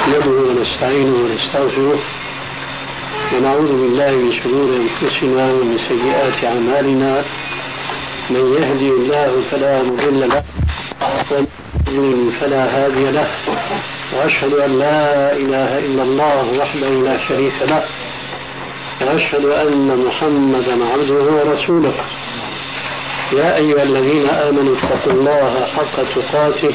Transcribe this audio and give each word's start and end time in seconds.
نحمده 0.00 0.30
ونستعينه 0.30 1.16
ونستغفره 1.24 1.98
ونعوذ 3.32 3.72
بالله 3.80 4.10
من 4.10 4.32
شرور 4.42 4.68
أنفسنا 4.84 5.44
ومن 5.52 5.78
سيئات 5.88 6.44
أعمالنا. 6.44 7.24
من 8.30 8.44
يهدي 8.56 8.90
الله 8.90 9.32
فلا 9.50 9.82
مضل 9.82 10.28
له 10.28 10.42
ومن 11.30 11.46
يضلل 11.88 12.32
فلا 12.40 12.62
هادي 12.76 13.10
له. 13.10 13.28
وأشهد 14.16 14.52
أن 14.52 14.78
لا 14.78 15.32
إله 15.32 15.78
إلا 15.78 16.02
الله 16.02 16.58
وحده 16.58 16.88
لا 16.88 17.16
شريك 17.28 17.58
له. 17.62 17.82
وأشهد 19.00 19.44
أن 19.44 20.04
محمدا 20.06 20.84
عبده 20.92 21.24
ورسوله. 21.36 21.94
يا 23.32 23.56
أيها 23.56 23.82
الذين 23.82 24.26
آمنوا 24.30 24.76
اتقوا 24.76 25.12
الله 25.12 25.66
حق 25.76 25.96
تقاته. 26.14 26.74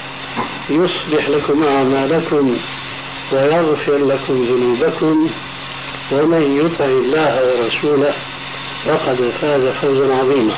يصلح 0.69 1.29
لكم 1.29 1.63
أعمالكم 1.63 2.57
ويغفر 3.31 3.97
لكم 3.97 4.43
ذنوبكم 4.43 5.29
ومن 6.11 6.65
يطع 6.65 6.85
الله 6.85 7.41
ورسوله 7.45 8.13
فقد 8.85 9.33
فاز 9.41 9.61
فوزا 9.61 10.15
عظيما. 10.15 10.55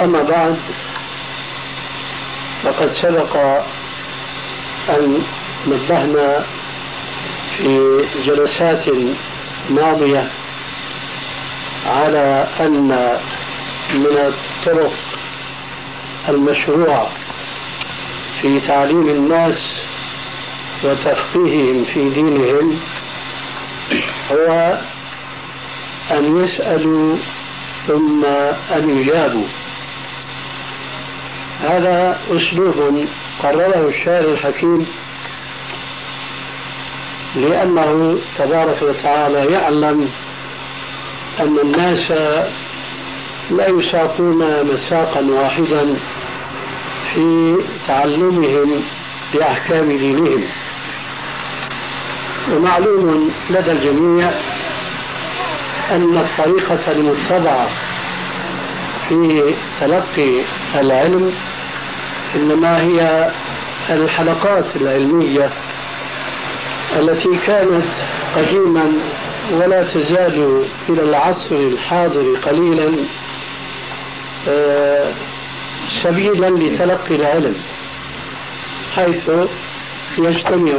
أما 0.00 0.22
بعد 0.22 0.58
فقد 2.62 2.90
سبق 2.92 3.36
أن 4.88 5.22
نبهنا 5.66 6.44
في 7.56 8.00
جلسات 8.26 8.84
ماضية 9.70 10.30
على 11.86 12.48
أن 12.60 13.18
من 13.94 14.32
الطرق 14.32 14.92
المشروعة 16.28 17.08
في 18.42 18.60
تعليم 18.60 19.08
الناس 19.08 19.58
وتفقيههم 20.84 21.84
في 21.84 22.10
دينهم 22.10 22.78
هو 24.32 24.78
أن 26.10 26.44
يسألوا 26.44 27.16
ثم 27.86 28.24
أن 28.76 28.98
يجابوا. 28.98 29.46
هذا 31.60 32.20
أسلوب 32.30 33.06
قرره 33.42 33.88
الشاعر 33.88 34.24
الحكيم 34.24 34.86
لأنه 37.36 38.18
تبارك 38.38 38.82
وتعالى 38.82 39.52
يعلم 39.52 40.10
أن 41.40 41.58
الناس 41.58 42.10
لا 43.50 43.68
يساقون 43.68 44.66
مساقا 44.66 45.20
واحدا 45.20 45.96
في 47.18 47.56
تعلمهم 47.88 48.82
لأحكام 49.34 49.88
دينهم. 49.88 50.44
ومعلوم 52.52 53.30
لدى 53.50 53.72
الجميع 53.72 54.30
أن 55.90 56.16
الطريقة 56.18 56.92
المتبعة 56.92 57.68
في 59.08 59.54
تلقي 59.80 60.42
العلم 60.74 61.34
إنما 62.34 62.80
هي 62.80 63.30
الحلقات 63.90 64.64
العلمية 64.76 65.50
التي 66.98 67.38
كانت 67.46 67.86
قديما 68.36 68.92
ولا 69.52 69.82
تزال 69.82 70.64
إلى 70.88 71.02
العصر 71.02 71.56
الحاضر 71.56 72.36
قليلا. 72.42 72.92
آه 74.48 75.12
سبيلا 76.02 76.46
لتلقي 76.46 77.14
العلم 77.14 77.54
حيث 78.94 79.30
يجتمع 80.18 80.72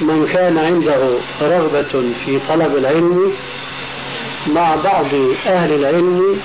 من 0.00 0.28
كان 0.32 0.58
عنده 0.58 1.18
رغبة 1.42 2.14
في 2.24 2.40
طلب 2.48 2.76
العلم 2.76 3.32
مع 4.46 4.74
بعض 4.74 5.06
أهل 5.46 5.72
العلم 5.72 6.40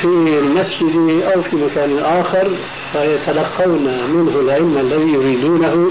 في 0.00 0.06
المسجد 0.38 1.22
أو 1.34 1.42
في 1.42 1.56
مكان 1.56 1.98
آخر 1.98 2.50
فيتلقون 2.92 3.84
منه 4.10 4.40
العلم 4.40 4.78
الذي 4.78 5.12
يريدونه 5.12 5.90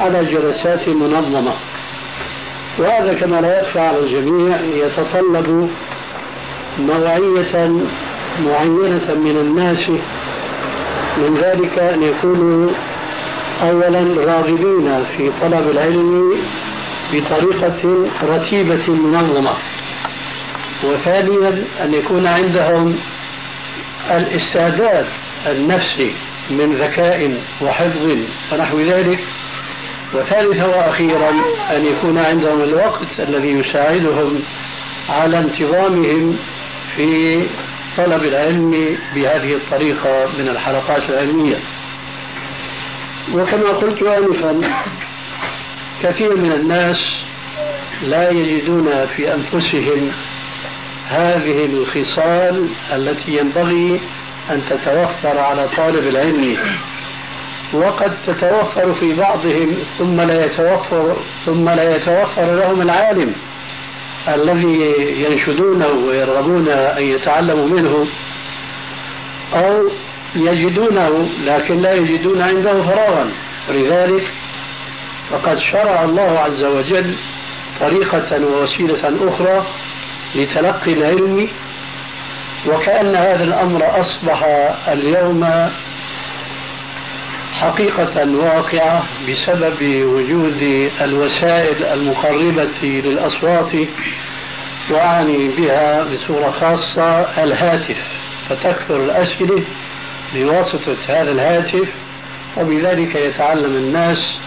على 0.00 0.24
جلسات 0.24 0.88
منظمة. 0.88 1.54
وهذا 2.78 3.14
كما 3.14 3.40
لا 3.40 3.60
يخفى 3.60 3.80
على 3.80 3.98
الجميع 3.98 4.60
يتطلب 4.60 5.70
نوعية 6.78 7.70
معينة 8.40 9.14
من 9.14 9.36
الناس 9.40 9.88
من 11.18 11.36
ذلك 11.36 11.78
أن 11.78 12.02
يكونوا 12.02 12.70
أولا 13.62 14.24
راغبين 14.24 15.04
في 15.16 15.32
طلب 15.40 15.70
العلم 15.70 16.34
بطريقة 17.12 18.08
رتيبة 18.22 18.94
منظمة. 18.94 19.54
وثانيا 20.84 21.64
أن 21.84 21.94
يكون 21.94 22.26
عندهم 22.26 22.98
الاستعداد 24.10 25.06
النفسي 25.46 26.14
من 26.50 26.74
ذكاء 26.74 27.40
وحفظ 27.60 28.16
ونحو 28.52 28.80
ذلك. 28.80 29.24
وثالثا 30.14 30.66
وأخيرا 30.66 31.30
أن 31.70 31.86
يكون 31.86 32.18
عندهم 32.18 32.62
الوقت 32.62 33.08
الذي 33.18 33.50
يساعدهم 33.50 34.42
على 35.08 35.38
انتظامهم 35.38 36.38
في 36.96 37.42
طلب 37.96 38.24
العلم 38.24 38.98
بهذه 39.14 39.54
الطريقة 39.54 40.26
من 40.38 40.48
الحلقات 40.48 41.10
العلمية. 41.10 41.58
وكما 43.34 43.68
قلت 43.68 44.02
آنفا 44.02 44.60
كثير 46.02 46.36
من 46.36 46.52
الناس 46.52 47.22
لا 48.02 48.30
يجدون 48.30 49.06
في 49.06 49.34
أنفسهم 49.34 50.12
هذه 51.08 51.64
الخصال 51.64 52.68
التي 52.92 53.36
ينبغي 53.36 54.00
أن 54.50 54.62
تتوفر 54.70 55.38
على 55.38 55.68
طالب 55.76 56.06
العلم. 56.06 56.56
وقد 57.72 58.16
تتوفر 58.26 58.92
في 58.92 59.12
بعضهم 59.12 59.76
ثم 59.98 60.20
لا 60.20 60.44
يتوفر 60.44 61.16
ثم 61.46 61.68
لا 61.68 61.96
يتوفر 61.96 62.54
لهم 62.56 62.82
العالم. 62.82 63.34
الذي 64.28 64.94
ينشدونه 65.22 65.86
ويرغبون 65.86 66.68
أن 66.68 67.02
يتعلموا 67.02 67.68
منه 67.68 68.06
أو 69.54 69.90
يجدونه 70.34 71.28
لكن 71.44 71.80
لا 71.80 71.92
يجدون 71.94 72.42
عنده 72.42 72.82
فراغا. 72.82 73.30
ولذلك 73.68 74.32
فقد 75.30 75.58
شرع 75.58 76.04
الله 76.04 76.38
عز 76.38 76.64
وجل 76.64 77.14
طريقة 77.80 78.46
ووسيلة 78.46 79.28
أخرى 79.28 79.66
لتلقي 80.34 80.92
العلم 80.92 81.48
وكأن 82.66 83.14
هذا 83.14 83.44
الأمر 83.44 84.00
أصبح 84.00 84.44
اليوم 84.88 85.70
حقيقة 87.62 88.36
واقعة 88.36 89.04
بسبب 89.28 90.04
وجود 90.04 90.90
الوسائل 91.00 91.84
المقربة 91.84 92.82
للأصوات 92.82 93.72
وأعني 94.90 95.48
بها 95.48 96.04
بصورة 96.04 96.50
خاصة 96.50 97.20
الهاتف 97.44 97.96
فتكثر 98.48 99.04
الأسئلة 99.04 99.62
بواسطة 100.34 100.96
هذا 101.08 101.30
الهاتف 101.30 101.88
وبذلك 102.56 103.14
يتعلم 103.14 103.76
الناس 103.76 104.38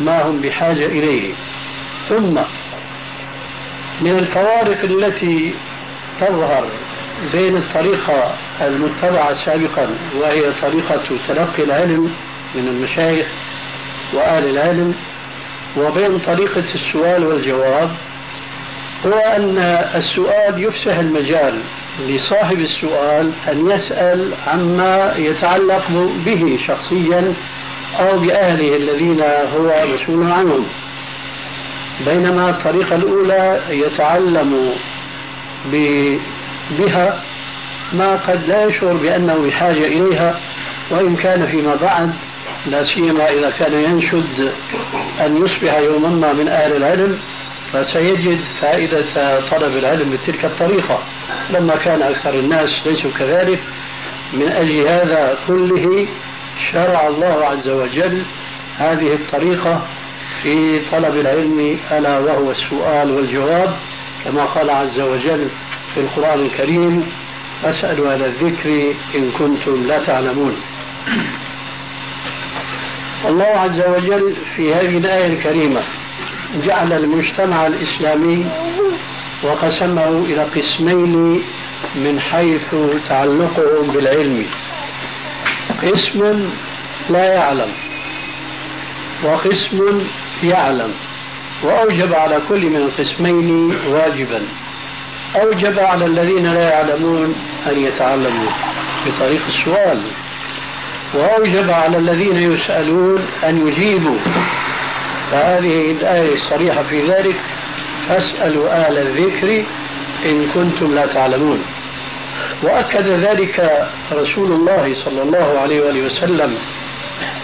ما 0.00 0.22
هم 0.22 0.40
بحاجة 0.40 0.86
إليه. 0.86 1.32
ثم 2.08 2.40
من 4.00 4.18
الفوارق 4.18 4.84
التي 4.84 5.54
تظهر 6.20 6.66
بين 7.32 7.56
الطريقة 7.56 8.34
المتبعة 8.60 9.44
سابقا 9.44 9.88
وهي 10.20 10.52
طريقة 10.62 11.02
تلقي 11.28 11.64
العلم 11.64 12.14
من 12.54 12.68
المشايخ 12.68 13.26
وأهل 14.12 14.48
العلم 14.50 14.94
وبين 15.76 16.18
طريقة 16.18 16.64
السؤال 16.74 17.24
والجواب 17.24 17.90
هو 19.06 19.12
أن 19.12 19.58
السؤال 19.94 20.62
يفسح 20.64 20.98
المجال 20.98 21.60
لصاحب 22.06 22.58
السؤال 22.58 23.32
أن 23.50 23.70
يسأل 23.70 24.34
عما 24.46 25.14
يتعلق 25.16 25.90
به 26.26 26.58
شخصيا 26.66 27.34
أو 28.00 28.18
بأهله 28.18 28.76
الذين 28.76 29.20
هو 29.56 29.86
مسؤول 29.94 30.32
عنهم. 30.32 30.66
بينما 32.06 32.50
الطريقة 32.50 32.96
الأولى 32.96 33.60
يتعلم 33.70 34.70
بها 36.78 37.22
ما 37.92 38.16
قد 38.16 38.48
لا 38.48 38.64
يشعر 38.64 38.92
بأنه 38.92 39.46
بحاجة 39.46 39.84
إليها 39.84 40.40
وإن 40.90 41.16
كان 41.16 41.46
فيما 41.46 41.74
بعد 41.74 42.14
لا 42.66 42.84
سيما 42.84 43.30
إذا 43.30 43.50
كان 43.50 43.72
ينشد 43.72 44.52
أن 45.20 45.36
يصبح 45.36 45.76
يوما 45.76 46.08
ما 46.08 46.32
من 46.32 46.48
أهل 46.48 46.76
العلم 46.76 47.18
فسيجد 47.72 48.40
فائدة 48.60 49.40
طلب 49.50 49.76
العلم 49.76 50.10
بتلك 50.10 50.44
الطريقة. 50.44 50.98
لما 51.50 51.76
كان 51.76 52.02
أكثر 52.02 52.34
الناس 52.34 52.86
ليسوا 52.86 53.10
كذلك 53.18 53.60
من 54.32 54.48
أجل 54.48 54.80
هذا 54.80 55.38
كله 55.46 56.06
شرع 56.72 57.08
الله 57.08 57.44
عز 57.44 57.68
وجل 57.68 58.22
هذه 58.78 59.12
الطريقة 59.12 59.82
في 60.42 60.80
طلب 60.92 61.16
العلم 61.16 61.78
ألا 61.92 62.18
وهو 62.18 62.50
السؤال 62.50 63.10
والجواب. 63.10 63.76
كما 64.24 64.44
قال 64.44 64.70
عز 64.70 65.00
وجل 65.00 65.48
في 65.94 66.00
القرآن 66.00 66.40
الكريم 66.40 67.12
فاسألوا 67.62 68.12
أهل 68.12 68.24
الذكر 68.24 68.94
إن 69.14 69.30
كنتم 69.38 69.86
لا 69.86 70.04
تعلمون. 70.04 70.56
الله 73.24 73.44
عز 73.44 73.80
وجل 73.88 74.36
في 74.56 74.74
هذه 74.74 74.98
الآية 74.98 75.26
الكريمة 75.26 75.80
جعل 76.64 76.92
المجتمع 76.92 77.66
الإسلامي 77.66 78.46
وقسمه 79.42 80.08
إلى 80.08 80.42
قسمين 80.42 81.42
من 81.94 82.20
حيث 82.20 82.74
تعلقهم 83.08 83.90
بالعلم. 83.92 84.46
قسم 85.82 86.50
لا 87.10 87.24
يعلم 87.34 87.72
وقسم 89.24 90.06
يعلم. 90.42 90.92
وأوجب 91.62 92.14
على 92.14 92.40
كل 92.48 92.70
من 92.70 92.76
القسمين 92.76 93.76
واجبا. 93.88 94.42
أوجب 95.36 95.80
على 95.80 96.04
الذين 96.06 96.46
لا 96.46 96.70
يعلمون 96.70 97.34
أن 97.66 97.84
يتعلموا 97.84 98.50
بطريق 99.06 99.42
السؤال. 99.48 100.00
وأوجب 101.14 101.70
على 101.70 101.98
الذين 101.98 102.36
يسألون 102.36 103.26
أن 103.44 103.68
يجيبوا. 103.68 104.18
فهذه 105.30 105.90
الآية 105.90 106.34
الصريحة 106.34 106.82
في 106.82 107.02
ذلك 107.02 107.36
فاسألوا 108.08 108.70
أهل 108.70 108.98
الذكر 108.98 109.64
إن 110.26 110.46
كنتم 110.54 110.94
لا 110.94 111.06
تعلمون. 111.06 111.64
وأكد 112.62 113.08
ذلك 113.08 113.86
رسول 114.12 114.52
الله 114.52 114.94
صلى 115.04 115.22
الله 115.22 115.58
عليه 115.58 115.80
وآله 115.80 116.00
وسلم 116.00 116.58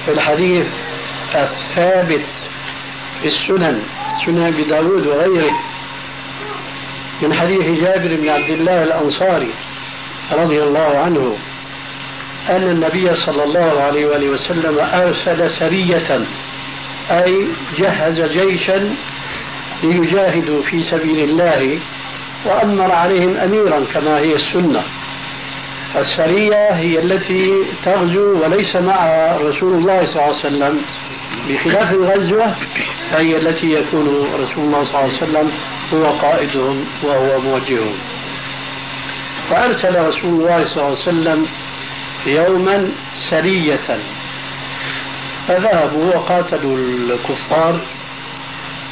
في 0.04 0.12
الحديث 0.12 0.66
الثابت 1.34 2.24
في 3.22 3.28
السنن 3.28 3.82
سنن 4.26 4.42
أبي 4.42 4.62
داود 4.62 5.06
وغيره 5.06 5.52
من 7.22 7.34
حديث 7.34 7.80
جابر 7.80 8.16
بن 8.16 8.28
عبد 8.28 8.50
الله 8.50 8.82
الأنصاري 8.82 9.50
رضي 10.32 10.62
الله 10.62 10.98
عنه. 10.98 11.36
أن 12.50 12.62
النبي 12.62 13.16
صلى 13.16 13.44
الله 13.44 13.80
عليه 13.80 14.06
وآله 14.06 14.28
وسلم 14.28 14.78
أرسل 14.78 15.50
سرية 15.50 16.20
أي 17.10 17.48
جهز 17.78 18.20
جيشا 18.20 18.94
ليجاهدوا 19.82 20.62
في 20.62 20.84
سبيل 20.90 21.30
الله 21.30 21.78
وأمر 22.44 22.92
عليهم 22.92 23.36
أميرا 23.36 23.84
كما 23.94 24.18
هي 24.18 24.34
السنة. 24.34 24.82
السرية 25.96 26.72
هي 26.72 26.98
التي 26.98 27.52
تغزو 27.84 28.42
وليس 28.44 28.76
معها 28.76 29.38
رسول 29.38 29.72
الله 29.74 30.06
صلى 30.06 30.14
الله 30.14 30.22
عليه 30.22 30.36
وسلم. 30.38 30.80
بخلاف 31.48 31.92
الغزوة 31.92 32.54
فهي 33.10 33.36
التي 33.36 33.66
يكون 33.66 34.28
رسول 34.34 34.64
الله 34.64 34.84
صلى 34.84 34.94
الله 34.94 34.98
عليه 34.98 35.16
وسلم 35.16 35.52
هو 35.94 36.04
قائدهم 36.04 36.84
وهو 37.02 37.40
موجههم. 37.40 37.94
فأرسل 39.50 40.08
رسول 40.08 40.30
الله 40.30 40.64
صلى 40.68 40.76
الله 40.76 40.84
عليه 40.84 41.08
وسلم 41.08 41.46
يوما 42.26 42.88
سرية. 43.30 43.98
فذهبوا 45.48 46.14
وقاتلوا 46.14 46.76
الكفار 46.78 47.80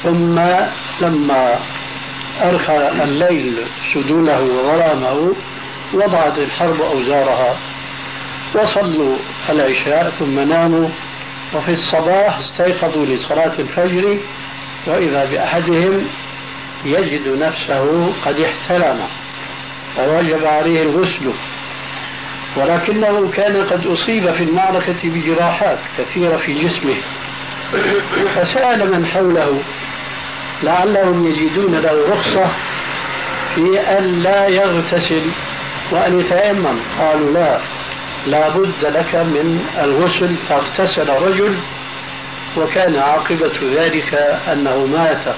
ثم 0.03 0.41
لما 1.01 1.59
أرخى 2.43 2.89
الليل 3.03 3.55
سدوله 3.95 4.43
وظلامه 4.43 5.35
وضعت 5.95 6.39
الحرب 6.39 6.81
أوزارها 6.81 7.57
وصلوا 8.55 9.17
العشاء 9.49 10.13
ثم 10.19 10.41
ناموا 10.41 10.89
وفي 11.55 11.73
الصباح 11.73 12.39
استيقظوا 12.39 13.07
لصلاة 13.07 13.53
الفجر 13.59 14.19
وإذا 14.87 15.25
بأحدهم 15.25 16.09
يجد 16.85 17.29
نفسه 17.29 18.13
قد 18.25 18.41
احتلم 18.41 19.07
فوجب 19.97 20.47
عليه 20.47 20.83
الغسل. 20.83 21.33
ولكنه 22.57 23.31
كان 23.31 23.65
قد 23.65 23.87
أصيب 23.87 24.33
في 24.33 24.43
المعركة 24.43 24.97
بجراحات 25.05 25.79
كثيرة 25.99 26.37
في 26.37 26.55
جسمه. 26.55 26.97
فسأل 28.35 28.93
من 28.93 29.07
حوله 29.07 29.63
لعلهم 30.63 31.27
يجدون 31.27 31.75
له 31.75 32.09
رخصة 32.09 32.51
في 33.55 33.81
أن 33.81 34.23
لا 34.23 34.49
يغتسل 34.49 35.23
وأن 35.93 36.21
يتيمم. 36.21 36.79
قالوا 36.99 37.33
لا 37.33 37.61
لا 38.27 38.49
بد 38.49 38.85
لك 38.85 39.15
من 39.15 39.67
الغسل. 39.79 40.37
فاغتسل 40.37 41.09
رجل 41.09 41.59
وكان 42.57 42.99
عاقبة 42.99 43.53
ذلك 43.75 44.15
أنه 44.53 44.87
مات. 44.87 45.35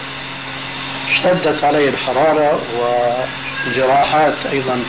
اشتدت 1.07 1.65
عليه 1.65 1.89
الحرارة 1.89 2.61
وجراحات 3.67 4.47
أيضا 4.47 4.83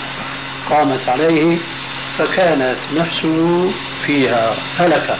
قامت 0.69 1.09
عليه. 1.09 1.57
فكانت 2.17 2.77
نفسه 2.93 3.71
فيها 4.05 4.55
هلكة 4.79 5.15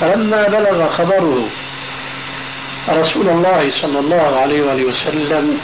فلما 0.00 0.48
بلغ 0.48 0.88
خبره 0.88 1.48
رسول 2.88 3.28
الله 3.28 3.70
صلى 3.70 3.98
الله 3.98 4.38
عليه 4.40 4.62
وآله 4.62 4.84
وسلم 4.84 5.58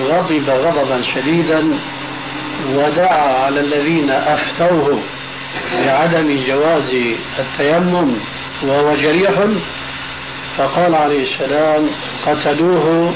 غضب 0.00 0.50
غضبا 0.50 1.02
شديدا 1.14 1.78
ودعا 2.74 3.44
على 3.44 3.60
الذين 3.60 4.10
أفتوه 4.10 5.00
بعدم 5.86 6.38
جواز 6.46 6.96
التيمم 7.38 8.16
وهو 8.62 8.96
جريح. 8.96 9.32
فقال 10.58 10.94
عليه 10.94 11.22
السلام 11.22 11.90
قتلوه 12.26 13.14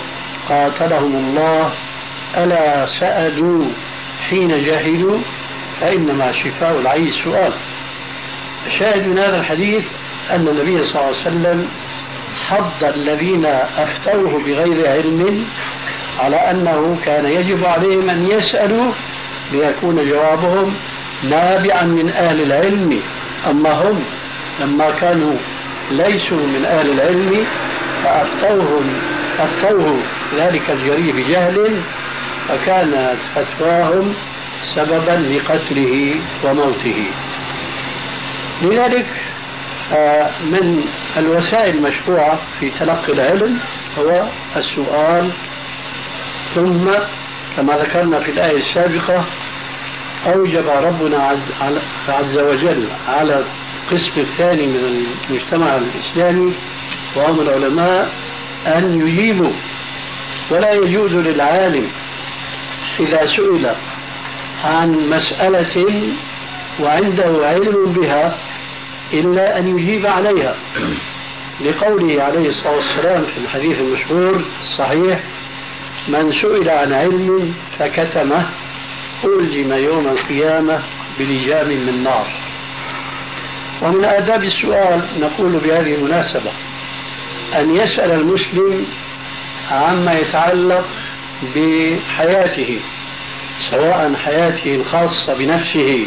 قاتلهم 0.49 1.17
الله 1.17 1.71
ألا 2.37 2.87
سألوا 3.01 3.65
حين 4.29 4.65
جهلوا 4.65 5.19
فإنما 5.81 6.33
شفاء 6.33 6.81
العي 6.81 7.09
السؤال 7.09 7.53
الشاهد 8.67 9.07
من 9.07 9.19
هذا 9.19 9.41
الحديث 9.41 9.85
أن 10.31 10.49
النبي 10.49 10.87
صلى 10.87 10.95
الله 10.95 11.07
عليه 11.07 11.21
وسلم 11.21 11.69
حض 12.49 12.85
الذين 12.85 13.47
أفتوه 13.79 14.39
بغير 14.45 14.91
علم 14.91 15.47
على 16.19 16.37
أنه 16.37 16.99
كان 17.05 17.25
يجب 17.25 17.65
عليهم 17.65 18.11
أن 18.11 18.27
يسألوا 18.27 18.93
ليكون 19.53 20.09
جوابهم 20.09 20.75
نابعا 21.23 21.83
من 21.83 22.09
أهل 22.11 22.43
العلم. 22.43 23.01
أما 23.51 23.73
هم 23.73 24.05
لما 24.61 24.91
كانوا 24.91 25.35
ليسوا 25.91 26.47
من 26.47 26.65
أهل 26.65 26.91
العلم 26.91 27.47
فأفتوهم 28.05 29.01
أفتوه 29.39 29.99
ذلك 30.37 30.71
الجري 30.71 31.13
بجهل 31.13 31.81
فكانت 32.49 33.17
فتواهم 33.35 34.15
سببا 34.75 35.35
لقتله 35.35 36.15
وموته. 36.45 37.07
لذلك 38.63 39.07
آه، 39.93 40.31
من 40.41 40.85
الوسائل 41.17 41.75
المشروعة 41.75 42.39
في 42.61 42.71
تلقي 42.71 43.13
العلم 43.13 43.59
هو 43.99 44.29
السؤال 44.57 45.31
ثم 46.55 46.91
كما 47.57 47.77
ذكرنا 47.77 48.21
في 48.21 48.31
الآية 48.31 48.57
السابقة 48.57 49.25
أوجب 50.27 50.69
ربنا 50.69 51.37
عز, 52.09 52.37
وجل 52.39 52.89
على 53.09 53.45
القسم 53.45 54.21
الثاني 54.21 54.67
من 54.67 55.07
المجتمع 55.31 55.77
الإسلامي 55.77 56.55
وهم 57.17 57.41
العلماء 57.41 58.11
أن 58.67 59.01
يجيبوا 59.01 59.53
ولا 60.51 60.73
يجوز 60.73 61.13
للعالم 61.13 61.89
إذا 63.01 63.27
سئل 63.37 63.75
عن 64.65 65.11
مسألة 65.11 66.03
وعنده 66.81 67.47
علم 67.47 67.93
بها 67.93 68.39
إلا 69.13 69.59
أن 69.59 69.79
يجيب 69.79 70.07
عليها. 70.07 70.55
لقوله 71.61 72.23
عليه 72.23 72.49
الصلاة 72.49 72.77
والسلام 72.77 73.25
في 73.25 73.39
الحديث 73.39 73.81
المشهور 73.81 74.45
الصحيح 74.63 75.21
من 76.09 76.33
سئل 76.33 76.69
عن 76.69 76.93
علم 76.93 77.55
فكتمه 77.79 78.47
ألزم 79.25 79.73
يوم 79.73 80.09
القيامة 80.09 80.83
بلجام 81.19 81.69
من 81.69 82.03
نار. 82.03 82.27
ومن 83.83 84.05
آداب 84.05 84.45
السؤال 84.45 85.05
نقول 85.21 85.53
بهذه 85.53 85.95
المناسبة 85.95 86.51
أن 87.55 87.75
يسأل 87.75 88.11
المسلم 88.11 88.87
عما 89.71 90.19
يتعلق 90.19 90.89
بحياته. 91.57 92.81
سواء 93.71 94.15
حياته 94.15 94.75
الخاصة 94.75 95.39
بنفسه 95.39 96.07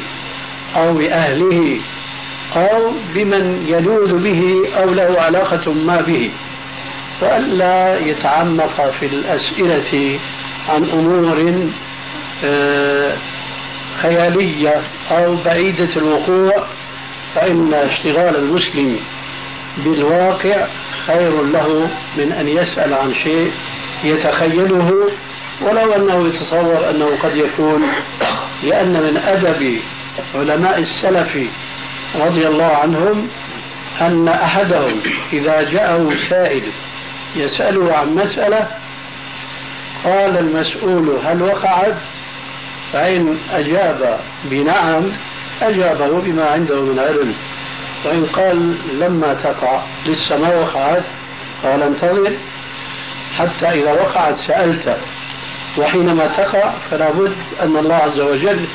أو 0.75 0.93
بأهله 0.93 1.79
أو 2.55 2.91
بمن 3.13 3.65
يلوذ 3.67 4.23
به 4.23 4.69
أو 4.77 4.93
له 4.93 5.21
علاقة 5.21 5.73
ما 5.73 6.01
به 6.01 6.31
وألا 7.21 7.99
يتعمق 7.99 8.89
في 8.99 9.05
الأسئلة 9.05 10.19
عن 10.69 10.83
أمور 10.83 11.67
آه، 12.45 13.13
خيالية 14.01 14.81
أو 15.11 15.35
بعيدة 15.45 15.95
الوقوع 15.95 16.65
فإن 17.35 17.73
اشتغال 17.73 18.35
المسلم 18.35 18.99
بالواقع 19.77 20.67
خير 21.07 21.43
له 21.43 21.89
من 22.17 22.31
أن 22.31 22.47
يسأل 22.47 22.93
عن 22.93 23.13
شيء 23.13 23.51
يتخيله 24.03 25.11
ولو 25.63 25.93
أنه 25.93 26.27
يتصور 26.27 26.89
أنه 26.89 27.17
قد 27.23 27.35
يكون 27.35 27.83
لأن 28.63 28.93
من 28.93 29.17
أدب 29.17 29.79
علماء 30.35 30.79
السلف 30.79 31.37
رضي 32.15 32.47
الله 32.47 32.65
عنهم 32.65 33.27
أن 34.01 34.27
أحدهم 34.27 34.99
إذا 35.33 35.61
جاءه 35.61 36.13
سائل 36.29 36.63
يسأله 37.35 37.95
عن 37.97 38.15
مسألة 38.15 38.67
قال 40.03 40.37
المسؤول 40.37 41.19
هل 41.25 41.41
وقعت؟ 41.41 41.95
فإن 42.93 43.37
أجاب 43.51 44.19
بنعم 44.43 45.11
أجابه 45.61 46.21
بما 46.21 46.45
عنده 46.45 46.81
من 46.81 46.99
علم. 46.99 47.33
وإن 48.05 48.25
قال 48.25 48.75
لما 48.99 49.33
تقع 49.33 49.81
لسه 50.05 50.37
ما 50.37 50.55
وقعت؟ 50.55 51.03
قال 51.63 51.83
انتظر 51.83 52.37
حتى 53.37 53.65
إذا 53.65 53.91
وقعت 53.91 54.35
سألت. 54.47 54.97
وحينما 55.77 56.27
تقع 56.27 56.73
فلا 56.91 57.11
بد 57.11 57.35
أن 57.61 57.77
الله 57.77 57.95
عز 57.95 58.19
وجل 58.19 58.65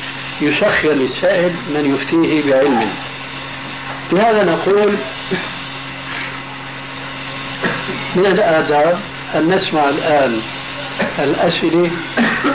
يسخر 0.41 0.89
للسائل 0.89 1.55
من 1.69 1.95
يفتيه 1.95 2.51
بعلم. 2.51 2.89
لهذا 4.11 4.43
نقول 4.43 4.97
من 8.15 8.25
الآداب 8.25 8.99
أن 9.35 9.55
نسمع 9.55 9.89
الآن 9.89 10.41
الأسئلة 11.19 11.91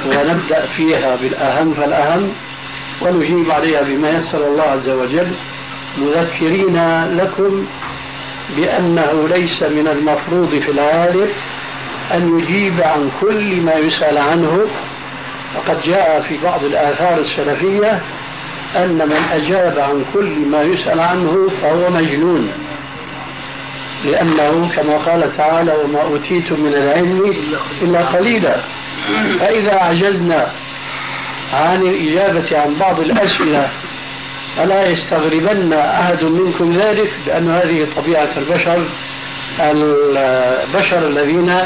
ونبدأ 0.07 0.67
فيها 0.67 1.17
بالأهم 1.17 1.75
فالأهم 1.75 2.33
ونجيب 3.03 3.51
عليها 3.51 3.83
بما 3.83 4.11
يسر 4.11 4.47
الله 4.47 4.63
عز 4.63 4.89
وجل. 4.89 5.33
مذكرين 5.99 7.07
لكم 7.17 7.67
بأنه 8.57 9.29
ليس 9.29 9.63
من 9.63 9.89
المفروض 9.89 10.49
في 10.49 10.71
العالم 10.71 11.29
أن 12.13 12.39
يجيب 12.39 12.81
عن 12.81 13.11
كل 13.21 13.61
ما 13.61 13.75
يسأل 13.75 14.19
عنه. 14.19 14.67
وقد 15.57 15.83
جاء 15.83 16.23
في 16.29 16.39
بعض 16.43 16.65
الآثار 16.65 17.19
السلفية 17.19 18.01
أن 18.77 19.09
من 19.09 19.23
أجاب 19.33 19.79
عن 19.79 20.05
كل 20.15 20.49
ما 20.51 20.63
يسأل 20.63 21.01
عنه 21.01 21.51
فهو 21.63 21.91
مجنون 21.91 22.53
لأنه 24.05 24.71
كما 24.77 24.97
قال 24.97 25.37
تعالى 25.37 25.73
وما 25.73 26.03
أوتيتم 26.03 26.61
من 26.61 26.75
العلم 26.75 27.35
إلا 27.83 28.01
قليلا 28.01 28.57
فإذا 29.39 29.75
عجزنا 29.75 30.49
عن 31.53 31.83
الإجابة 31.83 32.59
عن 32.59 32.75
بعض 32.81 33.01
الأسئلة 33.01 33.69
فلا 34.57 34.89
يستغربن 34.89 35.73
أحد 35.73 36.23
منكم 36.25 36.77
ذلك 36.77 37.11
لأن 37.27 37.51
هذه 37.51 37.87
طبيعة 37.97 38.29
البشر 38.37 38.89
البشر 39.61 41.07
الذين 41.09 41.61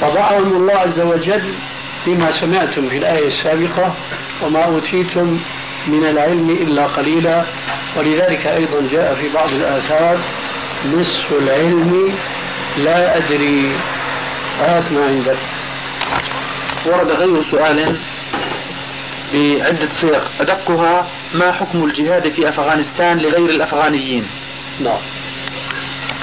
طبعهم 0.00 0.56
الله 0.56 0.74
عز 0.74 1.00
وجل 1.00 1.54
فيما 2.04 2.40
سمعتم 2.40 2.88
في 2.88 2.98
الآية 2.98 3.26
السابقة 3.26 3.94
وما 4.42 4.64
أوتيتم 4.64 5.40
من 5.86 6.04
العلم 6.04 6.50
إلا 6.50 6.86
قليلا. 6.86 7.44
ولذلك 7.96 8.46
أيضا 8.46 8.88
جاء 8.90 9.14
في 9.14 9.28
بعض 9.34 9.48
الآثار 9.48 10.18
نصف 10.86 11.32
العلم 11.32 12.14
لا 12.76 13.16
أدري. 13.16 13.72
هات 14.58 14.92
ما 14.92 15.04
عندك؟ 15.04 15.38
ورد 16.86 17.10
غير 17.10 17.44
سؤال 17.50 17.98
بعدة 19.32 19.88
صيغ. 20.00 20.22
أدقها 20.40 21.06
ما 21.34 21.52
حكم 21.52 21.84
الجهاد 21.84 22.32
في 22.34 22.48
أفغانستان 22.48 23.18
لغير 23.18 23.50
الأفغانيين؟ 23.50 24.26
نعم. 24.80 25.00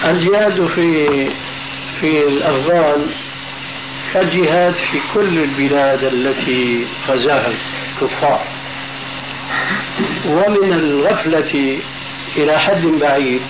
الجهاد 0.05 0.65
في 0.65 1.08
في 2.00 2.27
الأفغان 2.27 3.12
كالجهاد 4.13 4.74
في 4.74 5.00
كل 5.13 5.39
البلاد 5.39 6.03
التي 6.03 6.88
غزاها 7.07 7.51
الكفار. 7.91 8.47
ومن 10.25 10.74
الغفلة 10.74 11.79
إلى 12.38 12.59
حد 12.59 12.85
بعيد 12.85 13.41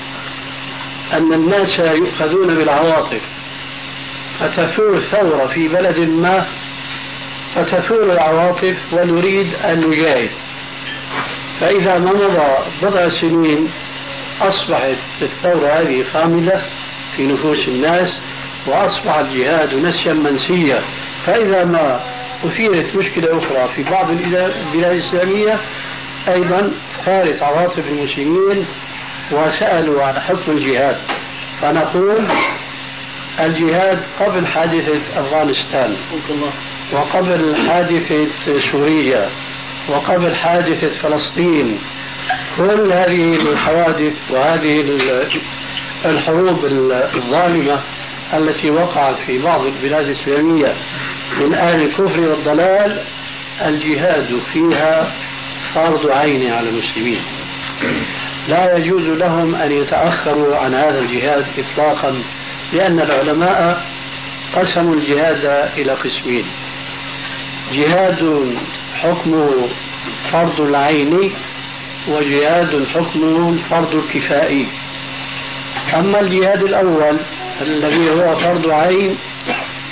أن 1.14 1.34
الناس 1.34 1.80
يؤخذون 1.80 2.56
بالعواطف 2.56 3.22
فتثور 4.40 5.00
ثورة 5.00 5.48
في 5.48 5.68
بلد 5.68 6.10
ما 6.10 6.46
فتثور 7.56 8.04
العواطف 8.14 8.78
ونريد 8.94 9.54
أن 9.66 9.90
نجاهد. 9.90 10.32
فإذا 11.60 12.00
ما 12.00 12.12
مضى 12.12 12.56
بضع 12.82 13.08
سنين 13.22 13.70
أصبحت 14.42 14.98
الثورة 15.22 15.68
هذه 15.68 16.04
خاملة 16.14 16.62
في 17.16 17.28
نفوس 17.28 17.68
الناس 17.68 18.18
وأصبح 18.68 19.18
الجهاد 19.18 19.74
نسيا 19.74 20.14
منسيا. 20.14 20.82
فإذا 21.26 21.64
ما 21.64 22.00
أثيرت 22.46 22.96
مشكلة 22.96 23.40
أخرى 23.40 23.70
في 23.76 23.84
بعض 23.84 24.10
البلاد 24.10 24.54
الإسلامية 24.74 25.60
أيضا 26.28 26.72
ثارت 27.06 27.44
عواطف 27.44 27.88
المسلمين 27.88 28.66
وسألوا 29.32 30.04
عن 30.04 30.20
حكم 30.20 30.52
الجهاد. 30.52 30.98
فنقول 31.62 32.28
الجهاد 33.40 34.00
قبل 34.20 34.48
حادثة 34.48 35.02
أفغانستان 35.16 35.96
وقبل 36.94 37.56
حادثة 37.68 38.28
سوريا 38.72 39.30
وقبل 39.90 40.36
حادثة 40.36 40.90
فلسطين. 41.02 41.80
كل 42.58 42.94
هذه 42.94 43.36
الحوادث 43.36 44.14
وهذه 44.32 44.98
الحروب 46.06 46.66
الظالمة 47.16 47.80
التي 48.34 48.70
وقعت 48.72 49.16
في 49.26 49.38
بعض 49.38 49.66
البلاد 49.66 50.06
الإسلامية 50.06 50.74
من 51.42 51.54
أهل 51.54 51.82
الكفر 51.82 52.20
والضلال 52.20 53.02
الجهاد 53.66 54.40
فيها 54.54 55.14
فرض 55.74 56.12
عين 56.12 56.54
على 56.54 56.70
المسلمين. 56.70 57.22
لا 58.48 58.78
يجوز 58.78 59.04
لهم 59.04 59.56
أن 59.56 59.72
يتأخروا 59.72 60.58
عن 60.58 60.76
هذا 60.76 61.00
الجهاد 61.00 61.46
إطلاقا 61.58 62.22
لأن 62.74 63.00
العلماء 63.00 63.86
قسموا 64.56 64.96
الجهاد 64.96 65.70
إلى 65.78 65.94
قسمين. 65.94 66.46
جهاد 67.72 68.56
حكمه 69.02 69.68
فرض 70.32 70.62
العين 70.62 71.34
وجهاد 72.08 72.86
حكمه 72.88 73.58
فرض 73.70 73.96
الكفائي 73.96 74.68
أما 75.94 76.20
الجهاد 76.20 76.64
الأول 76.64 77.20
الذي 77.62 78.10
هو 78.10 78.36
فرض 78.36 78.70
عين 78.70 79.18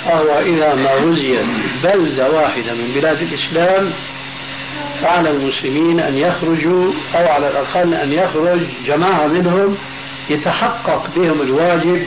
فهو 0.04 0.38
إذا 0.38 0.74
ما 0.74 0.90
غزيت 0.90 1.46
بلدة 1.84 2.30
واحدة 2.30 2.74
من 2.74 2.92
بلاد 2.94 3.22
الإسلام 3.22 3.92
فعلى 5.02 5.30
المسلمين 5.30 6.00
أن 6.00 6.18
يخرجوا 6.18 6.92
أو 7.14 7.28
على 7.28 7.48
الأقل 7.48 7.94
أن 7.94 8.12
يخرج 8.12 8.60
جماعة 8.86 9.26
منهم 9.26 9.76
يتحقق 10.30 11.06
بهم 11.16 11.42
الواجب 11.42 12.06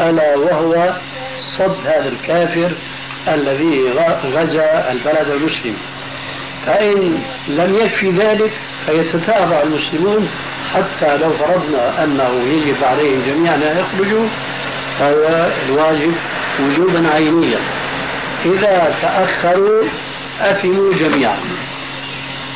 ألا 0.00 0.36
وهو 0.36 0.96
صد 1.58 1.86
هذا 1.86 2.08
الكافر 2.08 2.72
الذي 3.28 3.90
غزا 4.24 4.92
البلد 4.92 5.30
المسلم. 5.30 5.76
فإن 6.66 7.22
لم 7.48 7.76
يكفي 7.76 8.10
ذلك 8.10 8.52
فيتتابع 8.86 9.62
المسلمون 9.62 10.28
حتى 10.74 11.16
لو 11.16 11.30
فرضنا 11.30 12.04
أنه 12.04 12.30
يجب 12.30 12.84
عليهم 12.84 13.22
جميعا 13.26 13.56
أن 13.56 13.78
يخرجوا 13.78 14.28
فهو 14.98 15.50
الواجب 15.66 16.14
وجوبا 16.60 17.08
عينيا. 17.08 17.58
إذا 18.44 18.96
تأخروا 19.02 19.84
أثموا 20.40 20.94
جميعا. 20.94 21.38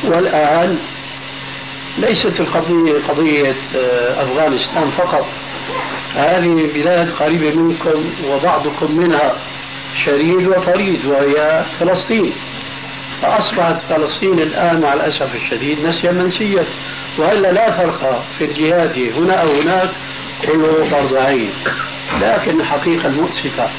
والآن 0.03 0.79
ليست 1.97 2.39
القضية 2.39 3.01
قضية 3.07 3.55
آه، 3.75 4.23
أفغانستان 4.23 4.89
فقط. 4.89 5.25
هذه 6.15 6.71
بلاد 6.73 7.11
قريبة 7.11 7.55
منكم 7.55 8.03
وبعضكم 8.29 8.97
منها 8.97 9.35
شريد 10.05 10.47
وطريد 10.47 11.05
وهي 11.05 11.65
فلسطين. 11.79 12.33
فأصبحت 13.21 13.81
فلسطين 13.89 14.39
الآن 14.39 14.81
مع 14.81 14.93
الأسف 14.93 15.35
الشديد 15.35 15.85
نسيا 15.85 16.11
منسيا. 16.11 16.65
وإلا 17.17 17.51
لا 17.51 17.71
فرق 17.71 18.23
في 18.37 18.45
الجهاد 18.45 19.13
هنا 19.17 19.41
أو 19.41 19.47
هناك 19.47 19.89
كله 20.45 20.89
فرض 20.89 21.15
عين 21.15 21.51
لكن 22.21 22.61
الحقيقة 22.61 23.07
المؤسفة 23.07 23.69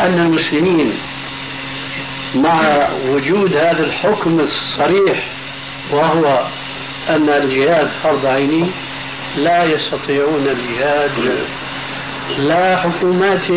أن 0.00 0.18
المسلمين 0.18 0.94
مع 2.34 2.88
وجود 3.08 3.56
هذا 3.56 3.84
الحكم 3.84 4.40
الصريح 4.40 5.28
وهو 5.90 6.46
أن 7.08 7.28
الجهاد 7.28 7.88
فرض 8.02 8.26
عيني 8.26 8.70
لا 9.36 9.64
يستطيعون 9.64 10.48
الجهاد 10.48 11.38
لا 12.38 12.76
حكومات 12.76 13.50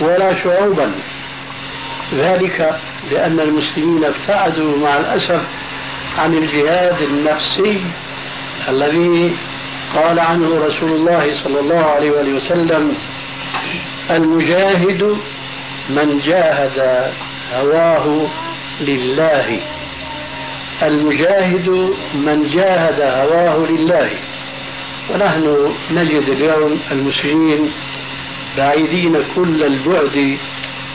ولا 0.00 0.42
شعوبا. 0.42 0.92
ذلك 2.14 2.80
لأن 3.10 3.40
المسلمين 3.40 4.04
ابتعدوا 4.04 4.78
مع 4.78 4.96
الأسف 4.96 5.42
عن 6.18 6.34
الجهاد 6.34 7.02
النفسي 7.02 7.80
الذي 8.68 9.36
قال 9.94 10.18
عنه 10.18 10.64
رسول 10.66 10.92
الله 10.92 11.44
صلى 11.44 11.60
الله 11.60 11.84
عليه 11.84 12.10
وآله 12.10 12.34
وسلم 12.34 12.96
المجاهد 14.10 15.16
من 15.88 16.20
جاهد 16.24 17.10
هواه 17.54 18.26
لله. 18.80 19.60
المجاهد 20.82 21.68
من 22.14 22.50
جاهد 22.54 23.00
هواه 23.00 23.66
لله. 23.70 24.10
ونحن 25.10 25.74
نجد 25.90 26.28
اليوم 26.28 26.80
المسلمين 26.92 27.70
بعيدين 28.56 29.24
كل 29.36 29.64
البعد 29.64 30.38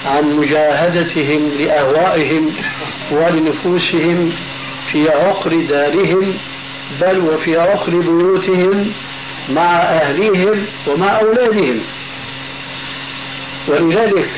عن 0.05 0.35
مجاهدتهم 0.35 1.51
لأهوائهم 1.59 2.51
ولنفوسهم 3.11 4.31
في 4.91 5.09
عقر 5.09 5.61
دارهم 5.61 6.37
بل 7.01 7.19
وفي 7.19 7.57
عقر 7.57 7.91
بيوتهم 7.91 8.91
مع 9.49 9.81
أهليهم 9.81 10.65
ومع 10.87 11.19
أولادهم. 11.19 11.81
ولذلك 13.67 14.29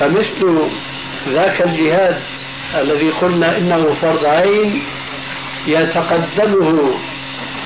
فمثل 0.00 0.58
ذاك 1.28 1.62
الجهاد 1.62 2.20
الذي 2.74 3.10
قلنا 3.10 3.58
إنه 3.58 3.94
فرض 3.94 4.24
عين 4.24 4.82
يتقدمه 5.66 6.94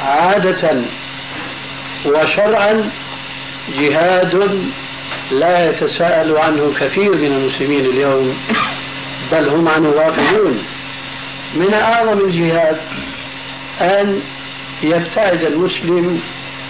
عادة 0.02 0.82
وشرعا 2.06 2.90
جهاد 3.78 4.64
لا 5.30 5.70
يتساءل 5.70 6.36
عنه 6.36 6.74
كثير 6.80 7.12
من 7.12 7.32
المسلمين 7.32 7.86
اليوم 7.86 8.36
بل 9.32 9.48
هم 9.48 9.68
عنه 9.68 9.88
واقفون 9.88 10.62
من 11.54 11.74
أعظم 11.74 12.18
الجهاد 12.18 12.80
أن 13.80 14.20
يبتعد 14.82 15.42
المسلم 15.42 16.20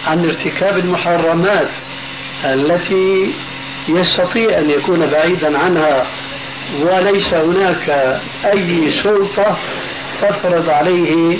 عن 0.06 0.24
ارتكاب 0.24 0.78
المحرمات 0.78 1.68
التي 2.44 3.32
يستطيع 3.88 4.58
أن 4.58 4.70
يكون 4.70 5.06
بعيدا 5.06 5.58
عنها 5.58 6.06
وليس 6.80 7.34
هناك 7.34 7.90
أي 8.44 8.90
سلطة 8.90 9.56
تفرض 10.22 10.70
عليه 10.70 11.38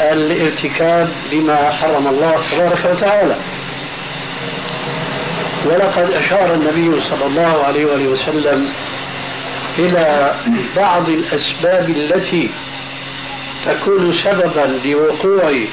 الارتكاب 0.00 1.08
لما 1.32 1.70
حرم 1.70 2.08
الله 2.08 2.34
تبارك 2.50 2.84
وتعالى. 2.84 3.36
ولقد 5.66 6.10
أشار 6.10 6.54
النبي 6.54 7.00
صلى 7.00 7.26
الله 7.26 7.64
عليه 7.64 7.84
وسلم 7.84 8.68
إلى 9.78 10.34
بعض 10.76 11.08
الأسباب 11.08 11.90
التي 11.90 12.50
تكون 13.66 14.12
سببا 14.12 14.80
لوقوع 14.84 15.64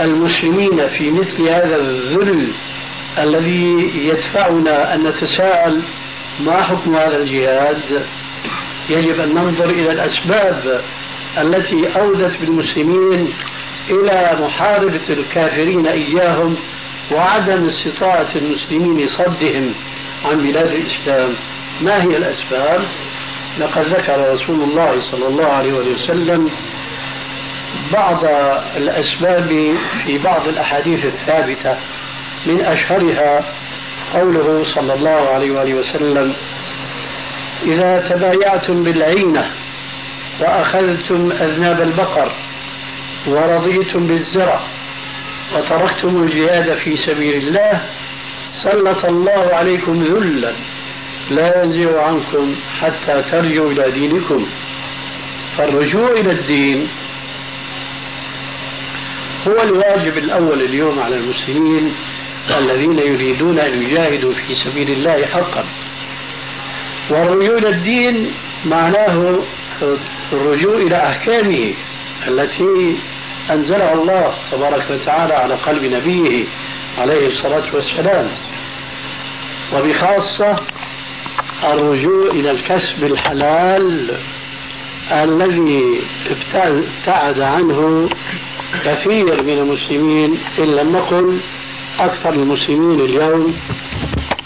المسلمين 0.00 0.86
في 0.86 1.10
مثل 1.10 1.42
هذا 1.42 1.76
الذل 1.76 2.52
الذي 3.18 3.90
يدفعنا 3.94 4.94
أن 4.94 5.08
نتساءل 5.08 5.82
ما 6.40 6.62
حكم 6.62 6.96
هذا 6.96 7.16
الجهاد 7.16 8.06
يجب 8.90 9.20
أن 9.20 9.34
ننظر 9.34 9.70
إلى 9.70 9.92
الأسباب 9.92 10.80
التي 11.38 11.96
أودت 11.96 12.40
بالمسلمين 12.40 13.32
إلى 13.90 14.38
محاربة 14.40 15.08
الكافرين 15.10 15.86
إياهم 15.86 16.56
وعدم 17.12 17.68
استطاعة 17.68 18.36
المسلمين 18.36 19.08
صدهم 19.08 19.74
عن 20.24 20.38
بلاد 20.38 20.72
الإسلام 20.72 21.34
ما 21.80 22.02
هي 22.02 22.16
الأسباب؟ 22.16 22.84
لقد 23.58 23.82
ذكر 23.82 24.32
رسول 24.34 24.62
الله 24.62 25.10
صلى 25.10 25.26
الله 25.28 25.46
عليه 25.46 25.72
وسلم 25.72 26.50
بعض 27.92 28.24
الأسباب 28.76 29.76
في 30.04 30.18
بعض 30.18 30.48
الأحاديث 30.48 31.04
الثابتة 31.04 31.76
من 32.46 32.60
أشهرها 32.60 33.44
قوله 34.14 34.64
صلى 34.74 34.94
الله 34.94 35.28
عليه 35.28 35.52
وآله 35.52 35.74
وسلم 35.74 36.34
إذا 37.62 38.08
تبايعتم 38.08 38.82
بالعينة 38.82 39.50
وأخذتم 40.40 41.32
أذناب 41.32 41.80
البقر 41.82 42.32
ورضيتم 43.26 44.06
بالزرع 44.06 44.60
وتركتم 45.54 46.22
الجهاد 46.22 46.74
في 46.74 46.96
سبيل 46.96 47.34
الله 47.36 47.82
سلط 48.62 49.04
الله 49.04 49.54
عليكم 49.54 50.02
ذلا 50.02 50.52
لا 51.30 51.62
ينزع 51.62 52.06
عنكم 52.06 52.54
حتى 52.80 53.22
ترجعوا 53.30 53.70
إلى 53.72 53.90
دينكم. 53.90 54.46
فالرجوع 55.58 56.10
إلى 56.10 56.32
الدين 56.32 56.88
هو 59.48 59.62
الواجب 59.62 60.18
الأول 60.18 60.62
اليوم 60.62 60.98
على 60.98 61.16
المسلمين 61.16 61.94
الذين 62.58 62.98
يريدون 62.98 63.58
أن 63.58 63.82
يجاهدوا 63.82 64.32
في 64.32 64.54
سبيل 64.54 64.90
الله 64.90 65.26
حقا. 65.26 65.64
إلى 67.10 67.68
الدين 67.68 68.32
معناه 68.64 69.38
الرجوع 70.32 70.74
إلى 70.74 70.96
أحكامه 70.96 71.74
التي 72.28 72.96
أنزلها 73.50 73.92
الله 73.92 74.34
تبارك 74.52 74.90
وتعالى 74.90 75.34
على 75.34 75.54
قلب 75.54 75.84
نبيه 75.84 76.44
عليه 76.98 77.26
الصلاة 77.26 77.74
والسلام. 77.74 78.30
وبخاصة 79.74 80.56
الرجوع 81.64 82.30
إلى 82.30 82.50
الكسب 82.50 83.04
الحلال 83.04 84.18
الذي 85.12 86.00
ابتعد 86.30 87.40
عنه 87.40 88.08
كثير 88.84 89.42
من 89.42 89.58
المسلمين 89.58 90.38
إن 90.58 90.64
لم 90.64 90.96
نقل 90.96 91.40
أكثر 91.98 92.32
المسلمين 92.32 93.00
اليوم 93.00 93.56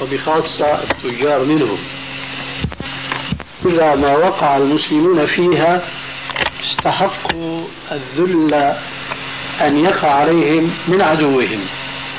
وبخاصة 0.01 0.83
التجار 0.91 1.45
منهم. 1.45 1.79
إذا 3.67 3.95
ما 3.95 4.17
وقع 4.17 4.57
المسلمون 4.57 5.27
فيها 5.27 5.83
استحقوا 6.71 7.65
الذل 7.93 8.55
أن 9.61 9.85
يقع 9.85 10.09
عليهم 10.15 10.71
من 10.89 11.03
عدوهم. 11.03 11.61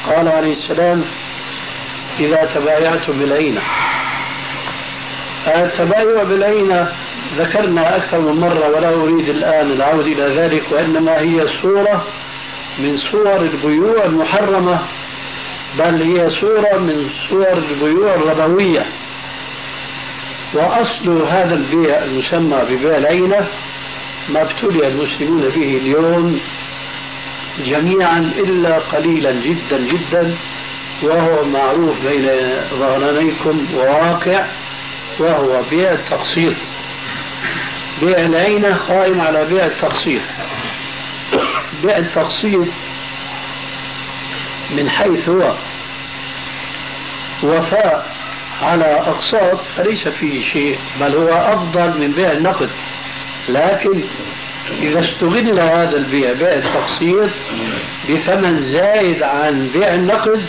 قال 0.08 0.28
عليه 0.28 0.54
السلام 0.54 1.06
إذا 2.20 2.50
تبايعتم 2.56 3.20
بالعينة. 3.20 3.62
التبايع 5.48 6.24
بالعينة؟ 6.24 6.92
ذكرنا 7.38 7.98
أكثر 7.98 8.20
من 8.20 8.40
مرة 8.40 8.70
ولا 8.70 8.94
أريد 8.94 9.30
الآن 9.30 9.72
العود 9.72 10.06
إلى 10.08 10.24
ذلك 10.24 10.72
وإنما 10.72 11.20
هي 11.20 11.48
صورة 11.62 12.06
من 12.80 12.98
صور 12.98 13.42
البيوع 13.42 14.06
المحرمة 14.06 14.80
بل 15.80 16.02
هي 16.02 16.30
صورة 16.30 16.78
من 16.78 17.10
صور 17.30 17.58
البيوع 17.58 18.16
الربوية. 18.16 18.86
وأصل 20.54 21.22
هذا 21.28 21.54
البيع 21.54 22.04
المسمى 22.04 22.58
ببيع 22.70 22.98
العينة 22.98 23.48
ما 24.30 24.42
ابتلي 24.42 24.88
المسلمون 24.88 25.42
به 25.42 25.78
اليوم 25.78 26.40
جميعا 27.66 28.20
إلا 28.20 28.80
قليلا 28.80 29.32
جدا 29.32 29.78
جدا 29.78 30.36
وهو 31.04 31.46
معروف 31.46 32.08
بين 32.08 32.30
ظهرانيكم 32.80 33.68
وواقع 33.76 34.46
وهو 35.20 35.62
بيع 35.70 35.92
التقسيط 35.92 36.56
بيع 38.02 38.18
العينة 38.26 38.76
قائم 38.76 39.22
على 39.22 39.46
بيع 39.46 39.66
التقسيط 39.66 40.22
بيع 41.84 41.98
التقسيط 41.98 42.68
من 44.72 44.90
حيث 44.90 45.30
هو 45.30 45.56
وفاء 47.44 48.16
على 48.62 48.86
أقساط 48.86 49.60
فليس 49.78 50.08
فيه 50.08 50.42
شيء 50.42 50.78
بل 51.00 51.16
هو 51.16 51.34
أفضل 51.34 52.00
من 52.00 52.12
بيع 52.12 52.32
النقد. 52.32 52.70
لكن 53.50 54.02
إذا 54.82 55.00
استغل 55.00 55.60
هذا 55.60 55.98
البيع 55.98 56.34
بيع 56.34 56.54
التقسيط 56.54 57.30
بثمن 58.10 58.60
زايد 58.60 59.24
عن 59.24 59.70
بيع 59.74 59.94
النقد 59.94 60.46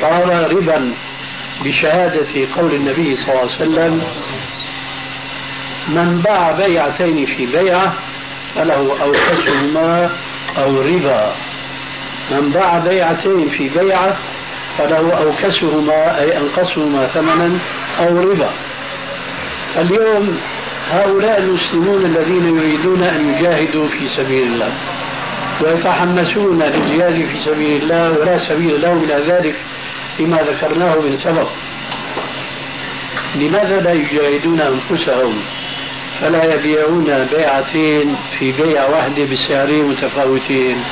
صار 0.00 0.52
ربا 0.56 0.92
بشهادة 1.64 2.54
قول 2.56 2.74
النبي 2.74 3.16
صلى 3.16 3.28
الله 3.28 3.40
عليه 3.40 3.54
وسلم 3.54 4.02
من 5.90 6.20
باع 6.24 6.52
بيعتين 6.52 7.26
في 7.26 7.46
بيعة 7.46 7.94
فله 8.54 9.02
أوكسهما 9.02 10.10
أو 10.58 10.80
ربا. 10.80 11.32
من 12.30 12.50
باع 12.50 12.78
بيعتين 12.78 13.48
في 13.48 13.68
بيعة 13.68 14.16
فله 14.78 15.12
أوكسهما 15.18 16.20
أي 16.20 16.38
أنقصهما 16.38 17.06
ثمنا 17.06 17.58
أو 17.98 18.20
ربا. 18.20 18.50
اليوم 19.76 20.38
هؤلاء 20.90 21.38
المسلمون 21.38 22.04
الذين 22.04 22.56
يريدون 22.56 23.02
أن 23.02 23.30
يجاهدوا 23.30 23.88
في 23.88 24.08
سبيل 24.08 24.42
الله 24.42 24.72
ويتحمسون 25.60 26.62
للجهاد 26.62 27.26
في 27.26 27.44
سبيل 27.44 27.82
الله 27.82 28.18
ولا 28.18 28.38
سبيل 28.38 28.82
لهم 28.82 29.04
إلى 29.04 29.14
ذلك 29.14 29.56
لما 30.18 30.36
ذكرناه 30.36 31.00
من 31.00 31.16
سبق. 31.16 31.48
لماذا 33.34 33.80
لا 33.80 33.92
يجاهدون 33.92 34.60
أنفسهم؟ 34.60 35.34
فلا 36.20 36.54
يبيعون 36.54 37.26
بيعتين 37.30 38.16
في 38.38 38.52
بيع 38.52 38.86
واحدة 38.86 39.24
بسعرين 39.24 39.84
متفاوتين 39.84 40.84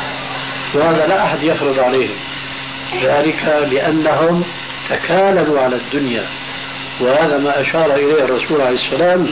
وهذا 0.74 1.06
لا 1.06 1.24
أحد 1.24 1.42
يفرض 1.42 1.78
عليهم 1.78 2.16
ذلك 3.02 3.44
لأنهم 3.72 4.44
تكالبوا 4.90 5.60
على 5.60 5.76
الدنيا 5.76 6.24
وهذا 7.00 7.38
ما 7.38 7.60
أشار 7.60 7.94
إليه 7.94 8.24
الرسول 8.24 8.60
عليه 8.60 8.76
السلام 8.76 9.28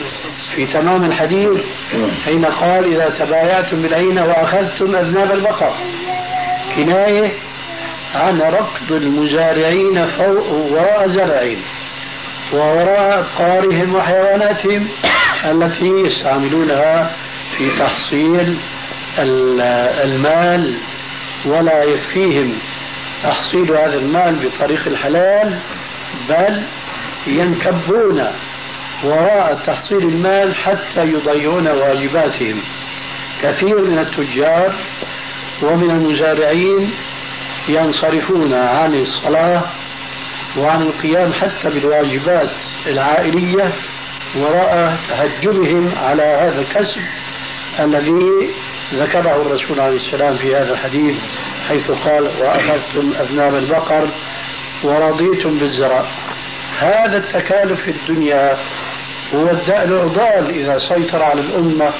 في 0.55 0.65
تمام 0.65 1.03
الحديث 1.03 1.59
حين 2.25 2.45
قال 2.45 2.85
إذا 2.85 3.25
تبايعتم 3.25 3.81
بالعين 3.81 4.19
وأخذتم 4.19 4.95
أذناب 4.95 5.31
البقر. 5.31 5.73
كناية 6.75 7.33
عن 8.15 8.41
ركض 8.41 8.91
المزارعين 8.91 10.05
فوق 10.05 10.51
وراء 10.51 11.07
زرعهم 11.07 11.57
ووراء 12.53 13.19
أبقارهم 13.19 13.95
وحيواناتهم. 13.95 14.87
التي 15.45 15.85
يستعملونها 15.85 17.11
في 17.57 17.69
تحصيل 17.69 18.57
المال 19.19 20.77
ولا 21.45 21.83
يكفيهم 21.83 22.53
تحصيل 23.23 23.71
هذا 23.71 23.93
المال 23.97 24.35
بطريق 24.49 24.87
الحلال 24.87 25.59
بل 26.29 26.63
ينكبون 27.27 28.27
وراء 29.03 29.55
تحصيل 29.65 29.97
المال 29.97 30.55
حتى 30.55 31.05
يضيعون 31.05 31.67
واجباتهم. 31.67 32.61
كثير 33.41 33.81
من 33.81 33.99
التجار 33.99 34.75
ومن 35.61 35.91
المزارعين 35.91 36.93
ينصرفون 37.67 38.53
عن 38.53 38.95
الصلاة 38.95 39.63
وعن 40.57 40.81
القيام 40.81 41.33
حتى 41.33 41.69
بالواجبات 41.69 42.49
العائلية 42.87 43.73
وراء 44.35 44.97
تهجمهم 45.09 45.91
على 45.97 46.23
هذا 46.23 46.61
الكسب 46.61 47.01
الذي 47.79 48.49
ذكره 48.93 49.41
الرسول 49.41 49.79
عليه 49.79 49.97
السلام 49.97 50.37
في 50.37 50.55
هذا 50.55 50.73
الحديث 50.73 51.15
حيث 51.67 51.91
قال 51.91 52.23
وأخذتم 52.39 53.13
أذناب 53.19 53.55
البقر 53.55 54.09
ورضيتم 54.83 55.57
بالزرع. 55.57 56.05
هذا 56.79 57.17
التكالف 57.17 57.81
في 57.81 57.91
الدنيا 57.91 58.57
هو 59.35 59.49
الداء 59.49 59.85
العضال 59.85 60.49
إذا 60.49 60.79
سيطر 60.79 61.23
على 61.23 61.41
الأمة 61.41 61.93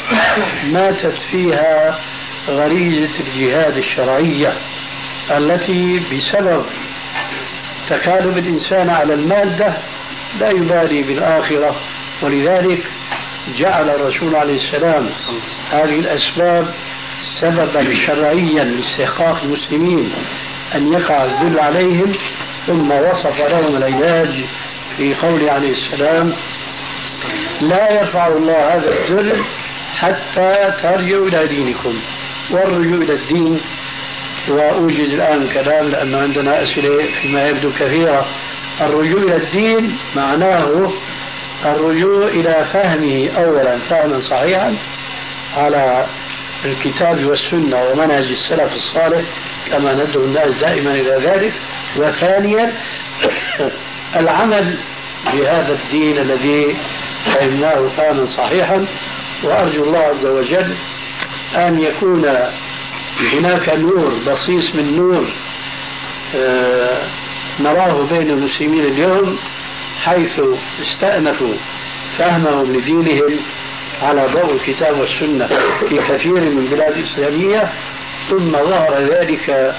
ماتت 0.63 1.13
فيها 1.32 2.00
غريزة 2.48 3.10
الجهاد 3.20 3.78
الشرعية 3.78 4.54
التي 5.38 6.00
بسبب 6.00 6.66
تكالب 7.90 8.38
الإنسان 8.38 8.90
على 8.90 9.13
المادة 9.13 9.74
لا 10.40 10.50
يبالي 10.50 11.04
بالآخرة. 11.04 11.76
ولذلك 12.21 12.84
جعل 13.58 13.89
الرسول 13.89 14.36
عليه 14.36 14.56
السلام 14.56 15.10
هذه 15.71 15.99
الأسباب 15.99 16.73
سببا 17.41 17.93
شرعيا 18.08 18.63
لاستحقاق 18.63 19.43
المسلمين 19.43 20.13
أن 20.75 20.93
يقع 20.93 21.25
الذل 21.25 21.60
عليهم 21.60 22.15
ثم 22.67 22.91
وصف 22.91 23.39
لهم 23.39 23.75
العلاج 23.75 24.45
في 24.97 25.15
قوله 25.15 25.51
عليه 25.51 25.71
السلام 25.71 26.34
لا 27.62 27.91
يرفع 27.91 28.27
الله 28.27 28.75
هذا 28.75 28.89
الذل 28.89 29.43
حتى 29.95 30.73
ترجعوا 30.84 31.27
إلى 31.27 31.47
دينكم 31.47 31.93
والرجوع 32.51 33.01
إلى 33.01 33.13
الدين. 33.13 33.62
وأوجد 34.47 34.99
الآن 34.99 35.47
كلام 35.47 35.88
لأنه 35.88 36.17
عندنا 36.17 36.63
أسئلة 36.63 37.06
فيما 37.06 37.47
يبدو 37.47 37.71
كثيرة. 37.80 38.25
الرجوع 38.82 39.23
إلى 39.23 39.36
الدين 39.36 39.97
معناه 40.15 40.91
الرجوع 41.65 42.28
إلى 42.28 42.67
فهمه 42.74 43.30
أولا 43.38 43.80
فهما 43.80 44.20
صحيحا 44.20 44.76
على 45.58 46.06
الكتاب 46.65 47.26
والسنة 47.26 47.84
ومنهج 47.84 48.26
السلف 48.32 48.74
الصالح 48.76 49.22
كما 49.72 49.93
ندعو 49.93 50.24
الناس 50.24 50.54
دائما 50.56 50.91
إلى 50.91 51.30
ذلك. 51.30 51.54
وثانيا 51.98 52.74
العمل 54.22 54.78
بهذا 55.34 55.74
الدين 55.74 56.17
الذي 56.17 56.78
فهمناه 57.26 57.88
فهما 57.88 58.26
صحيحا. 58.26 58.86
وأرجو 59.43 59.84
الله 59.84 60.00
عز 60.00 60.26
وجل 60.26 60.76
أن 61.56 61.84
يكون 61.84 62.26
هناك 63.34 63.70
نور 63.70 64.13
بصيص 64.28 64.76
من 64.76 64.98
نور 64.98 65.26
آه، 66.36 67.02
نراه 67.60 68.04
بين 68.04 68.30
المسلمين 68.30 68.86
اليوم. 68.86 69.38
حيث 70.03 70.39
استأنفوا 70.81 71.53
فهمهم 72.17 72.73
لدينهم 72.75 73.39
على 74.01 74.27
ضوء 74.27 74.53
الكتاب 74.53 74.99
والسنة 74.99 75.47
في 75.89 75.97
كثير 75.97 76.33
من 76.33 76.57
البلاد 76.57 76.97
الإسلامية 76.97 77.71
ثم 78.29 78.51
ظهر 78.51 78.97
ذلك 78.99 79.75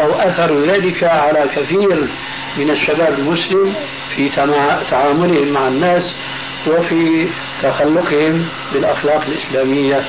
أو 0.00 0.12
أثر 0.12 0.60
ذلك 0.60 1.04
على 1.04 1.50
كثير 1.56 2.08
من 2.56 2.70
الشباب 2.70 3.18
المسلم 3.18 3.74
في 4.16 4.28
تعاملهم 4.90 5.52
مع 5.52 5.68
الناس 5.68 6.14
وفي 6.66 7.28
تخلقهم 7.62 8.48
بالأخلاق 8.72 9.24
الإسلامية. 9.28 10.04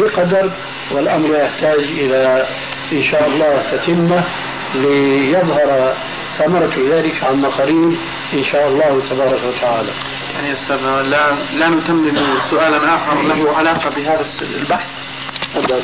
بقدر 0.00 0.52
والأمر 0.90 1.36
يحتاج 1.36 1.78
إلى 1.78 2.46
إن 2.92 3.02
شاء 3.02 3.26
الله 3.26 3.62
تتمة 3.72 4.24
ليظهر 4.74 5.94
ثمرة 6.38 6.74
ذلك 6.90 7.24
عما 7.24 7.48
قريب 7.48 7.96
إن 8.32 8.44
شاء 8.52 8.68
الله 8.68 9.02
تبارك 9.10 9.40
وتعالى. 9.44 9.92
يعني 10.34 10.52
أستاذ 10.52 10.76
لا, 11.10 11.36
لا 11.54 11.68
نتمم 11.68 12.18
سؤالا 12.50 12.94
آخر 12.94 13.22
له 13.22 13.56
علاقة 13.56 13.90
بهذا 13.90 14.26
البحث. 14.42 14.90
تفضل. 15.54 15.82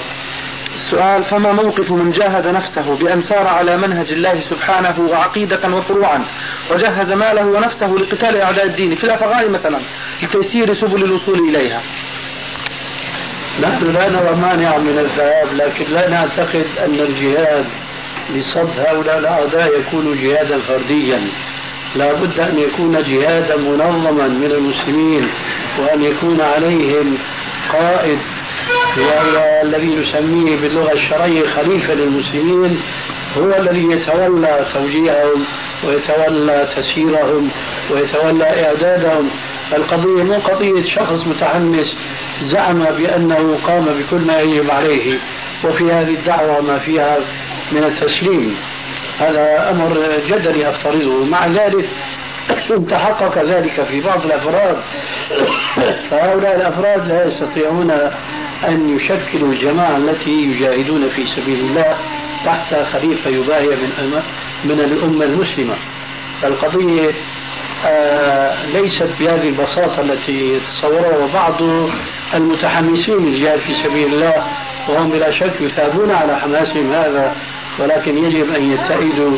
السؤال 0.75 1.25
فما 1.25 1.53
موقف 1.53 1.91
من 1.91 2.11
جاهد 2.11 2.47
نفسه 2.47 2.97
بأن 2.97 3.21
سار 3.21 3.47
على 3.47 3.77
منهج 3.77 4.13
الله 4.13 4.41
سبحانه 4.41 5.01
وعقيدة 5.11 5.77
وفروعا 5.77 6.25
وجهز 6.71 7.13
ماله 7.13 7.47
ونفسه 7.47 7.87
لقتال 7.87 8.37
أعداء 8.37 8.67
الدين 8.67 8.95
في 8.95 9.05
الأفغان 9.05 9.51
مثلا 9.51 9.79
لتيسير 10.23 10.75
سبل 10.75 11.05
الوصول 11.05 11.39
إليها؟ 11.39 11.83
نحن 13.61 13.87
لا 13.87 14.09
نرى 14.09 14.35
مانع 14.37 14.79
من 14.79 14.99
الذهاب 14.99 15.53
لكن 15.53 15.85
لا 15.85 16.09
نعتقد 16.09 16.67
أن 16.85 16.95
الجهاد 16.95 17.67
لصد 18.31 18.79
هؤلاء 18.79 19.19
الأعداء 19.19 19.81
يكون 19.81 20.17
جهادا 20.23 20.59
فرديا. 20.61 21.21
لا 21.97 22.13
بد 22.13 22.41
أن 22.41 22.59
يكون 22.59 23.03
جهادا 23.03 23.57
منظما 23.57 24.29
من 24.29 24.53
المسلمين 24.53 25.29
وأن 25.79 26.03
يكون 26.03 26.41
عليهم 26.41 27.19
قائد. 27.73 28.19
وهو 28.99 29.61
الذي 29.63 29.87
نسميه 29.87 30.57
باللغة 30.57 30.93
الشرعية 30.93 31.49
خليفة 31.49 31.95
للمسلمين 31.95 32.81
هو 33.39 33.57
الذي 33.57 33.91
يتولى 33.91 34.67
توجيههم 34.73 35.45
ويتولى 35.85 36.69
تسييرهم 36.77 37.51
ويتولى 37.91 38.67
إعدادهم. 38.67 39.31
القضية 39.77 40.23
مو 40.23 40.35
قضية 40.35 40.83
شخص 40.83 41.27
متحمس 41.27 41.97
زعم 42.43 42.85
بأنه 42.85 43.59
قام 43.67 43.85
بكل 43.85 44.27
ما 44.27 44.41
يجب 44.41 44.71
عليه 44.71 45.19
وفي 45.65 45.93
هذه 45.93 46.15
الدعوة 46.15 46.61
ما 46.61 46.79
فيها 46.79 47.19
من 47.73 47.85
التسليم. 47.85 48.57
هذا 49.23 49.71
أمر 49.71 49.95
جدلي 50.29 50.71
أفترضه. 50.71 51.25
مع 51.25 51.47
ذلك 51.47 51.89
تحقق 52.91 53.43
ذلك 53.43 53.85
في 53.85 54.01
بعض 54.01 54.25
الأفراد 54.25 54.77
فهؤلاء 56.11 56.57
الأفراد 56.57 57.09
لا 57.09 57.27
يستطيعون 57.27 57.91
أن 58.69 58.97
يشكلوا 58.97 59.53
الجماعة 59.53 59.97
التي 59.97 60.31
يجاهدون 60.31 61.09
في 61.09 61.25
سبيل 61.37 61.61
الله 61.61 61.97
تحت 62.45 62.75
خليفة 62.75 63.31
يباهي 63.31 63.69
من 63.69 64.23
من 64.65 64.81
الأمة 64.81 65.25
المسلمة. 65.25 65.75
القضية 66.45 67.11
آه 67.87 68.67
ليست 68.67 69.11
بهذه 69.21 69.49
البساطة 69.49 70.01
التي 70.01 70.61
تصورها 70.61 71.17
وبعض 71.17 71.63
المتحمسين 72.35 73.17
للجهاد 73.17 73.59
في 73.59 73.75
سبيل 73.75 74.15
الله 74.15 74.47
وهم 74.89 75.09
بلا 75.11 75.31
شك 75.31 75.61
يثابون 75.61 76.11
على 76.11 76.41
حماسهم 76.41 76.93
هذا 76.93 77.37
ولكن 77.79 78.19
يجب 78.19 78.55
أن 78.55 78.73
يتئدوا 78.73 79.37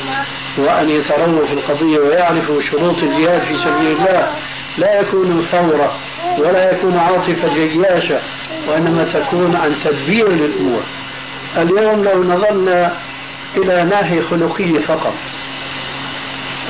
وأن 0.58 0.90
يترووا 0.90 1.46
في 1.46 1.52
القضية 1.52 1.98
ويعرفوا 1.98 2.62
شروط 2.62 2.98
الجهاد 2.98 3.42
في 3.42 3.54
سبيل 3.58 3.92
الله. 3.92 4.28
لا 4.78 5.00
يكون 5.00 5.46
ثورة 5.52 5.98
ولا 6.38 6.72
يكون 6.72 6.96
عاطفة 6.96 7.54
جياشة 7.54 8.20
وإنما 8.68 9.04
تكون 9.12 9.56
عن 9.56 9.74
تدبير 9.84 10.32
للأمور. 10.32 10.82
اليوم 11.56 12.04
لو 12.04 12.24
نظرنا 12.24 12.96
إلى 13.56 13.84
ناحية 13.84 14.22
خلقية 14.22 14.80
فقط 14.80 15.14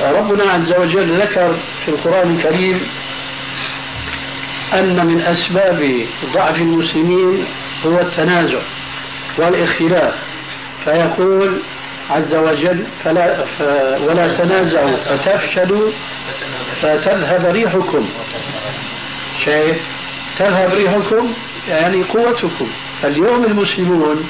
ربنا 0.01 0.43
عز 0.43 0.73
وجل 0.79 1.21
ذكر 1.21 1.55
في 1.85 1.91
القرآن 1.91 2.35
الكريم 2.35 2.81
أن 4.73 5.07
من 5.07 5.21
أسباب 5.21 6.05
ضعف 6.33 6.55
المسلمين 6.55 7.45
هو 7.85 7.99
التنازع 7.99 8.59
والاختلاف 9.37 10.13
فيقول 10.85 11.61
عز 12.09 12.33
وجل 12.33 12.87
فلا 13.03 13.45
ف 13.45 13.61
ولا 14.01 14.37
تنازعوا 14.37 14.97
فتفشلوا 14.97 15.91
فتذهب 16.81 17.45
ريحكم. 17.45 18.09
شايف؟ 19.45 19.81
تذهب 20.39 20.73
ريحكم 20.73 21.33
يعني 21.69 22.03
قوتكم. 22.03 22.67
اليوم 23.03 23.45
المسلمون 23.45 24.29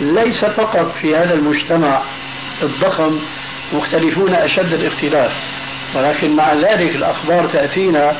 ليس 0.00 0.44
فقط 0.44 0.94
في 1.00 1.16
هذا 1.16 1.34
المجتمع 1.34 2.02
الضخم 2.62 3.18
مختلفون 3.72 4.34
أشد 4.34 4.72
الاختلاف 4.72 5.32
ولكن 5.94 6.36
مع 6.36 6.54
ذلك 6.54 6.96
الأخبار 6.96 7.46
تأتينا 7.46 8.16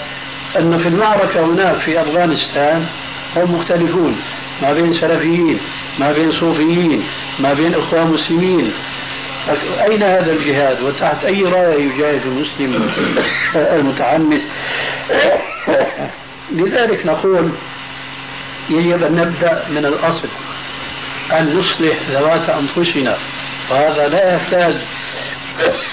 أن 0.58 0.78
في 0.78 0.88
المعركة 0.88 1.44
هناك 1.44 1.76
في 1.76 2.00
أفغانستان 2.00 2.86
هم 3.36 3.54
مختلفون 3.54 4.16
ما 4.62 4.72
بين 4.72 5.00
سلفيين. 5.00 5.60
ما 5.98 6.12
بين 6.12 6.30
صوفيين 6.30 7.04
ما 7.40 7.52
بين 7.52 7.74
إخوان 7.74 8.06
مسلمين. 8.06 8.72
أين 9.90 10.02
هذا 10.02 10.32
الجهاد؟ 10.32 10.82
وتحت 10.82 11.24
أي 11.24 11.42
راية 11.42 11.92
يجاهد 11.92 12.22
المسلم 12.26 12.90
المتعمد؟ 13.56 14.42
لذلك 16.52 17.06
نقول 17.06 17.52
يجب 18.70 19.02
أن 19.02 19.14
نبدأ 19.14 19.64
من 19.70 19.85
الأصل 19.87 20.28
أن 21.32 21.56
نصلح 21.56 21.96
ذوات 22.11 22.50
أنفسنا. 22.50 23.16
وهذا 23.70 24.09
لا 24.09 24.35
يحتاج 24.35 24.74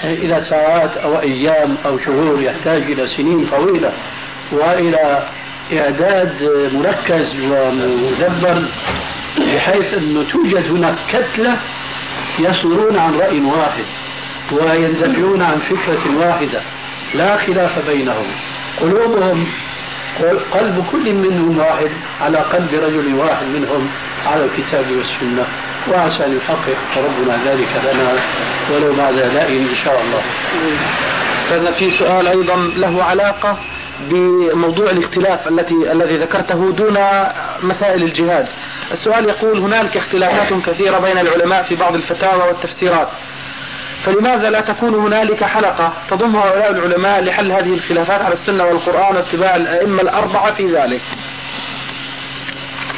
إلى 0.04 0.46
ساعات 0.50 0.96
أو 0.96 1.20
أيام 1.20 1.76
أو 1.84 1.98
شهور 1.98 2.42
يحتاج 2.42 2.82
إلى 2.82 3.08
سنين 3.16 3.46
طويلة 3.46 3.92
وإلى 4.52 5.28
إعداد 5.72 6.42
مركز 6.72 7.34
ومدبر 7.40 8.62
بحيث 9.38 9.94
أنه 9.94 10.24
توجد 10.32 10.70
هناك 10.70 10.94
كتلة 11.12 11.58
يصدرون 12.38 12.98
عن 12.98 13.14
رأي 13.14 13.40
واحد 13.40 13.84
ويندفعون 14.52 15.42
عن 15.42 15.58
فكرة 15.58 16.16
واحدة. 16.16 16.60
لا 17.14 17.36
خلاف 17.36 17.86
بينهم. 17.86 18.26
قلوبهم 18.80 19.46
قلب 20.52 20.86
كل 20.92 21.14
منهم 21.14 21.58
واحد 21.58 21.90
على 22.20 22.38
قلب 22.38 22.74
رجل 22.74 23.14
واحد 23.14 23.46
منهم 23.46 23.90
على 24.26 24.44
الكتاب 24.44 24.90
والسنة. 24.90 25.46
وعسى 25.88 26.26
أن 26.26 26.36
يحقق 26.36 26.78
ربنا 26.96 27.44
ذلك 27.44 27.68
لنا 27.84 28.12
ولو 28.70 28.94
بعد 28.94 29.14
لا 29.14 29.48
إن 29.48 29.74
شاء 29.84 30.02
الله. 30.02 30.22
أستاذنا 31.42 31.72
في 31.72 31.98
سؤال 31.98 32.28
أيضا 32.28 32.56
له 32.56 33.04
علاقة 33.04 33.58
بموضوع 34.00 34.90
الاختلاف 34.90 35.48
التي 35.48 35.92
الذي 35.92 36.16
ذكرته 36.16 36.72
دون 36.72 36.98
مسائل 37.62 38.02
الجهاد. 38.02 38.46
السؤال 38.92 39.28
يقول 39.28 39.58
هنالك 39.58 39.96
اختلافات 39.96 40.52
كثيرة 40.66 40.98
بين 40.98 41.18
العلماء 41.18 41.62
في 41.62 41.74
بعض 41.74 41.94
الفتاوى 41.94 42.42
والتفسيرات. 42.48 43.08
فلماذا 44.04 44.50
لا 44.50 44.60
تكون 44.60 44.94
هنالك 44.94 45.44
حلقة 45.44 45.92
تضم 46.10 46.36
هؤلاء 46.36 46.70
العلماء 46.70 47.20
لحل 47.20 47.52
هذه 47.52 47.74
الخلافات 47.74 48.22
على 48.22 48.34
السنة 48.34 48.64
والقرآن 48.64 49.16
واتباع 49.16 49.56
الأئمة 49.56 50.02
الأربعة 50.02 50.54
في 50.54 50.66
ذلك؟ 50.66 51.00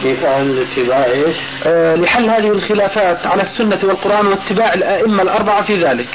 كيف 0.03 0.25
اتباع 0.25 1.05
إيش؟ 1.05 1.37
آه 1.67 1.95
لحل 1.95 2.31
هذه 2.31 2.49
الخلافات 2.49 3.27
على 3.27 3.43
السنة 3.43 3.89
والقرآن 3.89 4.27
واتباع 4.27 4.75
الأئمة 4.75 5.23
الأربعة 5.23 5.63
في 5.63 5.85
ذلك. 5.85 6.09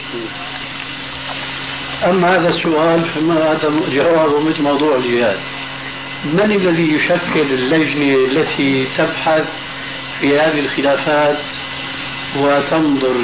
أما 2.05 2.35
هذا 2.35 2.49
السؤال 2.49 3.09
فما 3.09 3.51
هذا 3.51 3.69
جوابه 3.89 4.39
مثل 4.39 4.61
موضوع 4.61 4.95
الجهاد؟ 4.95 5.39
من 6.25 6.51
الذي 6.51 6.93
يشكل 6.93 7.41
اللجنة 7.41 8.15
التي 8.15 8.87
تبحث 8.97 9.47
في 10.19 10.39
هذه 10.39 10.59
الخلافات 10.59 11.37
وتنظر 12.39 13.15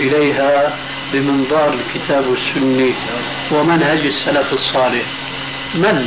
إليها 0.00 0.78
بمنظار 1.12 1.74
الكتاب 1.74 2.26
والسنة 2.26 2.94
ومنهج 3.52 4.06
السلف 4.06 4.52
الصالح؟ 4.52 5.06
من؟ 5.74 6.06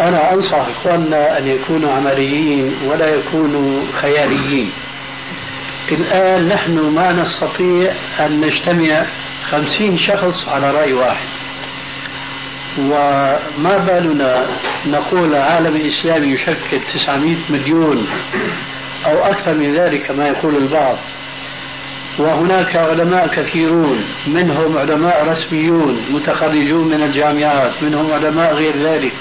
أنا 0.00 0.32
أنصح 0.34 0.54
إخواننا 0.68 1.38
أن 1.38 1.46
يكونوا 1.46 1.92
عمليين 1.92 2.74
ولا 2.86 3.06
يكونوا 3.06 3.82
خياليين. 3.92 4.72
الآن 5.92 6.48
نحن 6.48 6.78
ما 6.78 7.12
نستطيع 7.12 7.92
أن 8.20 8.40
نجتمع 8.40 9.06
خمسين 9.50 9.98
شخص 9.98 10.48
على 10.48 10.70
رأي 10.70 10.92
واحد. 10.92 11.26
وما 12.78 13.76
بالنا 13.86 14.46
نقول 14.86 15.34
عالم 15.34 15.76
الإسلامي 15.76 16.26
يشكل 16.26 16.80
900 16.94 17.36
مليون 17.50 18.06
أو 19.06 19.24
أكثر 19.24 19.54
من 19.54 19.74
ذلك 19.78 20.02
كما 20.06 20.28
يقول 20.28 20.56
البعض. 20.56 20.98
وهناك 22.18 22.76
علماء 22.76 23.26
كثيرون 23.26 24.04
منهم 24.26 24.78
علماء 24.78 25.28
رسميون 25.28 26.04
متخرجون 26.10 26.88
من 26.88 27.02
الجامعات 27.02 27.82
منهم 27.82 28.12
علماء 28.12 28.54
غير 28.54 28.78
ذلك. 28.78 29.12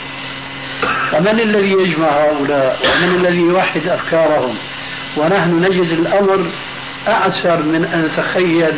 فمن 1.12 1.40
الذي 1.40 1.72
يجمع 1.72 2.08
هؤلاء؟ 2.08 2.80
ومن 2.86 3.16
الذي 3.16 3.42
يوحد 3.42 3.88
أفكارهم؟ 3.88 4.56
ونحن 5.18 5.64
نجد 5.64 5.92
الأمر 5.92 6.52
أعسر 7.08 7.64
من 7.64 7.86
أن 7.86 8.06
نتخيل 8.06 8.76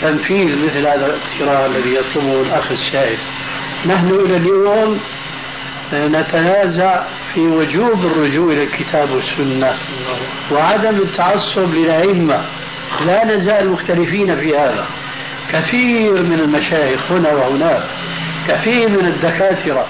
تنفيذ 0.00 0.64
مثل 0.66 0.86
هذا 0.86 1.06
الاقتراح 1.06 1.64
الذي 1.64 1.94
يطلبه 1.94 2.42
الأخ 2.42 2.70
السائل 2.70 3.18
نحن 3.86 4.10
إلى 4.10 4.36
اليوم 4.36 5.00
نتنازع 5.92 7.02
في 7.34 7.40
وجوب 7.40 8.04
الرجوع 8.04 8.52
إلى 8.52 8.62
الكتاب 8.62 9.10
والسنة 9.10 9.74
وعدم 10.52 10.96
التعصب 10.96 11.74
للأئمة. 11.74 12.44
لا 13.06 13.24
نزال 13.24 13.70
مختلفين 13.70 14.40
في 14.40 14.56
هذا. 14.56 14.86
كثير 15.52 16.22
من 16.22 16.40
المشايخ 16.40 17.12
هنا 17.12 17.32
وهناك 17.32 17.82
كثير 18.48 18.88
من 18.88 19.06
الدكاترة 19.06 19.86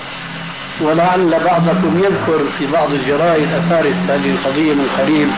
ولعل 0.81 1.45
بعضكم 1.45 1.99
يذكر 1.99 2.45
في 2.59 2.67
بعض 2.67 2.91
الجرائد 2.91 3.53
أثارت 3.53 3.97
هذه 4.09 4.31
القضية 4.31 4.75
من 4.75 4.89
قريب 4.99 5.29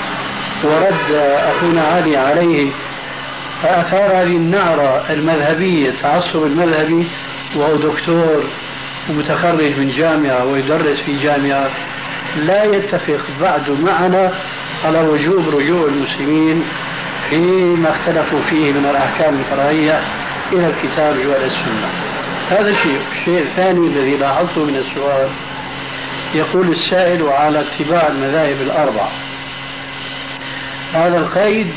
ورد 0.65 1.15
أخونا 1.39 1.83
علي 1.83 2.17
عليه 2.17 2.73
فأثار 3.63 4.23
هذه 4.23 4.37
النعرة 4.37 5.05
المذهبية 5.11 5.89
التعصب 5.89 6.45
المذهبي 6.45 7.07
وهو 7.57 7.77
دكتور 7.77 8.45
ومتخرج 9.11 9.79
من 9.79 9.91
جامعة 9.91 10.45
ويدرس 10.45 11.01
في 11.01 11.19
جامعة 11.23 11.71
لا 12.37 12.65
يتفق 12.65 13.25
بعد 13.41 13.71
معنا 13.71 14.33
على 14.85 15.01
وجوب 15.01 15.49
رجوع 15.49 15.89
المسلمين 15.89 16.65
فيما 17.31 17.91
اختلفوا 17.91 18.41
فيه 18.41 18.73
من 18.73 18.87
الأحكام 18.87 19.39
الفرعية 19.39 20.01
إلى 20.53 20.67
الكتاب 20.67 21.17
والسنة 21.27 21.89
هذا 22.49 22.77
شيء 22.77 23.01
الشيء 23.13 23.43
الثاني 23.43 23.87
الذي 23.87 24.17
لاحظته 24.17 24.65
من 24.65 24.77
السؤال 24.77 25.31
يقول 26.35 26.73
السائل 26.73 27.23
على 27.23 27.61
اتباع 27.61 28.07
المذاهب 28.07 28.61
الأربع 28.61 29.09
هذا 30.95 31.19
القيد 31.19 31.75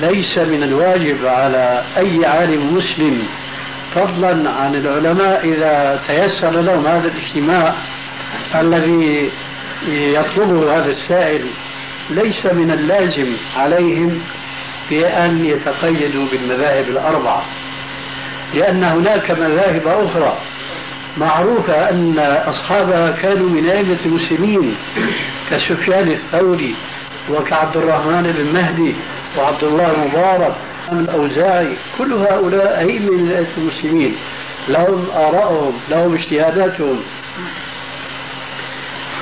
ليس 0.00 0.38
من 0.38 0.62
الواجب 0.62 1.26
على 1.26 1.84
أي 1.96 2.26
عالم 2.26 2.74
مسلم 2.76 3.22
فضلا 3.94 4.50
عن 4.50 4.74
العلماء 4.74 5.48
إذا 5.48 6.02
تيسر 6.06 6.60
لهم 6.60 6.86
هذا 6.86 7.08
الاجتماع 7.08 7.74
الذي 8.54 9.30
يطلبه 9.88 10.76
هذا 10.76 10.90
السائل. 10.90 11.46
ليس 12.10 12.46
من 12.46 12.70
اللازم 12.70 13.36
عليهم 13.56 14.20
بأن 14.90 15.44
يتقيدوا 15.44 16.26
بالمذاهب 16.32 16.88
الأربعة 16.88 17.44
لأن 18.54 18.84
هناك 18.84 19.30
مذاهب 19.30 19.86
أخرى 19.86 20.38
معروفة 21.16 21.90
أن 21.90 22.18
أصحابها 22.18 23.10
كانوا 23.10 23.50
من 23.50 23.66
أئمة 23.66 23.98
المسلمين 24.06 24.76
كسفيان 25.50 26.10
الثوري 26.10 26.74
وكعبد 27.30 27.76
الرحمن 27.76 28.22
بن 28.22 28.52
مهدي 28.52 28.94
وعبد 29.38 29.64
الله 29.64 29.94
المبارك 29.94 30.54
الأوزاعي 30.92 31.76
كل 31.98 32.12
هؤلاء 32.12 32.78
أئمة 32.78 33.10
من 33.10 33.46
المسلمين. 33.58 34.16
لهم 34.68 35.06
آراءهم 35.14 35.80
لهم 35.90 36.14
اجتهاداتهم. 36.14 37.00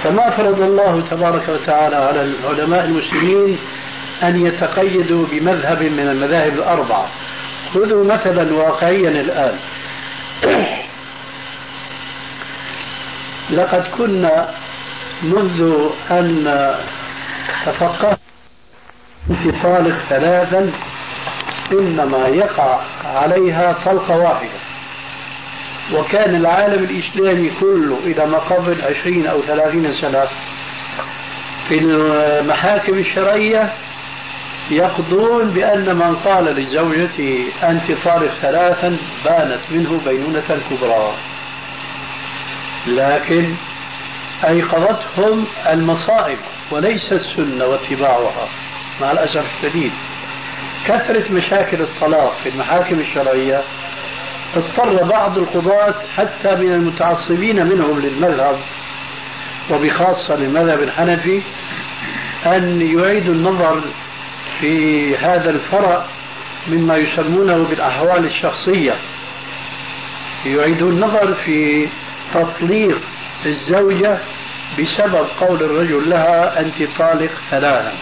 فما 0.04 0.30
فرض 0.30 0.60
الله 0.60 1.04
تبارك 1.10 1.48
وتعالى 1.48 1.96
على 1.96 2.22
العلماء 2.22 2.84
المسلمين 2.84 3.58
أن 4.22 4.46
يتقيدوا 4.46 5.26
بمذهب 5.30 5.82
من 5.82 6.08
المذاهب 6.08 6.52
الأربعة. 6.52 7.08
خذوا 7.74 8.04
مثلا 8.04 8.54
واقعيا 8.54 9.10
الآن. 9.10 9.58
لقد 13.50 13.86
كنا 13.98 14.54
منذ 15.22 15.88
أن 16.10 16.74
تفقهت 17.66 18.21
طالق 19.62 20.02
ثلاثا 20.08 20.72
إنما 21.72 22.28
يقع 22.28 22.80
عليها 23.04 23.76
طلقة 23.84 24.16
واحدة. 24.16 24.58
وكان 25.94 26.34
العالم 26.34 26.84
الإسلامي 26.84 27.50
كله 27.60 27.98
إلى 28.04 28.26
ما 28.26 28.38
قبل 28.38 28.82
عشرين 28.82 29.26
أو 29.26 29.42
ثلاثين 29.42 29.94
سنة 29.94 30.24
في 31.68 31.78
المحاكم 31.78 32.98
الشرعية 32.98 33.72
يقضون 34.70 35.50
بأن 35.50 35.96
من 35.96 36.16
قال 36.16 36.44
لزوجته 36.44 37.48
أنت 37.62 37.92
طالق 38.04 38.32
ثلاثا 38.42 38.96
بانت 39.24 39.60
منه 39.70 40.00
بينونة 40.04 40.60
كبرى. 40.70 41.12
لكن 42.86 43.54
أيقظتهم 44.48 45.46
المصائب 45.68 46.38
وليس 46.70 47.12
السنة 47.12 47.66
واتباعها. 47.66 48.48
مع 49.00 49.12
الأسف 49.12 49.44
الشديد. 49.56 49.92
كثرة 50.86 51.32
مشاكل 51.32 51.80
الطلاق 51.80 52.36
في 52.42 52.48
المحاكم 52.48 53.00
الشرعية 53.00 53.62
اضطر 54.56 55.04
بعض 55.04 55.38
القضاة 55.38 55.94
حتى 56.16 56.54
من 56.54 56.72
المتعصبين 56.72 57.66
منهم 57.66 58.00
للمذهب 58.00 58.58
وبخاصة 59.70 60.36
للمذهب 60.36 60.82
الحنفي 60.82 61.42
أن 62.46 62.80
يعيدوا 62.98 63.34
النظر 63.34 63.80
في 64.60 65.16
هذا 65.16 65.50
الفرع 65.50 66.04
مما 66.68 66.96
يسمونه 66.96 67.64
بالأحوال 67.64 68.24
الشخصية. 68.24 68.94
يعيدوا 70.46 70.90
النظر 70.90 71.34
في 71.34 71.88
تطليق 72.34 73.00
الزوجة 73.46 74.18
بسبب 74.78 75.26
قول 75.40 75.62
الرجل 75.62 76.10
لها 76.10 76.60
أنت 76.60 76.74
طالق 76.98 77.30
ثلاثا 77.50 77.92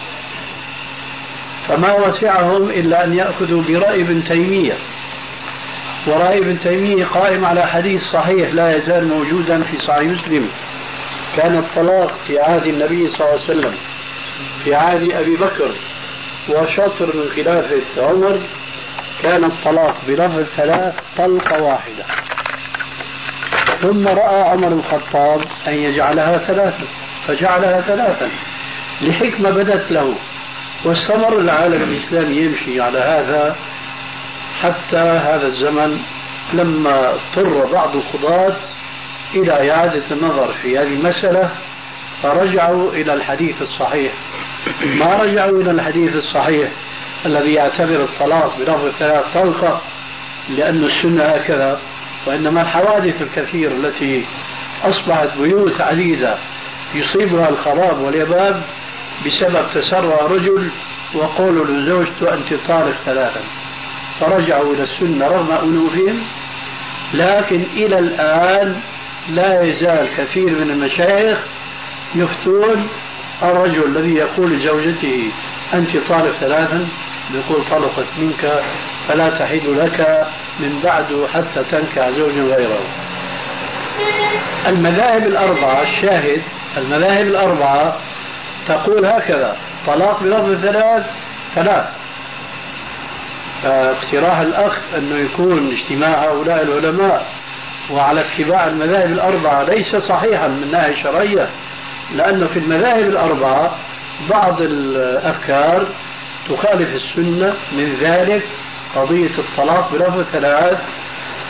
فما 1.67 1.93
وسعهم 1.93 2.69
إلا 2.69 3.03
أن 3.03 3.13
يأخذوا 3.13 3.63
برأي 3.63 4.01
ابن 4.01 4.23
تيمية. 4.23 4.77
ورأي 6.07 6.37
ابن 6.37 6.59
تيمية 6.59 7.05
قائم 7.05 7.45
على 7.45 7.67
حديث 7.67 8.01
صحيح 8.01 8.53
لا 8.53 8.77
يزال 8.77 9.07
موجودا 9.07 9.63
في 9.63 9.77
صحيح 9.77 10.01
مسلم. 10.01 10.49
كان 11.37 11.57
الطلاق 11.57 12.19
في 12.27 12.39
عهد 12.39 12.65
النبي 12.65 13.07
صلى 13.07 13.27
الله 13.27 13.41
عليه 13.43 13.43
وسلم 13.43 13.75
في 14.63 14.75
عهد 14.75 15.11
أبي 15.11 15.35
بكر 15.35 15.71
وشطر 16.49 17.15
من 17.15 17.29
خلافة 17.35 18.07
عمر. 18.07 18.39
كان 19.23 19.43
الطلاق 19.43 19.95
بلفظ 20.07 20.43
ثلاث 20.57 20.93
طلقة 21.17 21.63
واحدة. 21.63 22.05
ثم 23.81 24.07
رأى 24.07 24.41
عمر 24.41 24.67
الخطاب 24.67 25.41
أن 25.67 25.73
يجعلها 25.73 26.37
ثلاثا 26.37 26.83
فجعلها 27.27 27.81
ثلاثا 27.81 28.29
لحكمة 29.01 29.49
بدت 29.49 29.91
له. 29.91 30.15
واستمر 30.85 31.39
العالم 31.39 31.83
الإسلامي 31.83 32.37
يمشي 32.37 32.81
على 32.81 32.99
هذا 32.99 33.55
حتى 34.61 34.97
هذا 34.97 35.47
الزمن 35.47 35.99
لما 36.53 37.09
اضطر 37.09 37.65
بعض 37.65 37.95
القضاة 37.95 38.55
إلى 39.35 39.71
إعادة 39.71 40.03
النظر 40.11 40.53
في 40.53 40.77
هذه 40.77 40.93
المسألة 40.93 41.49
فرجعوا 42.23 42.91
إلى 42.91 43.13
الحديث 43.13 43.61
الصحيح. 43.61 44.13
ما 44.83 45.15
رجعوا 45.15 45.61
إلى 45.61 45.71
الحديث 45.71 46.15
الصحيح 46.15 46.71
الذي 47.25 47.53
يعتبر 47.53 48.03
الطلاق 48.03 48.57
بلفظ 48.57 48.89
ثلاث 48.99 49.25
طلقة 49.33 49.81
لأن 50.49 50.83
السنة 50.83 51.23
هكذا 51.23 51.79
وإنما 52.25 52.61
الحوادث 52.61 53.21
الكثيرة 53.21 53.71
التي 53.71 54.25
أصبحت 54.83 55.37
بيوت 55.37 55.81
عديدة 55.81 56.37
يصيبها 56.95 57.49
الخراب 57.49 57.99
واليباب 57.99 58.63
بسبب 59.25 59.65
تسرع 59.73 60.25
رجل 60.25 60.71
وقول 61.13 61.77
لزوجته 61.77 62.33
أنت 62.33 62.53
طالق 62.67 62.95
ثلاثا 63.05 63.41
فرجعوا 64.19 64.73
إلى 64.73 64.83
السنة 64.83 65.27
رغم 65.27 65.51
أنوفهم 65.51 66.23
لكن 67.13 67.63
إلى 67.73 67.99
الآن 67.99 68.81
لا 69.29 69.63
يزال 69.63 70.07
كثير 70.17 70.49
من 70.49 70.71
المشايخ 70.71 71.39
يفتون 72.15 72.87
الرجل 73.43 73.85
الذي 73.85 74.13
يقول 74.13 74.51
لزوجته 74.51 75.31
أنت 75.73 75.97
طالق 75.97 76.31
ثلاثا 76.39 76.87
يقول 77.33 77.63
طلقت 77.71 78.05
منك 78.17 78.63
فلا 79.07 79.29
تحل 79.29 79.79
لك 79.79 80.27
من 80.59 80.79
بعد 80.83 81.27
حتى 81.33 81.63
تنكح 81.71 82.09
زوجا 82.09 82.41
غيره. 82.41 82.83
المذاهب 84.67 85.27
الأربعة 85.27 85.81
الشاهد 85.81 86.41
المذاهب 86.77 87.27
الأربعة 87.27 87.97
تقول 88.67 89.05
هكذا. 89.05 89.57
طلاق 89.87 90.23
بلفظ 90.23 90.61
ثلاث 90.61 91.05
ثلاث. 91.55 91.85
فاقتراح 93.63 94.39
الأخ 94.39 94.77
أنه 94.97 95.15
يكون 95.15 95.71
اجتماع 95.71 96.23
هؤلاء 96.23 96.61
العلماء 96.61 97.25
وعلى 97.91 98.21
اتباع 98.21 98.67
المذاهب 98.67 99.11
الأربعة 99.11 99.63
ليس 99.63 99.95
صحيحا 99.95 100.47
من 100.47 100.71
ناحية 100.71 101.03
شرعية 101.03 101.47
لأنه 102.15 102.47
في 102.47 102.59
المذاهب 102.59 103.09
الأربعة 103.09 103.75
بعض 104.29 104.61
الأفكار 104.61 105.87
تخالف 106.49 106.95
السنة. 106.95 107.53
من 107.71 107.97
ذلك 108.01 108.43
قضية 108.95 109.37
الطلاق 109.37 109.91
بلفظ 109.91 110.23
ثلاث 110.31 110.79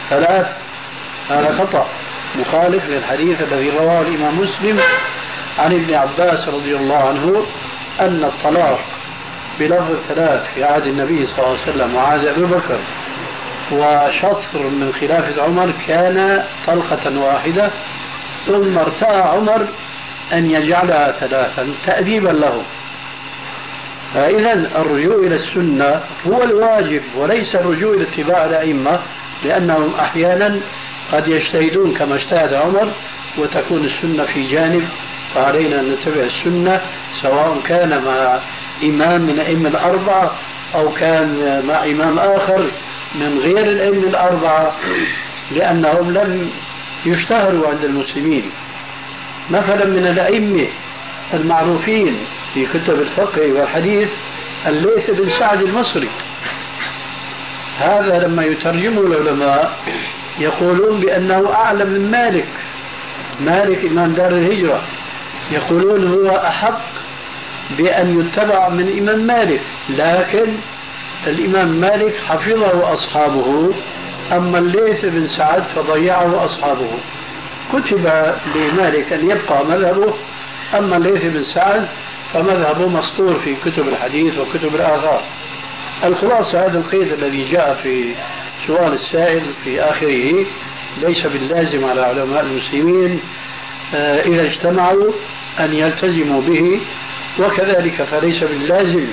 ثلاث 0.10 0.48
هذا 1.30 1.58
خطأ. 1.58 1.88
مخالف 2.36 2.90
للحديث 2.90 3.42
الذي 3.42 3.70
رواه 3.70 4.02
الإمام 4.02 4.40
مسلم 4.40 4.80
عن 5.62 5.74
ابن 5.74 5.94
عباس 5.94 6.48
رضي 6.48 6.76
الله 6.76 6.96
عنه 6.96 7.46
أن 8.00 8.24
الطلاق 8.24 8.80
بلفظ 9.60 9.96
ثلاث 10.08 10.54
في 10.54 10.64
عهد 10.64 10.88
النبي 10.88 11.26
صلى 11.26 11.40
الله 11.40 11.50
عليه 11.50 11.72
وسلم 11.72 11.96
وعهد 11.96 12.28
أبي 12.28 12.44
بكر 12.44 12.80
وشطر 13.72 14.68
من 14.70 14.94
خلافة 14.94 15.44
عمر 15.44 15.74
كان 15.88 16.44
طلقة 16.68 17.20
واحدة 17.20 17.72
ثم 18.48 18.78
ارتأى 18.78 19.22
عمر 19.22 19.68
أن 20.34 20.52
يجعلها 20.52 21.12
ثلاثا 21.12 21.70
تأديبا 21.86 22.30
له. 22.30 22.62
فإذا 24.14 24.54
الرجوع 24.54 25.16
إلى 25.16 25.36
السنة 25.36 26.02
هو 26.28 26.44
الواجب 26.44 27.02
وليس 27.18 27.56
الرجوع 27.56 27.94
إلى 27.94 28.04
اتباع 28.04 28.46
الأئمة 28.46 29.00
لأنهم 29.44 29.96
أحيانا 29.96 30.60
قد 31.12 31.28
يجتهدون 31.28 31.94
كما 31.94 32.16
اجتهد 32.16 32.54
عمر 32.54 32.92
وتكون 33.38 33.86
السنة 33.86 34.24
في 34.24 34.48
جانب 34.48 34.84
فعلينا 35.36 35.80
أن 35.80 35.92
نتبع 35.92 36.24
السنة 36.24 36.82
سواء 37.22 37.62
كان 37.68 38.04
مع 38.04 38.40
إمام 38.84 39.22
من 39.22 39.30
الأئمة 39.30 39.70
الأربعة 39.70 40.32
أو 40.76 40.92
كان 40.92 41.64
مع 41.68 41.86
إمام 41.86 42.20
آخر 42.20 42.72
من 43.16 43.40
غير 43.40 43.64
الأئمة 43.64 44.08
الأربعة 44.08 44.74
لأنهم 45.52 46.12
لم 46.12 46.52
يشتهروا 47.06 47.68
عند 47.68 47.84
المسلمين. 47.84 48.44
مثلا 49.50 49.86
من 49.86 50.08
الأئمة 50.08 50.68
المعروفين 51.34 52.18
في 52.54 52.66
كتب 52.66 53.00
الفقه 53.02 53.54
والحديث 53.54 54.10
الليث 54.68 55.10
بن 55.10 55.30
سعد 55.40 55.62
المصري. 55.62 56.10
هذا 57.80 58.28
لما 58.28 58.44
يترجمه 58.44 59.02
العلماء 59.02 59.78
يقولون 60.40 61.00
بأنه 61.00 61.54
أعلم 61.54 61.90
من 61.90 62.12
مالك 62.12 62.48
مالك 63.40 63.86
إمام 63.86 64.14
دار 64.14 64.32
الهجرة. 64.32 64.82
يقولون 65.52 66.14
هو 66.14 66.38
أحق 66.38 66.82
بأن 67.78 68.20
يتبع 68.20 68.70
من 68.70 69.00
إمام 69.00 69.20
مالك 69.28 69.62
لكن 69.90 70.56
الإمام 71.28 71.68
مالك 71.68 72.16
حفظه 72.28 72.94
أصحابه 72.94 73.74
أما 74.32 74.60
الليث 74.60 75.06
بن 75.06 75.28
سعد 75.28 75.64
فضيعه 75.64 76.46
أصحابه. 76.46 76.90
كتب 77.74 78.34
لمالك 78.56 79.14
أن 79.14 79.30
يبقى 79.30 79.66
مذهبه 79.66 80.14
أما 80.78 80.98
الليث 80.98 81.24
بن 81.26 81.44
سعد 81.44 81.88
فمذهبه 82.34 82.88
مسطور 82.88 83.34
في 83.34 83.56
كتب 83.56 83.88
الحديث 83.88 84.38
وكتب 84.38 84.76
الآثار. 84.76 85.22
الخلاصة 86.04 86.66
هذا 86.66 86.80
القيد 86.80 87.12
الذي 87.12 87.46
جاء 87.46 87.74
في 87.74 88.16
سؤال 88.68 88.94
السائل 88.94 89.42
في 89.64 89.82
آخره 89.82 90.46
ليس 91.02 91.28
باللازم 91.28 91.86
على 91.86 92.02
علماء 92.02 92.42
المسلمين 92.42 93.20
آه، 93.96 94.22
إذا 94.22 94.42
اجتمعوا 94.42 95.12
أن 95.60 95.74
يلتزموا 95.74 96.42
به 96.42 96.82
وكذلك 97.40 98.04
فليس 98.04 98.44
باللازم 98.44 99.08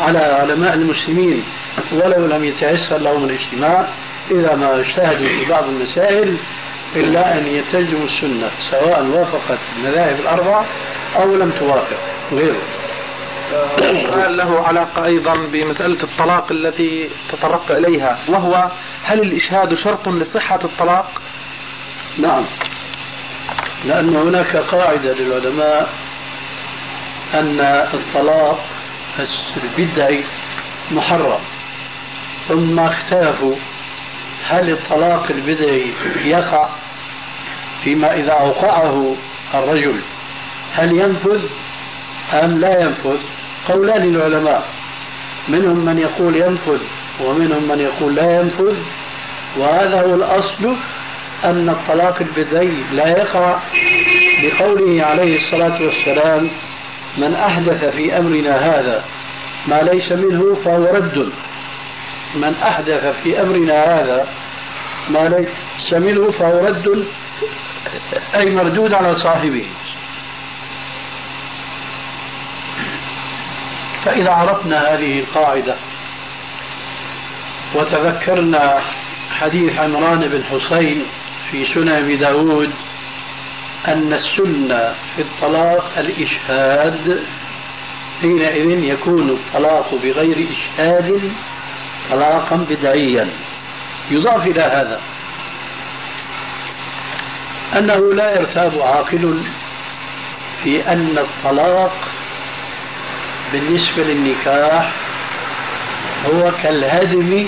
على 0.00 0.18
علماء 0.18 0.74
المسلمين 0.74 1.44
ولو 1.92 2.26
لم 2.26 2.44
يتيسر 2.44 2.98
لهم 2.98 3.24
الاجتماع 3.24 3.88
إذا 4.30 4.54
ما 4.54 4.80
اجتهدوا 4.80 5.28
في 5.28 5.44
بعض 5.44 5.64
المسائل 5.64 6.36
إلا 6.96 7.38
أن 7.38 7.46
يتجموا 7.46 8.06
السنة 8.06 8.50
سواء 8.70 9.06
وافقت 9.06 9.58
المذاهب 9.76 10.20
الأربع 10.20 10.64
أو 11.16 11.36
لم 11.36 11.50
توافق 11.50 11.98
غيره 12.32 12.62
سؤال 14.10 14.36
له 14.36 14.66
علاقة 14.66 15.04
أيضا 15.04 15.36
بمسألة 15.36 16.02
الطلاق 16.02 16.52
التي 16.52 17.10
تطرقت 17.32 17.70
إليها 17.70 18.18
وهو 18.28 18.70
هل 19.02 19.20
الإشهاد 19.20 19.74
شرط 19.74 20.08
لصحة 20.08 20.60
الطلاق؟ 20.64 21.22
نعم 22.18 22.44
لأن 23.84 24.16
هناك 24.16 24.56
قاعدة 24.56 25.12
للعلماء 25.12 25.90
أن 27.34 27.60
الطلاق 27.94 28.64
البدعي 29.64 30.24
محرم 30.90 31.40
ثم 32.48 32.80
اختلفوا 32.80 33.54
هل 34.48 34.70
الطلاق 34.70 35.30
البدعي 35.30 35.92
يقع 36.24 36.68
فيما 37.84 38.14
إذا 38.14 38.32
أوقعه 38.32 39.16
الرجل 39.54 40.00
هل 40.72 40.92
ينفذ 40.92 41.40
أم 42.32 42.58
لا 42.58 42.80
ينفذ؟ 42.80 43.18
قولان 43.68 44.02
للعلماء 44.02 44.68
منهم 45.48 45.84
من 45.84 45.98
يقول 45.98 46.36
ينفذ 46.36 46.80
ومنهم 47.20 47.68
من 47.68 47.80
يقول 47.80 48.14
لا 48.14 48.40
ينفذ 48.40 48.78
وهذا 49.56 50.00
هو 50.00 50.14
الأصل 50.14 50.76
أن 51.44 51.68
الطلاق 51.68 52.18
البدعي 52.20 52.72
لا 52.92 53.08
يقع 53.08 53.58
لقوله 54.44 55.04
عليه 55.04 55.36
الصلاة 55.36 55.82
والسلام 55.82 56.50
من 57.18 57.34
أحدث 57.34 57.84
في 57.84 58.18
أمرنا 58.18 58.56
هذا 58.56 59.04
ما 59.66 59.82
ليس 59.82 60.12
منه 60.12 60.54
فهو 60.64 60.84
رد. 60.84 61.32
من 62.34 62.54
أحدث 62.62 63.22
في 63.22 63.42
أمرنا 63.42 63.74
هذا 63.74 64.28
ما 65.10 65.28
ليس 65.28 65.92
منه 65.92 66.30
فهو 66.30 66.66
رد 66.66 67.06
أي 68.34 68.50
مردود 68.50 68.94
على 68.94 69.16
صاحبه. 69.16 69.66
فإذا 74.04 74.30
عرفنا 74.30 74.94
هذه 74.94 75.18
القاعدة 75.18 75.76
وتذكرنا 77.74 78.80
حديث 79.30 79.78
عمران 79.78 80.28
بن 80.28 80.44
حسين 80.44 81.06
في 81.50 81.66
سنن 81.66 81.88
أبي 81.88 82.16
داود 82.16 82.72
أن 83.88 84.12
السنة 84.12 84.94
في 85.16 85.22
الطلاق 85.22 85.92
الإشهاد 85.98 87.22
حينئذ 88.20 88.84
يكون 88.84 89.30
الطلاق 89.30 89.94
بغير 90.02 90.46
إشهاد 90.50 91.32
طلاقا 92.10 92.56
بدعيا. 92.56 93.28
يضاف 94.10 94.46
إلى 94.46 94.60
هذا 94.60 95.00
أنه 97.78 98.14
لا 98.14 98.40
يرتاب 98.40 98.80
عاقل 98.80 99.42
في 100.62 100.92
أن 100.92 101.18
الطلاق 101.18 101.92
بالنسبة 103.52 104.02
للنكاح 104.02 104.92
هو 106.26 106.52
كالهدم 106.62 107.46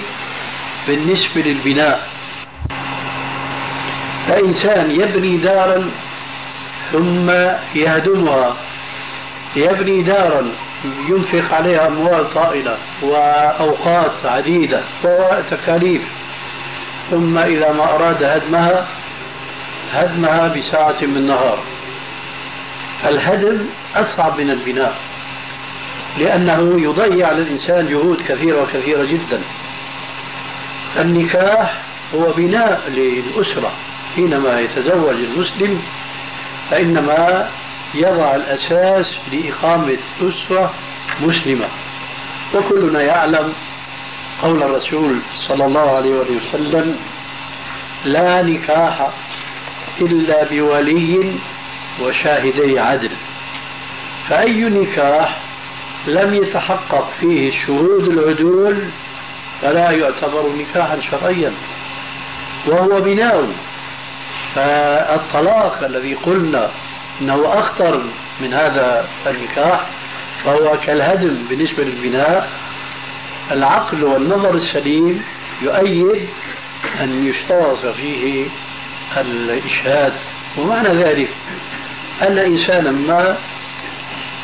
بالنسبة 0.89 1.41
للبناء. 1.41 2.12
فإنسان 4.29 4.91
يبني 4.91 5.37
دارا 5.37 5.91
ثم 6.93 7.31
يهدمها. 7.75 8.57
يبني 9.57 10.03
دارا 10.03 10.53
ينفق 10.85 11.55
عليها 11.55 11.87
أموال 11.87 12.35
طائلة 12.35 12.77
وأوقات 13.03 14.13
عديدة 14.25 14.83
وتكاليف 15.05 16.03
ثم 17.11 17.39
إذا 17.39 17.73
ما 17.73 17.85
أراد 17.85 18.23
هدمها 18.23 18.87
هدمها 19.93 20.49
بساعة 20.49 21.03
من 21.03 21.27
نهار. 21.27 21.59
الهدم 23.05 23.67
أصعب 23.95 24.41
من 24.41 24.51
البناء 24.51 24.95
لأنه 26.19 26.83
يضيع 26.83 27.27
على 27.27 27.43
الإنسان 27.43 27.89
جهود 27.89 28.21
كثيرة 28.29 28.63
وكثيرة 28.63 29.05
جدا. 29.05 29.41
النكاح 30.97 31.83
هو 32.15 32.33
بناء 32.33 32.83
للأسرة. 32.89 33.73
حينما 34.15 34.61
يتزوج 34.61 35.15
المسلم 35.15 35.83
فإنما 36.71 37.49
يضع 37.95 38.35
الأساس 38.35 39.07
لإقامة 39.33 39.99
أسرة 40.21 40.75
مسلمة. 41.21 41.69
وكلنا 42.55 43.03
يعلم 43.03 43.53
قول 44.43 44.63
الرسول 44.63 45.19
صلى 45.49 45.65
الله 45.65 45.91
عليه 45.97 46.11
وسلم 46.11 46.97
لا 48.05 48.43
نكاح 48.43 49.11
إلا 50.01 50.45
بولي 50.45 51.35
وشاهدي 52.01 52.81
عدل. 52.81 53.11
فأي 54.29 54.61
نكاح 54.61 55.37
لم 56.07 56.35
يتحقق 56.35 57.11
فيه 57.21 57.67
شهود 57.67 58.09
العدول 58.09 58.85
فلا 59.63 59.91
يعتبر 59.91 60.53
نكاحا 60.57 61.01
شرعيا 61.11 61.53
وهو 62.67 63.01
بناء 63.01 63.49
فالطلاق 64.55 65.85
الذي 65.85 66.15
قلنا 66.15 66.71
إنه 67.21 67.59
أخطر 67.59 68.03
من 68.41 68.55
هذا 68.55 69.09
النكاح 69.27 69.87
فهو 70.45 70.79
كالهدم 70.87 71.45
بالنسبة 71.49 71.85
للبناء 71.85 72.51
العقل 73.51 74.05
والنظر 74.05 74.55
السليم 74.55 75.25
يؤيد 75.63 76.29
أن 77.01 77.27
يشترط 77.27 77.87
فيه 77.87 78.47
الإشهاد. 79.17 80.13
ومعنى 80.59 80.89
ذلك 80.89 81.29
أن 82.23 82.39
إنسانا 82.39 82.91
ما 82.91 83.37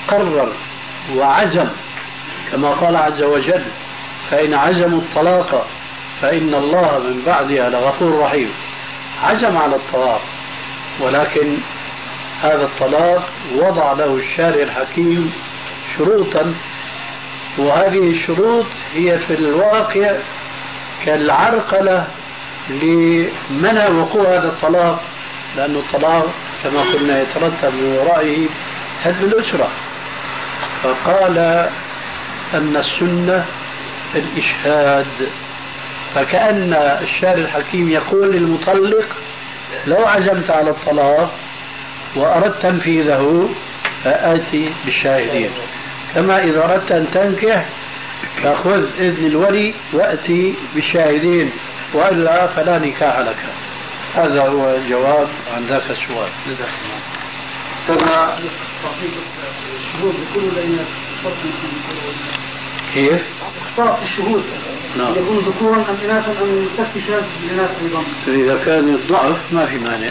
قرر 0.09 0.53
وعزم 1.17 1.69
كما 2.53 2.71
قال 2.71 2.97
عز 2.97 3.23
وجل 3.23 3.65
فإن 4.31 4.55
عزموا 4.55 5.01
الطلاق 5.01 5.67
فإن 6.23 6.55
الله 6.55 6.99
من 6.99 7.23
بعدها 7.27 7.71
لغفور 7.71 8.19
رحيم. 8.19 8.51
عزم 9.23 9.57
على 9.57 9.77
الطلاق 9.77 10.23
ولكن 11.01 11.57
هذا 12.43 12.65
الطلاق 12.65 13.29
وضع 13.55 13.93
له 13.93 14.17
الشارع 14.17 14.63
الحكيم 14.63 15.33
شروطا 15.99 16.55
وهذه 17.59 18.11
الشروط 18.11 18.67
هي 18.95 19.19
في 19.19 19.35
الواقع 19.35 20.17
كالعرقلة 21.05 22.07
لمنع 22.71 23.89
وقوع 23.89 24.29
هذا 24.29 24.49
الطلاق 24.49 25.03
لأن 25.57 25.77
الطلاق 25.77 26.33
كما 26.65 26.81
قلنا 26.81 27.23
يترتب 27.23 27.75
من 27.75 27.99
ورائه 27.99 28.49
هدم 29.03 29.25
الأسرة. 29.25 29.69
فقال 30.83 31.39
أن 32.55 32.77
السنة 32.77 33.45
الإشهاد. 34.15 35.07
فكأن 36.15 36.73
الشارع 37.03 37.33
الحكيم 37.33 37.91
يقول 37.91 38.33
للمطلق 38.33 39.17
لو 39.87 40.07
عزمت 40.07 40.51
على 40.51 40.71
الطلاق 40.71 41.35
وأردت 42.17 42.63
تنفيذه 42.63 43.49
فآتي 44.05 44.73
بالشاهدين. 44.85 45.51
كما 46.15 46.45
إذا 46.45 46.65
أردت 46.65 46.93
أن 46.93 47.07
تنكح 47.15 47.67
فخذ 48.43 49.01
إذن 49.01 49.27
الولي 49.27 49.75
وأتي 49.93 50.55
بالشاهدين 50.75 51.51
وإلا 51.95 52.47
فلا 52.47 52.79
نكاح 52.79 53.19
لك. 53.19 53.37
هذا 54.15 54.43
هو 54.43 54.77
الجواب 54.77 55.29
عن 55.55 55.63
ذاك 55.63 55.91
السؤال. 55.91 56.29
ترى 57.89 58.39
الشهود 59.79 60.15
بيكونوا 60.35 60.85
كيف؟ 62.95 63.23
إخطاء 63.63 64.03
الشهود. 64.05 64.45
نعم. 64.97 65.13
يكون 65.13 65.39
ذكورا 65.39 65.77
أم 65.77 65.97
إناثا 66.05 66.43
أم 66.43 66.69
تفتش 66.79 67.11
للناس 67.51 67.71
أيضا. 67.83 68.05
إذا 68.29 68.65
كان 68.65 68.89
الضعف 68.89 69.53
ما 69.53 69.67
في 69.67 69.79
مانع. 69.79 70.11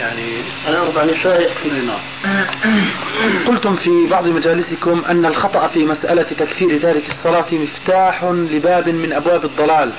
يعني 0.00 0.42
أنا 0.68 0.78
أربع 0.78 1.04
نساء 1.04 1.50
نعم. 1.86 1.98
قلتم 3.46 3.76
في 3.76 4.06
بعض 4.06 4.26
مجالسكم 4.26 5.04
أن 5.08 5.26
الخطأ 5.26 5.66
في 5.66 5.84
مسألة 5.84 6.22
تكفير 6.22 6.82
تارك 6.82 7.02
الصلاة 7.08 7.46
مفتاح 7.52 8.24
لباب 8.24 8.88
من 8.88 9.12
أبواب 9.12 9.44
الضلال. 9.44 9.92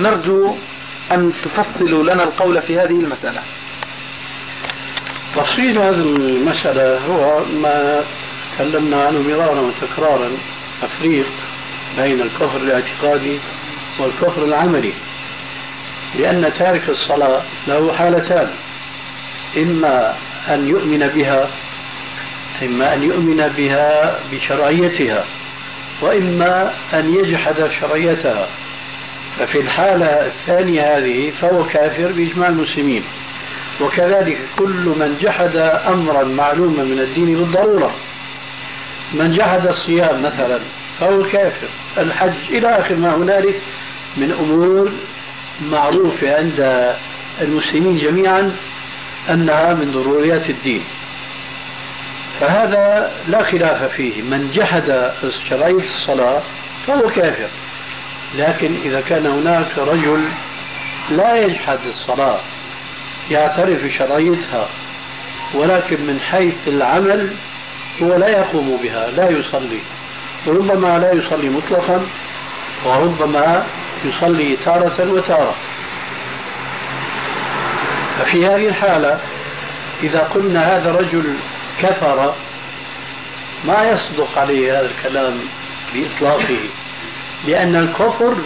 نرجو 0.00 0.54
أن 1.12 1.32
تفصلوا 1.44 2.02
لنا 2.02 2.24
القول 2.24 2.62
في 2.62 2.78
هذه 2.78 3.00
المسألة. 3.00 3.40
تفصيل 5.36 5.78
هذه 5.78 5.94
المسألة 5.94 7.06
هو 7.06 7.44
ما 7.44 8.04
تكلمنا 8.54 9.04
عنه 9.04 9.22
مرارا 9.22 9.60
وتكرارا 9.60 10.30
تفريق. 10.82 11.26
بين 11.96 12.20
الكفر 12.20 12.56
الاعتقادي 12.56 13.38
والكفر 13.98 14.44
العملي 14.44 14.92
لأن 16.18 16.52
تارك 16.58 16.88
الصلاة 16.88 17.42
له 17.66 17.92
حالتان 17.92 18.50
إما 19.56 20.16
أن 20.48 20.68
يؤمن 20.68 21.08
بها 21.08 21.48
إما 22.62 22.94
أن 22.94 23.02
يؤمن 23.02 23.48
بها 23.48 24.18
بشرعيتها 24.32 25.24
وإما 26.02 26.74
أن 26.94 27.14
يجحد 27.14 27.70
شرعيتها. 27.80 28.48
ففي 29.38 29.60
الحالة 29.60 30.26
الثانية 30.26 30.96
هذه 30.98 31.30
فهو 31.40 31.66
كافر 31.66 32.12
بإجماع 32.12 32.48
المسلمين. 32.48 33.04
وكذلك 33.80 34.38
كل 34.58 34.94
من 34.98 35.18
جحد 35.20 35.56
أمرا 35.86 36.24
معلوما 36.24 36.82
من 36.82 36.98
الدين 36.98 37.36
بالضرورة. 37.36 37.94
من 39.12 39.32
جحد 39.32 39.66
الصيام 39.66 40.22
مثلا 40.22 40.60
فهو 41.00 41.22
كافر 41.22 41.68
الحج 41.98 42.36
إلى 42.50 42.68
آخر 42.68 42.94
ما 42.94 43.16
هنالك 43.16 43.60
من 44.16 44.32
أمور 44.32 44.92
معروفة 45.62 46.36
عند 46.36 46.94
المسلمين 47.40 47.98
جميعا 47.98 48.56
أنها 49.30 49.74
من 49.74 49.92
ضروريات 49.92 50.50
الدين. 50.50 50.84
فهذا 52.40 53.12
لا 53.28 53.42
خلاف 53.42 53.92
فيه. 53.92 54.22
من 54.22 54.50
جحد 54.54 55.12
شرعية 55.48 55.84
الصلاة 56.00 56.42
فهو 56.86 57.10
كافر. 57.10 57.48
لكن 58.34 58.76
إذا 58.84 59.00
كان 59.00 59.26
هناك 59.26 59.78
رجل 59.78 60.28
لا 61.10 61.36
يجحد 61.36 61.78
الصلاة 61.86 62.40
يعترف 63.30 63.84
بشرعيتها 63.84 64.68
ولكن 65.54 66.06
من 66.06 66.20
حيث 66.20 66.68
العمل 66.68 67.36
هو 68.02 68.16
لا 68.16 68.28
يقوم 68.28 68.76
بها 68.82 69.10
لا 69.10 69.30
يصلي. 69.30 69.80
وربما 70.46 70.98
لا 70.98 71.12
يصلي 71.12 71.48
مطلقا 71.48 72.06
وربما 72.84 73.66
يصلي 74.04 74.56
تارة 74.64 75.12
وتارة. 75.12 75.54
ففي 78.18 78.46
هذه 78.46 78.68
الحالة 78.68 79.20
إذا 80.02 80.20
قلنا 80.20 80.76
هذا 80.76 80.92
رجل 80.92 81.34
كفر 81.82 82.34
ما 83.64 83.82
يصدق 83.84 84.38
عليه 84.38 84.80
هذا 84.80 84.90
الكلام 84.90 85.38
بإطلاقه 85.94 86.58
لأن 87.46 87.76
الكفر 87.76 88.36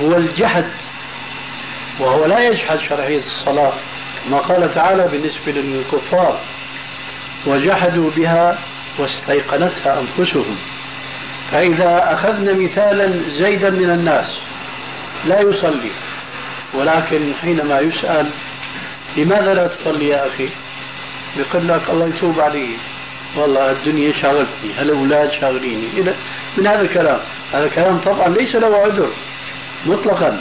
هو 0.00 0.16
الجحد 0.16 0.66
وهو 2.00 2.24
لا 2.24 2.48
يجحد 2.48 2.78
شرعية 2.88 3.22
الصلاة 3.22 3.72
كما 4.24 4.38
قال 4.38 4.74
تعالى 4.74 5.08
بالنسبة 5.08 5.52
للكفار 5.52 6.40
وجحدوا 7.46 8.10
بها 8.16 8.58
واستيقنتها 8.98 10.00
أنفسهم. 10.00 10.56
فإذا 11.52 12.14
أخذنا 12.14 12.52
مثالا 12.52 13.22
زيدا 13.28 13.70
من 13.70 13.90
الناس 13.90 14.38
لا 15.24 15.40
يصلي. 15.40 15.90
ولكن 16.74 17.34
حينما 17.34 17.80
يسأل 17.80 18.30
لماذا 19.16 19.54
لا 19.54 19.66
تصلي 19.66 20.08
يا 20.08 20.26
أخي؟ 20.26 20.48
يقول 21.36 21.68
لك 21.68 21.82
الله 21.90 22.08
يتوب 22.08 22.40
علي 22.40 22.68
والله 23.36 23.70
الدنيا 23.70 24.12
شاغلتني 24.12 24.72
هالأولاد 24.78 25.32
شاغليني. 25.40 25.88
من 26.56 26.66
هذا 26.66 26.80
الكلام. 26.80 27.18
هذا 27.52 27.64
الكلام 27.64 27.98
طبعا 27.98 28.28
ليس 28.28 28.54
له 28.54 28.76
عذر 28.76 29.10
مطلقا. 29.86 30.40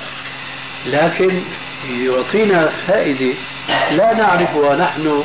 لكن 0.85 1.41
يعطينا 1.89 2.69
فائدة 2.87 3.33
لا 3.91 4.13
نعرفها 4.13 4.75
نحن 4.75 5.23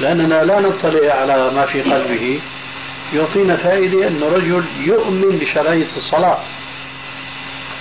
لأننا 0.00 0.44
لا 0.44 0.60
نطلع 0.60 1.14
على 1.14 1.50
ما 1.50 1.66
في 1.66 1.82
قلبه. 1.82 2.40
يعطينا 3.12 3.56
فائدة 3.56 4.08
أن 4.08 4.22
رجل 4.22 4.64
يؤمن 4.80 5.38
بشرعية 5.38 5.86
الصلاة. 5.96 6.38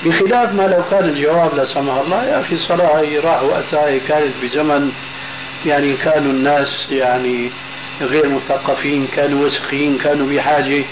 بخلاف 0.05 0.53
ما 0.53 0.63
لو 0.63 0.83
كان 0.91 1.09
الجواب 1.09 1.55
لا 1.55 1.65
سمح 1.65 1.93
الله 1.93 2.23
يا 2.25 2.39
أخي 2.39 2.55
الصلاة 2.55 2.99
هي 2.99 3.19
راح 3.19 3.43
وقتها 3.43 3.87
هي 3.87 3.99
كانت 3.99 4.33
بزمن 4.43 4.91
يعني 5.65 5.93
كانوا 5.93 6.31
الناس 6.31 6.87
يعني 6.91 7.51
غير 8.01 8.29
مثقفين 8.29 9.07
كانوا 9.15 9.45
وسخين 9.45 9.97
كانوا 9.97 10.27
بحاجة 10.27 10.85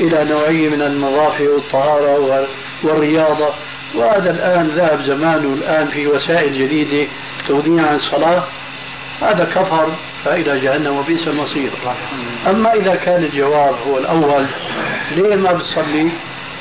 إلى 0.00 0.24
نوعية 0.24 0.68
من 0.68 0.82
النظافة 0.82 1.48
والطهارة 1.48 2.46
والرياضة. 2.82 3.50
وهذا 3.94 4.30
الآن 4.30 4.66
ذهب 4.66 5.02
زمانه 5.02 5.54
الآن 5.54 5.86
في 5.86 6.06
وسائل 6.06 6.58
جديدة 6.58 7.10
تغنينا 7.48 7.86
عن 7.86 7.94
الصلاة. 7.96 8.44
هذا 9.20 9.44
كفر 9.44 9.92
فإلى 10.24 10.60
جهنم 10.60 10.96
وبئس 10.96 11.28
المصير. 11.28 11.70
أما 12.46 12.74
إذا 12.74 12.94
كان 12.94 13.24
الجواب 13.24 13.74
هو 13.86 13.98
الأول 13.98 14.46
ليه 15.10 15.36
ما 15.36 15.52
بتصلي؟ 15.52 16.10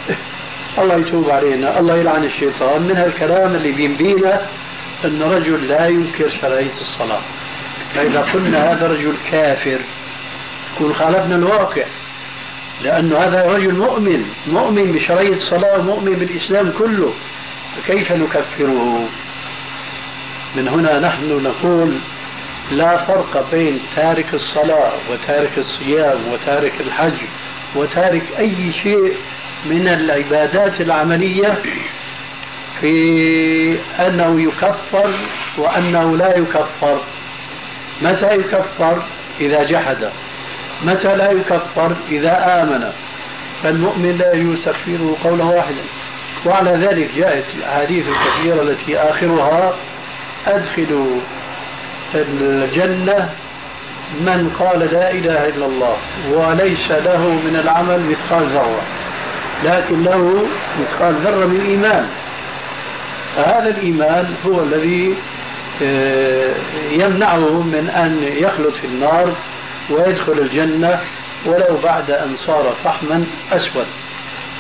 الله 0.80 0.96
يتوب 0.96 1.30
علينا 1.30 1.80
الله 1.80 1.98
يلعن 1.98 2.24
الشيطان. 2.24 2.82
من 2.82 2.98
هالكلام 2.98 3.56
اللي 3.56 3.72
بينبينا 3.72 4.48
أن 5.06 5.22
رجل 5.22 5.68
لا 5.68 5.88
ينكر 5.88 6.30
شرعية 6.42 6.82
الصلاة. 6.82 7.22
فإذا 7.96 8.22
قلنا 8.22 8.72
هذا 8.72 8.88
رجل 8.88 9.18
كافر 9.32 9.82
يكون 10.76 10.94
خالفنا 10.94 11.36
الواقع. 11.36 11.86
لأنه 12.84 13.18
هذا 13.18 13.46
رجل 13.46 13.76
مؤمن 13.76 14.26
مؤمن 14.48 14.92
بشرعية 14.92 15.34
الصلاة 15.34 15.82
مؤمن 15.82 16.14
بالإسلام 16.14 16.72
كله. 16.72 17.14
فكيف 17.78 18.12
نكفره؟ 18.12 19.08
من 20.56 20.68
هنا 20.68 21.00
نحن 21.00 21.44
نقول 21.44 21.98
لا 22.72 22.98
فرق 22.98 23.52
بين 23.52 23.80
تارك 23.96 24.34
الصلاة 24.34 24.94
وتارك 25.12 25.58
الصيام 25.58 26.18
وتارك 26.32 26.82
الحج 26.82 27.18
وتارك 27.76 28.24
أي 28.40 28.74
شيء 28.84 29.14
من 29.66 29.88
العبادات 29.88 30.82
العملية 30.82 31.58
في 32.82 33.80
أنه 34.00 34.42
يكفر 34.42 35.16
وأنه 35.58 36.18
لا 36.18 36.38
يكفر. 36.38 37.02
متى 38.02 38.36
يكفر؟ 38.36 39.04
إذا 39.42 39.64
جحد. 39.64 40.10
متى 40.84 41.16
لا 41.16 41.32
يكفر؟ 41.32 41.96
إذا 42.12 42.62
آمن. 42.62 42.92
فالمؤمن 43.64 44.18
لا 44.18 44.34
يجوز 44.34 44.66
تكفيره 44.66 45.18
قولا 45.24 45.44
واحدا 45.44 45.82
وعلى 46.46 46.72
ذلك 46.72 47.12
جاءت 47.16 47.46
الأحاديث 47.56 48.06
الكثيرة 48.08 48.62
التي 48.62 48.98
آخرها 48.98 49.74
أدخلوا 50.48 51.20
الجنة 52.16 53.30
من 54.22 54.56
قال 54.60 54.80
لا 54.80 55.12
إله 55.12 55.48
إلا 55.48 55.66
الله 55.66 55.98
وليس 56.32 56.92
له 56.92 57.28
من 57.28 57.56
العمل 57.56 58.00
مثقال 58.00 58.50
ذرة 58.50 58.82
لكن 59.64 60.04
له 60.04 60.46
مثقال 60.80 61.16
ذرة 61.16 61.46
من 61.46 61.66
إيمان 61.66 62.08
فهذا 63.36 63.70
الإيمان 63.70 64.34
هو 64.46 64.62
الذي 64.64 65.16
آه، 65.84 66.54
يمنعه 66.92 67.62
من 67.62 67.90
أن 67.90 68.24
يخلد 68.24 68.74
في 68.82 68.88
النار 68.88 69.36
ويدخل 69.90 70.32
الجنة 70.32 71.00
ولو 71.46 71.78
بعد 71.84 72.12
أن 72.12 72.36
صار 72.46 72.76
فحما 72.84 73.26
أسود. 73.52 73.86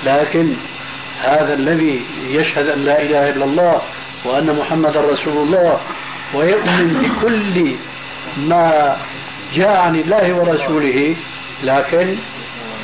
لكن 0.05 0.53
هذا 1.21 1.53
الذي 1.53 2.05
يشهد 2.29 2.67
أن 2.67 2.85
لا 2.85 3.01
إله 3.01 3.29
إلا 3.29 3.45
الله 3.45 3.81
وأن 4.25 4.55
محمد 4.55 4.97
رسول 4.97 5.37
الله 5.37 5.79
ويؤمن 6.33 6.87
بكل 7.01 7.75
ما 8.37 8.97
جاء 9.53 9.77
عن 9.77 9.95
الله 9.95 10.33
ورسوله 10.33 11.15
لكن 11.63 12.15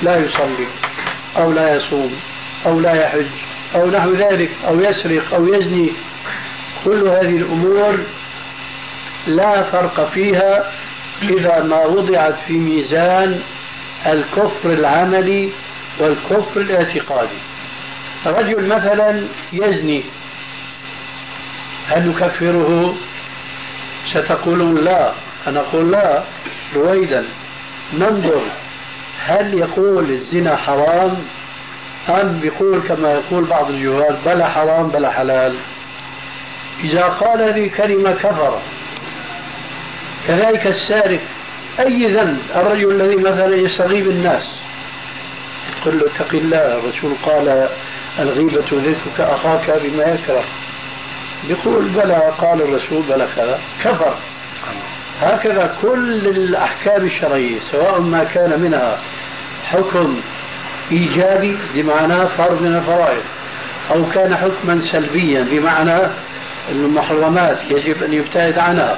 لا 0.01 0.17
يصلي 0.17 0.67
أو 1.37 1.51
لا 1.51 1.75
يصوم 1.75 2.11
أو 2.65 2.79
لا 2.79 2.93
يحج 2.93 3.25
أو 3.75 3.89
نحو 3.89 4.13
ذلك 4.13 4.51
أو 4.67 4.81
يسرق 4.81 5.33
أو 5.33 5.53
يزني. 5.53 5.89
كل 6.85 7.07
هذه 7.07 7.37
الأمور 7.37 7.99
لا 9.27 9.63
فرق 9.63 10.09
فيها 10.09 10.71
إذا 11.23 11.63
ما 11.63 11.85
وضعت 11.85 12.35
في 12.47 12.53
ميزان 12.53 13.41
الكفر 14.05 14.73
العملي 14.73 15.49
والكفر 15.99 16.61
الاعتقادي. 16.61 17.39
رجل 18.25 18.67
مثلا 18.67 19.27
يزني 19.53 20.03
هل 21.87 22.09
نكفره 22.09 22.95
ستقولون 24.13 24.83
لا. 24.83 25.11
أنا 25.47 25.59
أقول 25.59 25.91
لا. 25.91 26.23
رويدا. 26.75 27.25
ننظر. 27.93 28.41
هل 29.19 29.53
يقول 29.53 30.11
الزنا 30.11 30.55
حرام؟ 30.55 31.17
أم 32.09 32.39
يقول 32.43 32.81
كما 32.87 33.11
يقول 33.11 33.45
بعض 33.45 33.69
الجهال 33.69 34.17
بلا 34.25 34.49
حرام 34.49 34.87
بلا 34.87 35.11
حلال. 35.11 35.55
إذا 36.83 37.03
قال 37.03 37.41
هذه 37.41 37.69
كلمة 37.77 38.11
كفر. 38.11 38.59
كذلك 40.27 40.67
السارق. 40.67 41.19
أي 41.79 42.05
ذنب؟ 42.05 42.41
الرجل 42.55 43.01
الذي 43.01 43.15
مثلا 43.15 43.55
يستغيب 43.55 44.07
الناس. 44.07 44.43
قل 45.85 45.99
له 45.99 46.05
اتق 46.05 46.35
الله. 46.35 46.77
الرسول 46.77 47.15
قال 47.25 47.69
الغيبة 48.19 48.65
ذكرك 48.71 49.19
أخاك 49.19 49.81
بما 49.83 50.03
يكره. 50.03 50.43
يقول 51.49 51.87
بلى 51.87 52.33
قال 52.37 52.61
الرسول 52.61 53.03
بلى 53.09 53.27
كذا. 53.35 53.59
كفر. 53.83 54.13
هكذا 55.21 55.77
كل 55.81 56.27
الأحكام 56.27 57.05
الشرعية 57.05 57.59
سواء 57.71 57.99
ما 57.99 58.23
كان 58.23 58.61
منها 58.61 58.99
حكم 59.65 60.21
إيجابي 60.91 61.57
بمعنى 61.73 62.27
فرض 62.27 62.61
من 62.61 62.75
الفرائض 62.75 63.23
أو 63.91 64.09
كان 64.09 64.35
حكما 64.35 64.81
سلبيا 64.91 65.41
بمعنى 65.51 65.99
المحرمات 66.71 67.57
يجب 67.69 68.03
أن 68.03 68.13
يبتعد 68.13 68.59
عنها. 68.59 68.97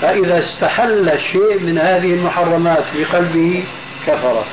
فإذا 0.00 0.38
استحل 0.38 1.20
شيء 1.32 1.60
من 1.60 1.78
هذه 1.78 2.14
المحرمات 2.14 2.84
بقلبه 2.96 3.64
كفر. 4.06 4.44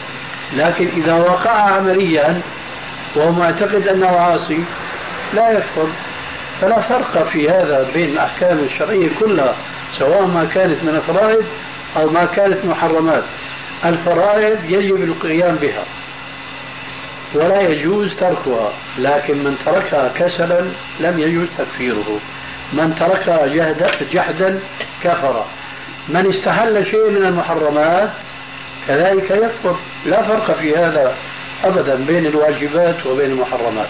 لكن 0.55 0.87
إذا 0.97 1.13
وقع 1.13 1.51
عمليا 1.51 2.41
وهو 3.15 3.31
معتقد 3.31 3.87
أنه 3.87 4.07
عاصي 4.07 4.63
لا 5.33 5.51
يكفر. 5.51 5.87
فلا 6.61 6.81
فرق 6.81 7.27
في 7.27 7.49
هذا 7.49 7.89
بين 7.93 8.09
الأحكام 8.09 8.59
الشرعية 8.59 9.09
كلها 9.19 9.55
سواء 9.99 10.25
ما 10.25 10.45
كانت 10.45 10.83
من 10.83 10.95
الفرائض 10.95 11.45
أو 11.97 12.09
ما 12.09 12.25
كانت 12.25 12.65
محرمات 12.65 13.23
الفرائض 13.85 14.57
يجب 14.69 15.03
القيام 15.03 15.55
بها 15.55 15.83
ولا 17.35 17.61
يجوز 17.61 18.15
تركها 18.15 18.71
لكن 18.97 19.37
من 19.43 19.57
تركها 19.65 20.11
كسلا 20.15 20.61
لم 20.99 21.19
يجوز 21.19 21.47
تكفيره. 21.57 22.19
من 22.73 22.95
تركها 22.95 23.73
جحدا 24.13 24.59
كفر. 25.03 25.45
من 26.09 26.33
استحل 26.33 26.85
شيء 26.85 27.09
من 27.09 27.25
المحرمات 27.25 28.09
كذلك 28.87 29.31
يكفر 29.31 29.75
لا 30.05 30.21
فرق 30.21 30.51
في 30.51 30.75
هذا 30.75 31.15
أبدا 31.63 31.95
بين 31.95 32.25
الواجبات 32.25 33.05
وبين 33.05 33.31
المحرمات. 33.31 33.87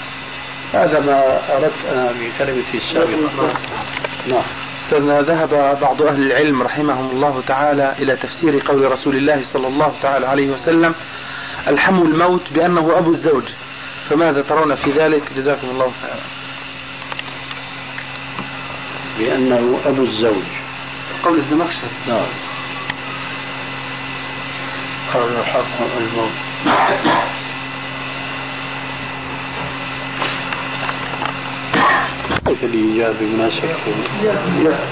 هذا 0.74 1.00
ما 1.00 1.42
أردت 1.58 1.86
أنا 1.92 2.12
بكلمتي 2.12 2.78
السابقة 2.78 3.54
نعم. 4.28 4.44
أستاذنا 4.86 5.22
ذهب 5.22 5.80
بعض 5.82 6.02
أهل 6.02 6.32
العلم 6.32 6.64
رحمهم 6.64 7.10
الله 7.10 7.44
تعالى 7.48 7.94
إلى 8.00 8.16
تفسير 8.16 8.64
قول 8.68 8.92
رسول 8.92 9.16
الله 9.16 9.44
صلى 9.54 9.68
الله 9.68 9.94
تعالى 10.02 10.28
عليه 10.28 10.52
وسلم 10.52 10.96
الحم 11.68 12.02
الموت 12.02 12.42
بأنه 12.54 12.98
أبو 12.98 13.14
الزوج. 13.14 13.44
فماذا 14.10 14.42
ترون 14.42 14.76
في 14.76 14.92
ذلك؟ 14.92 15.24
جزاكم 15.36 15.70
الله 15.70 15.92
خيرا. 16.02 16.24
بأنه 19.20 19.80
أبو 19.86 20.02
الزوج. 20.02 20.44
قول 21.24 21.38
الزمخشري 21.38 21.90
نعم. 22.08 22.26
قال 25.14 25.38
الحق 25.40 25.82
الموت. 25.98 27.37
كيف 32.48 32.64
الإيجاب 32.64 33.16
بمناسبة 33.20 33.76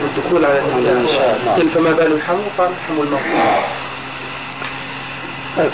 الدخول 0.02 0.46
على 0.46 0.60
النساء 0.60 1.42
نعم. 1.46 1.70
فما 1.70 1.92
بال 1.92 2.14
الحمو 2.14 2.44
قال 2.58 2.70
حمو 2.88 3.04
الموت 3.04 3.20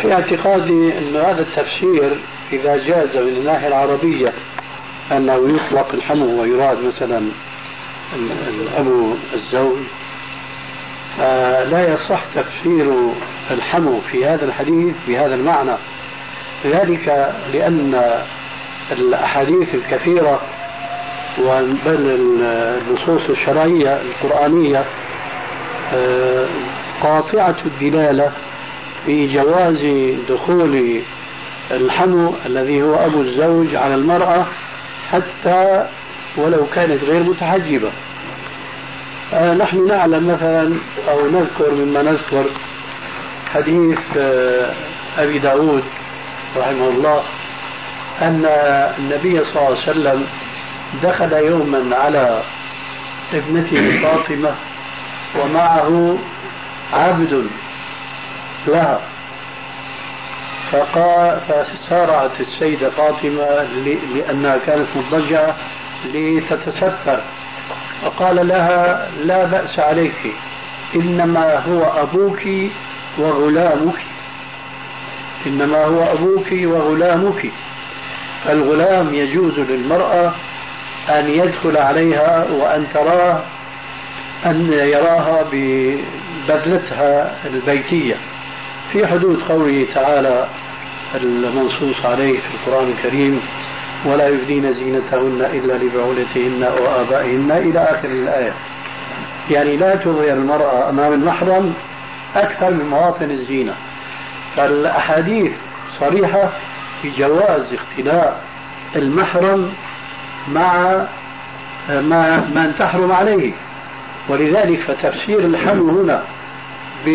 في 0.02 0.14
اعتقادي 0.14 0.98
أن 0.98 1.16
هذا 1.16 1.42
التفسير 1.42 2.18
إذا 2.54 2.78
جاز 2.78 3.18
من 3.18 3.38
الناحية 3.38 3.68
العربية 3.68 4.34
أنه 5.12 5.56
يطلق 5.56 5.88
الحمو 5.94 6.42
ويراد 6.42 6.78
مثلا 6.84 7.30
أبو 8.78 9.16
الزوج 9.34 9.78
لا 11.72 11.94
يصح 11.94 12.26
تفسير 12.36 12.94
الحمو 13.52 14.00
في 14.12 14.26
هذا 14.26 14.46
الحديث 14.46 14.96
بهذا 15.08 15.36
المعنى. 15.36 15.76
ذلك 16.66 17.36
لأن 17.54 18.22
الأحاديث 18.92 19.76
الكثيرة 19.76 20.42
بل 21.38 21.76
النصوص 21.88 23.30
الشرعية 23.30 24.02
القرآنية 24.02 24.84
آه، 25.94 26.48
قاطعة 27.02 27.56
الدلالة 27.66 28.32
في 29.06 29.34
جواز 29.34 29.86
دخول 30.30 31.02
الحمو 31.72 32.34
الذي 32.46 32.82
هو 32.84 32.96
أبو 32.96 33.22
الزوج 33.22 33.76
على 33.76 33.96
المرأة 33.96 34.46
حتى 35.12 35.88
ولو 36.38 36.66
كانت 36.76 37.04
غير 37.04 37.24
متحجبة. 37.24 37.92
آه 39.34 39.54
نحن 39.54 39.88
نعلم 39.88 40.28
مثلا 40.28 40.74
أو 41.10 41.30
نذكر 41.30 41.72
مما 41.72 42.02
نذكر 42.02 42.46
حديث 43.54 44.00
آه 44.18 44.74
أبي 45.18 45.40
داود 45.40 45.84
رحمه 46.58 46.90
الله 46.90 47.24
أن 48.22 48.46
النبي 49.00 49.40
صلى 49.40 49.56
الله 49.56 49.66
عليه 49.68 49.92
وسلم 49.92 50.26
دخل 51.04 51.34
يوما 51.34 51.96
على 51.96 52.44
ابنته 53.34 54.02
فاطمة 54.02 54.56
ومعه 55.40 56.18
عبد 56.94 57.48
لها. 58.68 59.00
فقال 60.72 61.40
فسارعت 61.48 62.32
السيدة 62.40 62.90
فاطمة 62.90 63.68
لأنها 64.16 64.58
كانت 64.58 64.88
مضجعة 64.96 65.56
لتتستر. 66.06 67.22
فقال 68.02 68.48
لها 68.48 69.10
لا 69.24 69.46
بأس 69.46 69.80
عليك 69.80 70.34
إنما 70.96 71.60
هو 71.60 71.84
أبوك 71.84 72.42
وغلامك. 73.18 74.02
إنما 75.48 75.86
هو 75.86 76.14
أبوك 76.14 76.48
وغلامك. 76.52 77.52
الغلام 78.50 79.14
يجوز 79.14 79.60
للمرأة 79.60 80.34
أن 81.10 81.30
يدخل 81.30 81.78
عليها 81.78 82.48
وأن 82.52 82.88
تراه 82.94 83.40
أن 84.46 84.74
يراها 84.74 85.46
ببذلتها 85.52 87.36
البيتية. 87.46 88.16
في 88.92 89.08
حدود 89.08 89.42
قوله 89.50 89.88
تعالى 89.94 90.48
المنصوص 91.16 92.06
عليه 92.06 92.40
في 92.40 92.48
القرآن 92.54 92.92
الكريم 92.92 93.42
ولا 94.06 94.28
يبدين 94.28 94.74
زينتهن 94.74 95.50
إلا 95.54 95.74
لبعولتهن 95.74 96.64
وآبائهن 96.64 97.52
إلى 97.52 97.80
آخر 97.80 98.08
الآية. 98.08 98.54
يعني 99.52 99.78
لا 99.78 99.96
تظهر 99.96 100.34
المرأة 100.34 100.90
أمام 100.90 101.14
المحرم 101.14 101.74
أكثر 102.36 102.72
من 102.72 102.86
مواطن 102.90 103.32
الزينة. 103.32 103.74
فالأحاديث 104.56 105.52
صريحة 106.00 106.50
بجواز 107.04 107.66
اختلاء 107.74 108.44
المحرم 108.96 109.74
مع 110.48 111.02
ما 111.90 112.38
من 112.56 112.74
تحرم 112.80 113.12
عليه. 113.12 113.52
ولذلك 114.30 114.80
فتفسير 114.82 115.40
الحمل 115.40 115.90
هنا 115.90 116.24
ب 117.06 117.10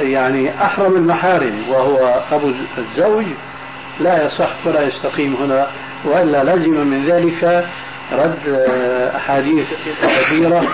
يعني 0.00 0.62
أحرم 0.64 0.96
المحارم 0.96 1.64
وهو 1.68 2.22
أبو 2.32 2.52
الزوج 2.78 3.24
لا 4.00 4.26
يصح 4.26 4.50
ولا 4.64 4.88
يستقيم 4.88 5.36
هنا 5.40 5.66
وإلا 6.04 6.44
لازم 6.44 6.86
من 6.86 7.04
ذلك 7.06 7.68
رد 8.12 8.66
أحاديث 9.16 9.66
كثيرة 10.02 10.68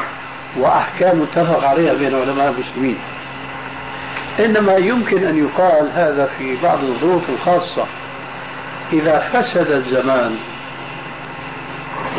وأحكام 0.57 1.19
متفق 1.21 1.65
عليها 1.65 1.95
بين 1.95 2.15
علماء 2.15 2.55
المسلمين. 2.55 2.99
إنما 4.39 4.77
يمكن 4.77 5.27
أن 5.27 5.39
يقال 5.39 5.91
هذا 5.95 6.31
في 6.39 6.57
بعض 6.63 6.85
الظروف 6.85 7.23
الخاصة. 7.29 7.87
إذا 8.93 9.19
فسد 9.33 9.71
الزمان 9.71 10.37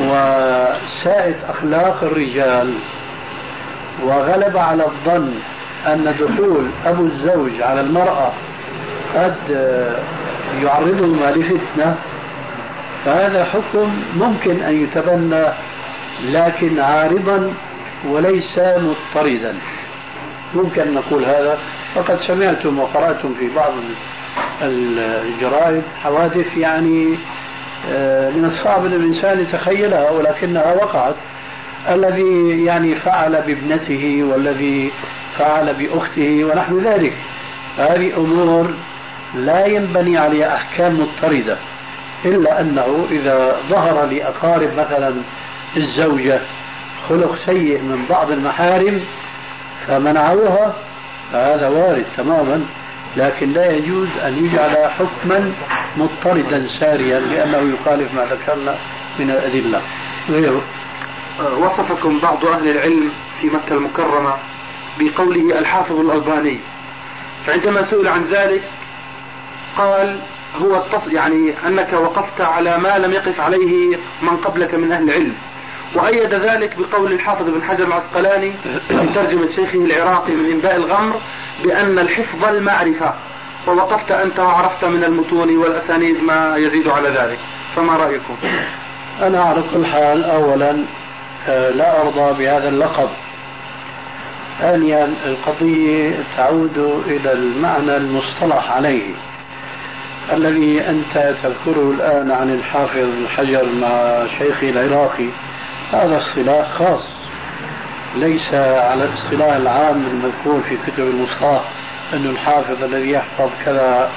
وساءت 0.02 1.36
أخلاق 1.50 2.04
الرجال 2.04 2.74
وغلب 4.04 4.58
على 4.58 4.84
الظن 4.84 5.34
أن 5.88 6.16
دخول 6.20 6.68
أبو 6.86 7.04
الزوج 7.06 7.62
على 7.62 7.82
المرأة 7.82 8.32
قد 9.16 9.36
يعرضهما 10.62 11.32
لفتنة 11.32 11.96
فهذا 13.06 13.46
حكم 13.46 14.02
ممكن 14.16 14.64
أن 14.64 14.84
يتبنى 14.84 15.46
لكن 16.24 16.80
عارضا 16.80 17.54
وليس 18.08 18.60
مضطردا. 18.60 19.56
ممكن 20.56 20.82
أن 20.82 20.94
نقول 20.94 21.26
هذا 21.26 21.58
وقد 21.96 22.20
سمعتم 22.20 22.80
وقرأتم 22.80 23.34
في 23.34 23.50
بعض 23.56 23.74
الجرائد 24.62 25.84
حوادث 26.04 26.58
يعني 26.58 27.18
من 28.36 28.46
الصعب 28.46 28.86
أن 28.86 28.94
الإنسان 28.94 29.40
يتخيلها 29.40 30.10
ولكنها 30.10 30.74
وقعت. 30.74 31.16
الذي 31.90 32.64
يعني 32.66 32.96
فعل 32.96 33.42
بابنته 33.42 34.24
والذي 34.24 34.92
فعل 35.38 35.74
بأخته 35.74 36.44
ونحو 36.44 36.80
ذلك. 36.80 37.14
هذه 37.78 38.18
أمور 38.18 38.74
لا 39.36 39.66
ينبني 39.66 40.18
عليها 40.18 40.56
أحكام 40.56 41.00
مضطردة 41.00 41.58
إلا 42.26 42.62
أنه 42.62 43.08
إذا 43.12 43.56
ظهر 43.70 44.06
لأقارب 44.06 44.70
مثلا 44.78 45.14
الزوجة 45.78 46.40
خلق 47.10 47.36
سيء 47.46 47.82
من 47.82 48.06
بعض 48.10 48.32
المحارم 48.32 49.02
فمنعوها 49.88 50.74
فهذا 51.32 51.68
وارد 51.68 52.06
تماما. 52.18 52.66
لكن 53.18 53.54
لا 53.54 53.72
يجوز 53.72 54.08
أن 54.24 54.46
يجعل 54.46 54.92
حكما 54.92 55.54
مضطردا 55.98 56.68
ساريا 56.80 57.20
لأنه 57.20 57.74
يخالف 57.74 58.14
ما 58.14 58.26
ذكرنا 58.26 58.78
من 59.20 59.32
الأدلة 59.32 59.82
غيره 60.30 60.62
آه، 61.40 61.58
وصفكم 61.58 62.20
بعض 62.20 62.46
أهل 62.46 62.68
العلم 62.68 63.12
في 63.42 63.48
مكة 63.48 63.74
المكرمة 63.74 64.34
بقوله 65.00 65.60
الحافظ 65.60 66.00
الألباني 66.00 66.60
فعندما 67.46 67.90
سئل 67.90 68.08
عن 68.08 68.26
ذلك 68.32 68.64
قال 69.78 70.20
هو. 70.62 70.84
يعني 71.08 71.54
أنك 71.68 71.94
وقفت 71.94 72.42
على 72.42 72.78
ما 72.78 72.98
لم 72.98 73.14
يقف 73.14 73.40
عليه 73.40 73.98
من 74.22 74.38
قبلك 74.38 74.74
من 74.74 74.92
أهل 74.92 75.04
العلم 75.04 75.36
وأيد 75.96 76.34
ذلك 76.34 76.78
بقول 76.78 77.12
الحافظ 77.14 77.50
بن 77.50 77.64
حجر 77.64 77.88
العسقلاني 77.88 78.54
في 78.88 79.08
ترجمة 79.16 79.52
شيخه 79.56 79.86
العراقي 79.86 80.32
من 80.32 80.52
إنباء 80.52 80.76
الغمر 80.76 81.22
بأن 81.64 82.00
الحفظ 82.00 82.46
المعرفة 82.46 83.14
ووقفت 83.68 84.12
أنت 84.12 84.40
وعرفت 84.40 84.86
من 84.86 85.04
المتون 85.04 85.58
والأسانيد 85.58 86.24
ما 86.24 86.56
يزيد 86.58 86.88
على 86.88 87.10
ذلك 87.10 87.40
فما 87.76 87.98
رأيكم؟ 87.98 88.36
أنا 89.22 89.44
على 89.44 89.64
كل 89.74 89.86
حال 89.86 90.24
أولا 90.24 90.78
آه، 91.48 91.70
لا 91.70 92.02
أرضى 92.02 92.44
بهذا 92.44 92.70
اللقب 92.70 93.10
ثانيا 94.60 95.14
القضية 95.26 96.12
تعود 96.38 97.04
إلى 97.08 97.34
المعنى 97.34 97.98
المصطلح 97.98 98.72
عليه 98.72 99.14
الذي 100.34 100.82
أنت 100.90 101.36
تذكره 101.44 101.92
الآن 101.92 102.32
عن 102.32 102.54
الحافظ 102.54 102.98
الحجر 102.98 103.66
مع 103.66 104.24
شيخي 104.40 104.70
العراقي 104.70 105.28
هذا 105.92 106.18
اصطلاح 106.18 106.72
خاص 106.72 107.02
ليس 108.16 108.54
على 108.54 109.04
الاصطلاح 109.04 109.56
العام 109.56 110.06
المذكور 110.06 110.62
في 110.62 110.78
كتب 110.78 111.04
المصطلح 111.04 111.64
أن 112.14 112.26
الحافظ 112.26 112.84
الذي 112.84 113.12
يحفظ 113.12 113.50
كذا 113.66 114.12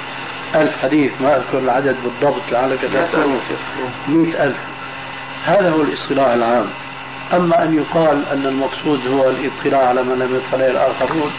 ألف 0.55 0.77
حديث 0.81 1.11
ما 1.21 1.37
أذكر 1.37 1.57
العدد 1.59 1.95
بالضبط 2.03 2.41
لعل 2.51 2.75
كذا 2.75 3.09
مئة 4.07 4.43
ألف. 4.43 4.57
هذا 5.45 5.69
هو 5.69 5.81
الاصطلاح 5.81 6.27
العام. 6.27 6.65
أما 7.33 7.63
أن 7.63 7.75
يقال 7.75 8.25
أن 8.25 8.45
المقصود 8.45 9.07
هو 9.07 9.29
الاطلاع 9.29 9.87
على 9.87 10.03
ما 10.03 10.13
لم 10.13 10.35
يطلع 10.35 10.65
الآخرون 10.65 11.31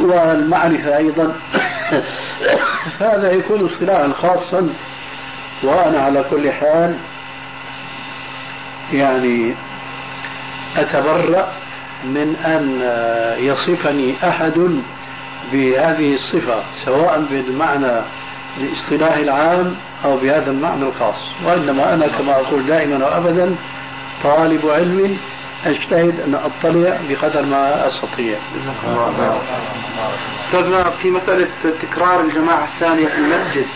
والمعرفة 0.00 0.96
أيضا. 0.96 1.34
فهذا 2.98 3.32
يكون 3.32 3.66
اصطلاحا 3.66 4.12
خاصا 4.12 4.68
وأنا 5.62 6.00
على 6.00 6.24
كل 6.30 6.52
حال 6.52 6.96
يعني 8.92 9.54
أتبرأ 10.76 11.52
من 12.04 12.36
أن 12.44 12.80
يصفني 13.44 14.14
أحد 14.28 14.80
بهذه 15.52 16.14
الصفة 16.14 16.62
سواء 16.84 17.24
بالمعنى 17.30 18.00
الاصطلاح 18.60 19.16
العام 19.16 19.74
أو 20.04 20.16
بهذا 20.16 20.50
المعنى 20.50 20.82
الخاص 20.82 21.14
وإنما 21.44 21.94
أنا 21.94 22.08
كما 22.08 22.32
أقول 22.32 22.66
دائما 22.66 23.04
وأبدا 23.06 23.56
طالب 24.24 24.66
علم 24.68 25.18
أجتهد 25.66 26.20
أن 26.20 26.34
أطلع 26.34 26.98
بقدر 27.08 27.42
ما 27.46 27.88
أستطيع 27.88 28.38
أستاذنا 30.46 30.90
في 30.90 31.10
مسألة 31.10 31.48
تكرار 31.82 32.20
الجماعة 32.20 32.68
الثانية 32.74 33.06
في 33.08 33.18
المسجد 33.18 33.66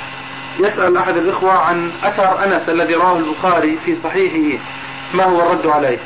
يسأل 0.58 0.96
أحد 0.96 1.16
الإخوة 1.16 1.52
عن 1.52 1.90
أثر 2.02 2.44
أنس 2.44 2.68
الذي 2.68 2.94
رواه 2.94 3.16
البخاري 3.18 3.78
في 3.84 3.96
صحيحه 4.04 4.62
ما 5.14 5.24
هو 5.24 5.40
الرد 5.40 5.66
عليه؟ 5.66 5.98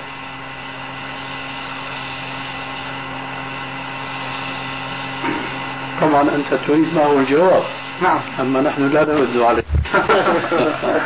طبعا 6.00 6.22
أنت 6.22 6.60
تريد 6.66 6.94
ما 6.94 7.04
هو 7.04 7.18
الجواب 7.18 7.62
نعم. 8.02 8.20
أما 8.40 8.60
نحن 8.60 8.88
لا 8.88 9.04
نرد 9.04 9.36
عليه 9.36 9.62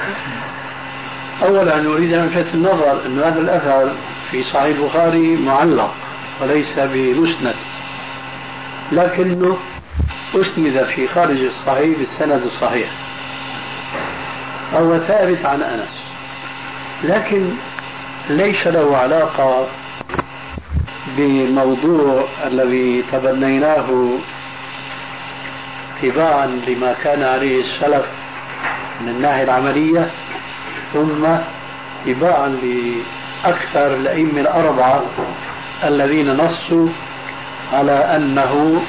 أولا 1.42 1.82
نريد 1.82 2.12
أن 2.12 2.24
نلفت 2.24 2.54
النظر 2.54 3.06
أن 3.06 3.18
هذا 3.18 3.40
الأثر 3.40 3.92
في 4.30 4.42
صحيح 4.42 4.78
البخاري 4.78 5.36
معلق 5.36 5.94
وليس 6.42 6.78
بمسند. 6.78 7.54
لكنه 8.92 9.58
أسند 10.34 10.84
في 10.84 11.08
خارج 11.08 11.40
الصحيح 11.40 11.98
بالسند 11.98 12.42
الصحيح. 12.42 12.90
هو 14.74 14.98
ثابت 14.98 15.44
عن 15.44 15.62
أنس. 15.62 15.98
لكن 17.04 17.50
ليس 18.30 18.66
له 18.66 18.96
علاقة 18.96 19.66
بالموضوع 21.16 22.24
الذي 22.46 23.04
تبنيناه 23.12 24.08
اتباعا 26.04 26.46
لما 26.46 26.94
كان 27.04 27.22
عليه 27.22 27.60
السلف 27.60 28.06
من 29.00 29.08
الناحية 29.08 29.42
العملية 29.42 30.10
ثم 30.92 31.26
اتباعا 32.06 32.48
لأكثر 32.48 33.94
الأئمة 33.94 34.40
الأربعة 34.40 35.02
الذين 35.84 36.36
نصوا 36.36 36.88
على 37.72 37.92
أنه 37.92 38.82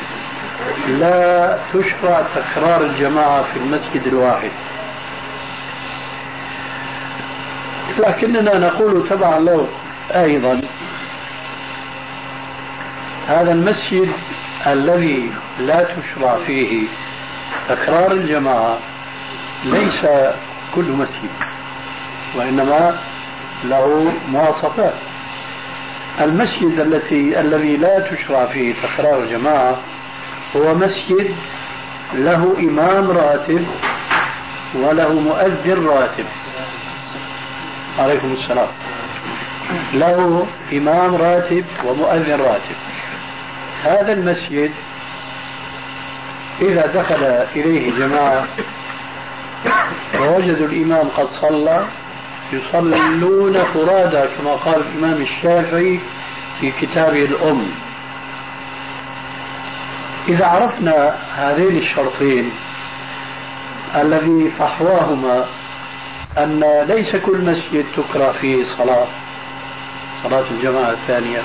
لا 0.87 1.57
تشرع 1.73 2.23
تكرار 2.35 2.85
الجماعة 2.85 3.43
في 3.43 3.59
المسجد 3.59 4.07
الواحد. 4.07 4.51
لكننا 7.97 8.57
نقول 8.57 9.09
تبعا 9.09 9.39
له 9.39 9.67
أيضا 10.15 10.61
هذا 13.27 13.51
المسجد 13.51 14.09
الذي 14.67 15.31
لا 15.59 15.83
تشرع 15.83 16.37
فيه 16.45 16.87
تكرار 17.69 18.11
الجماعة 18.11 18.77
ليس 19.65 20.05
كل 20.75 20.85
مسجد 20.85 21.29
وإنما 22.35 22.99
له 23.63 24.13
مواصفات. 24.31 24.93
المسجد 26.21 26.79
التي 26.79 27.39
الذي 27.39 27.77
لا 27.77 27.99
تشرع 27.99 28.45
فيه 28.45 28.73
تكرار 28.73 29.23
الجماعة 29.23 29.77
هو 30.55 30.73
مسجد 30.73 31.35
له 32.13 32.55
إمام 32.59 33.11
راتب 33.11 33.65
وله 34.75 35.13
مؤذن 35.13 35.87
راتب. 35.87 36.25
عليكم 37.99 38.33
السلام. 38.33 38.67
له 39.93 40.47
إمام 40.73 41.15
راتب 41.15 41.65
ومؤذن 41.85 42.41
راتب. 42.41 42.75
هذا 43.83 44.13
المسجد 44.13 44.71
إذا 46.61 46.85
دخل 46.85 47.23
إليه 47.55 47.91
جماعة 47.91 48.47
ووجدوا 50.19 50.67
الإمام 50.67 51.07
قد 51.07 51.27
صلى 51.41 51.85
يصلون 52.53 53.63
فرادى 53.63 54.27
كما 54.37 54.53
قال 54.53 54.81
الإمام 54.81 55.21
الشافعي 55.21 55.99
في 56.59 56.71
كتابه 56.81 57.25
الأم. 57.25 57.67
إذا 60.27 60.45
عرفنا 60.45 61.15
هذين 61.37 61.77
الشرطين 61.77 62.51
الذي 63.95 64.49
فحواهما 64.59 65.45
أن 66.37 66.63
ليس 66.87 67.15
كل 67.15 67.37
مسجد 67.37 67.85
تكره 67.97 68.31
فيه 68.41 68.65
صلاة 68.77 69.07
صلاة 70.23 70.43
الجماعة 70.51 70.91
الثانية 70.91 71.41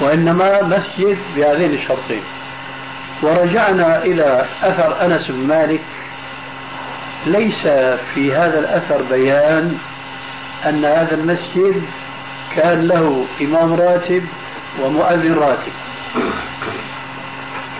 وإنما 0.00 0.62
مسجد 0.62 1.18
بهذين 1.36 1.74
الشرطين. 1.74 2.22
ورجعنا 3.22 4.02
إلى 4.04 4.46
أثر 4.62 5.06
أنس 5.06 5.28
بن 5.28 5.46
مالك. 5.46 5.80
ليس 7.26 7.62
في 8.14 8.34
هذا 8.34 8.58
الأثر 8.58 9.02
بيان 9.02 9.78
أن 10.66 10.84
هذا 10.84 11.14
المسجد 11.14 11.82
كان 12.56 12.88
له 12.88 13.26
إمام 13.40 13.74
راتب 13.74 14.24
ومؤذن 14.82 15.34
راتب. 15.34 15.72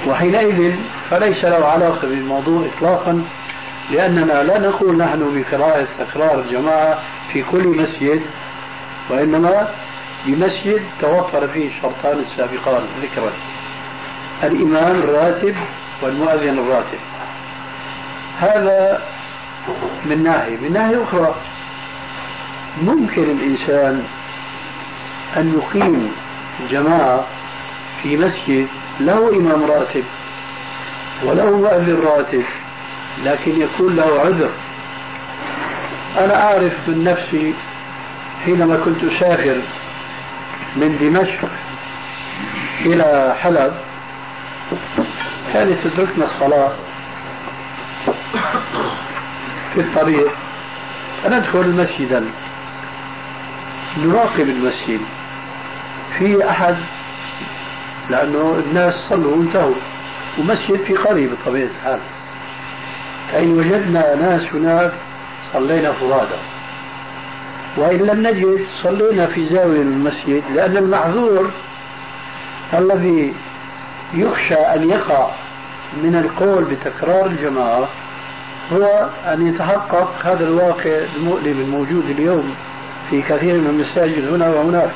وحينئذ 0.07 0.77
فليس 1.11 1.45
له 1.45 1.67
علاقة 1.67 2.09
بالموضوع 2.09 2.67
إطلاقا 2.77 3.25
لأننا 3.91 4.43
لا 4.43 4.59
نقول 4.59 4.97
نحن 4.97 5.45
بقراءة 5.53 5.87
تكرار 5.99 6.41
الجماعة 6.41 6.99
في 7.33 7.43
كل 7.43 7.67
مسجد 7.69 8.23
وإنما 9.11 9.69
بمسجد 10.27 10.83
توفر 11.01 11.49
فيه 11.49 11.69
الشرطان 11.69 12.19
السابقان 12.19 12.83
ذكرا. 13.03 13.31
الإمام 14.43 14.97
الراتب 14.97 15.55
والمؤذن 16.03 16.59
الراتب. 16.59 16.99
هذا 18.41 19.03
من 20.05 20.23
ناحية. 20.23 20.57
من 20.57 20.73
ناحية 20.73 21.03
أخرى 21.03 21.35
ممكن 22.83 23.23
الإنسان 23.23 24.05
أن 25.37 25.55
يقيم 25.59 26.13
جماعة 26.71 27.25
في 28.03 28.17
مسجد 28.17 28.67
له 29.01 29.29
إمام 29.37 29.65
راتب 29.65 30.05
وله 31.25 31.57
مؤذن 31.57 32.01
راتب 32.05 32.45
لكن 33.25 33.61
يكون 33.61 33.97
له 33.97 34.21
عذر. 34.21 34.51
أنا 36.19 36.43
أعرف 36.43 36.73
من 36.89 37.05
نفسي 37.05 37.55
حينما 38.45 38.77
كنت 38.85 39.05
أسافر 39.05 39.63
من 40.77 40.99
دمشق 41.01 41.49
إلى 42.81 43.35
حلب 43.41 43.75
كانت 45.53 45.87
تدركنا 45.87 46.25
الصلاة 46.25 46.73
في 49.75 49.81
الطريق. 49.81 50.31
فندخل 51.25 51.69
مسجدا. 51.69 52.25
نراقب 53.99 54.49
المسجد. 54.49 55.01
في 56.19 56.51
أحد؟ 56.51 56.77
لأنه 58.11 58.63
الناس 58.67 58.95
صلوا 58.95 59.37
وانتهوا. 59.37 59.75
ومسجد 60.39 60.77
في 60.77 60.95
قرية 60.95 61.29
بطبيعة 61.29 61.67
الحال. 61.67 62.01
فإن 63.33 63.53
وجدنا 63.59 64.15
ناس 64.15 64.55
هناك 64.55 64.93
صلينا 65.53 65.93
فرادى. 65.93 66.39
وإن 67.77 67.99
لم 67.99 68.27
نجد 68.27 68.67
صلينا 68.83 69.27
في 69.27 69.49
زاوية 69.49 69.83
المسجد. 69.83 70.43
لأن 70.55 70.77
المعذور 70.77 71.51
الذي 72.75 73.35
يخشى 74.15 74.55
أن 74.55 74.91
يقع 74.91 75.31
من 76.03 76.17
القول 76.17 76.65
بتكرار 76.65 77.27
الجماعة 77.27 77.89
هو 78.73 79.09
أن 79.27 79.47
يتحقق 79.47 80.15
هذا 80.25 80.45
الواقع 80.45 81.01
المؤلم 81.17 81.61
الموجود 81.61 82.05
اليوم 82.11 82.55
في 83.11 83.23
كثير 83.23 83.55
من 83.55 83.67
المساجد 83.67 84.29
هنا 84.29 84.49
وهناك. 84.49 84.91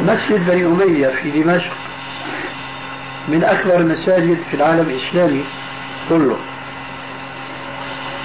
مسجد 0.00 0.50
بني 0.50 0.66
أمية 0.66 1.08
في 1.08 1.30
دمشق 1.42 1.72
من 3.28 3.44
أكبر 3.44 3.76
المساجد 3.76 4.38
في 4.50 4.54
العالم 4.54 4.90
الإسلامي 4.90 5.44
كله. 6.08 6.36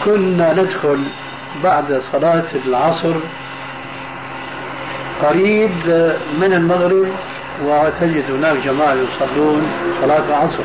كنا 0.06 0.54
ندخل 0.54 1.08
بعد 1.64 2.02
صلاة 2.12 2.44
العصر 2.66 3.16
قريب 5.24 5.72
من 6.40 6.54
المغرب 6.54 7.08
وتجد 7.66 8.32
هناك 8.32 8.58
جماعة 8.58 8.94
يصلون 8.94 9.72
صلاة 10.02 10.26
العصر. 10.30 10.64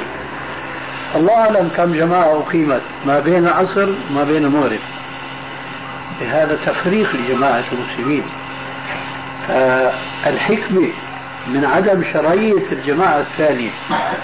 الله 1.15 1.35
أعلم 1.35 1.71
كم 1.77 1.93
جماعة 1.93 2.39
أقيمت 2.41 2.81
ما 3.07 3.21
بين 3.21 3.47
العصر 3.47 3.89
وما 4.11 4.25
بين 4.25 4.45
المغرب. 4.45 4.81
هذا 6.31 6.59
تفريق 6.67 7.17
لجماعة 7.17 7.65
المسلمين. 7.73 8.23
الحكمة 10.27 10.89
من 11.47 11.65
عدم 11.65 12.03
شرعية 12.13 12.73
الجماعة 12.73 13.21
الثانية 13.21 13.71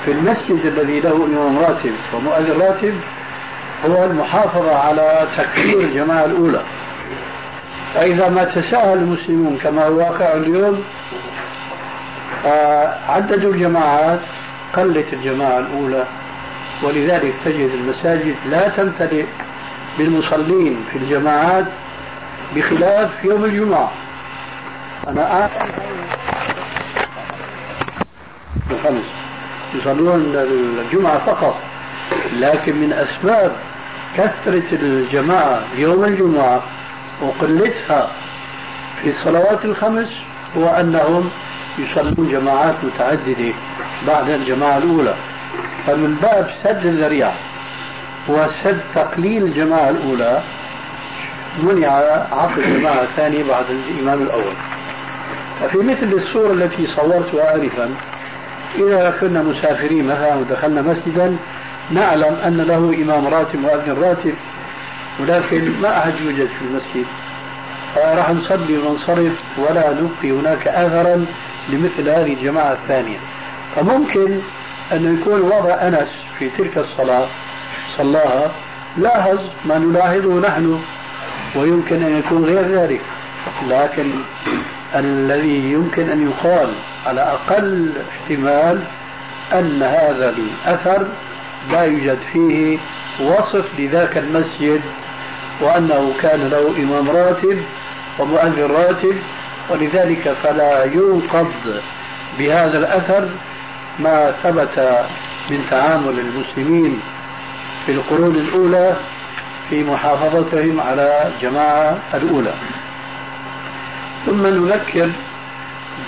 في 0.05 0.13
المسجد 0.13 0.67
الذي 0.67 1.01
له 1.01 1.25
إمام 1.25 1.59
راتب 1.59 1.93
ومؤذن 2.15 2.61
راتب 2.61 2.95
هو 3.87 4.05
المحافظة 4.05 4.77
على 4.77 5.29
تكفير 5.37 5.81
الجماعة 5.81 6.25
الأولى. 6.25 6.61
فإذا 7.95 8.29
ما 8.29 8.45
تساهل 8.45 8.99
المسلمون 8.99 9.59
كما 9.63 9.87
هو 9.87 9.99
واقع 9.99 10.33
اليوم 10.33 10.85
عددوا 13.09 13.53
الجماعات 13.53 14.21
قلت 14.77 15.13
الجماعة 15.13 15.59
الأولى 15.59 16.05
ولذلك 16.83 17.35
تجد 17.45 17.71
المساجد 17.75 18.35
لا 18.51 18.69
تمتلئ 18.69 19.25
بالمصلين 19.99 20.85
في 20.93 20.99
الجماعات 20.99 21.65
بخلاف 22.57 23.25
يوم 23.25 23.45
الجمعة. 23.45 23.93
أنا 25.09 25.33
أعرف 25.33 25.53
الخمس 28.71 29.05
يصلون 29.75 30.33
الجمعة 30.35 31.19
فقط 31.27 31.57
لكن 32.33 32.77
من 32.77 32.93
أسباب 32.93 33.53
كثرة 34.17 34.63
الجماعة 34.73 35.63
يوم 35.77 36.05
الجمعة 36.05 36.63
وقلتها 37.23 38.11
في 39.03 39.11
الصلوات 39.11 39.65
الخمس 39.65 40.13
هو 40.57 40.69
أنهم 40.69 41.31
يصلون 41.79 42.29
جماعات 42.33 42.75
متعددة 42.83 43.53
بعد 44.07 44.29
الجماعة 44.29 44.79
الأولى. 44.79 45.15
فمن 45.87 46.15
باب 46.23 46.51
سد 46.65 46.87
الذريعة 46.87 47.35
وسد 48.29 48.81
تقليل 48.95 49.43
الجماعة 49.43 49.91
الأولى 49.91 50.43
منع 51.63 51.89
عقد 52.33 52.59
الجماعة 52.59 53.03
الثانية 53.03 53.45
بعد 53.45 53.65
الإمام 53.71 54.23
الأول. 54.23 54.55
ففي 55.61 55.79
مثل 55.79 56.07
الصورة 56.07 56.53
التي 56.53 56.87
صورتها 56.87 57.55
آنفا 57.55 57.91
إذا 58.75 59.15
كنا 59.21 59.43
مسافرين 59.43 60.07
مثلا 60.07 60.35
ودخلنا 60.35 60.83
مسجدا 60.83 61.37
نعلم 61.91 62.35
أن 62.35 62.57
له 62.57 62.77
إمام 62.77 63.27
راتب 63.27 63.59
مؤذن 63.59 64.03
راتب 64.03 64.35
ولكن 65.21 65.73
ما 65.83 65.99
أحد 65.99 66.13
يوجد 66.21 66.47
في 66.47 66.65
المسجد. 66.65 67.07
فراح 67.95 68.31
نصلي 68.31 68.79
وننصرف 68.79 69.33
ولا 69.59 69.91
نبقي 69.91 70.31
هناك 70.31 70.69
أثرا 70.69 71.27
لمثل 71.69 72.09
هذه 72.09 72.33
الجماعة 72.33 72.73
الثانية. 72.73 73.19
فممكن 73.77 74.39
أن 74.93 75.19
يكون 75.21 75.41
وضع 75.41 75.75
أنس 75.75 76.09
في 76.39 76.51
تلك 76.59 76.79
الصلاة 76.79 77.27
صلاها 77.97 78.51
لاحظ 78.97 79.39
ما 79.65 79.79
نلاحظه 79.79 80.41
نحن 80.41 80.83
ويمكن 81.57 82.03
أن 82.03 82.19
يكون 82.19 82.45
غير 82.45 82.63
ذلك. 82.63 83.01
لكن 83.69 84.11
الذي 84.95 85.73
يمكن 85.73 86.11
أن 86.11 86.31
يقال 86.31 86.73
على 87.07 87.21
أقل 87.21 87.93
احتمال 88.11 88.83
أن 89.53 89.83
هذا 89.83 90.35
الأثر 90.37 91.07
لا 91.73 91.83
يوجد 91.83 92.19
فيه 92.33 92.79
وصف 93.21 93.65
لذاك 93.79 94.19
المسجد 94.19 94.81
وأنه 95.61 96.13
كان 96.23 96.41
له 96.41 96.69
إمام 96.77 97.11
راتب 97.11 97.63
ومؤذن 98.19 98.71
راتب 98.71 99.17
ولذلك 99.71 100.37
فلا 100.43 100.85
ينقض 100.85 101.81
بهذا 102.39 102.79
الأثر 102.79 103.29
ما 103.99 104.35
ثبت 104.43 105.07
من 105.51 105.67
تعامل 105.71 106.19
المسلمين 106.19 107.01
في 107.87 107.93
القرون 107.93 108.37
الأولى 108.37 108.97
في 109.71 109.85
محافظتهم 109.85 110.81
على 110.81 111.33
الجماعة 111.35 111.99
الأولى. 112.15 112.55
ثم 114.27 114.47
نذكر 114.47 115.11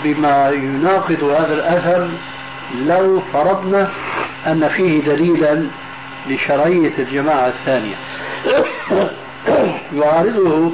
بما 0.05 0.51
يناقض 0.51 1.25
هذا 1.25 1.55
الأثر 1.55 2.09
لو 2.75 3.21
فرضنا 3.33 3.91
أن 4.47 4.69
فيه 4.69 5.03
دليلا 5.03 5.67
لشرعية 6.29 6.93
الجماعة 6.99 7.49
الثانية. 7.49 7.95
يعارضه 10.03 10.73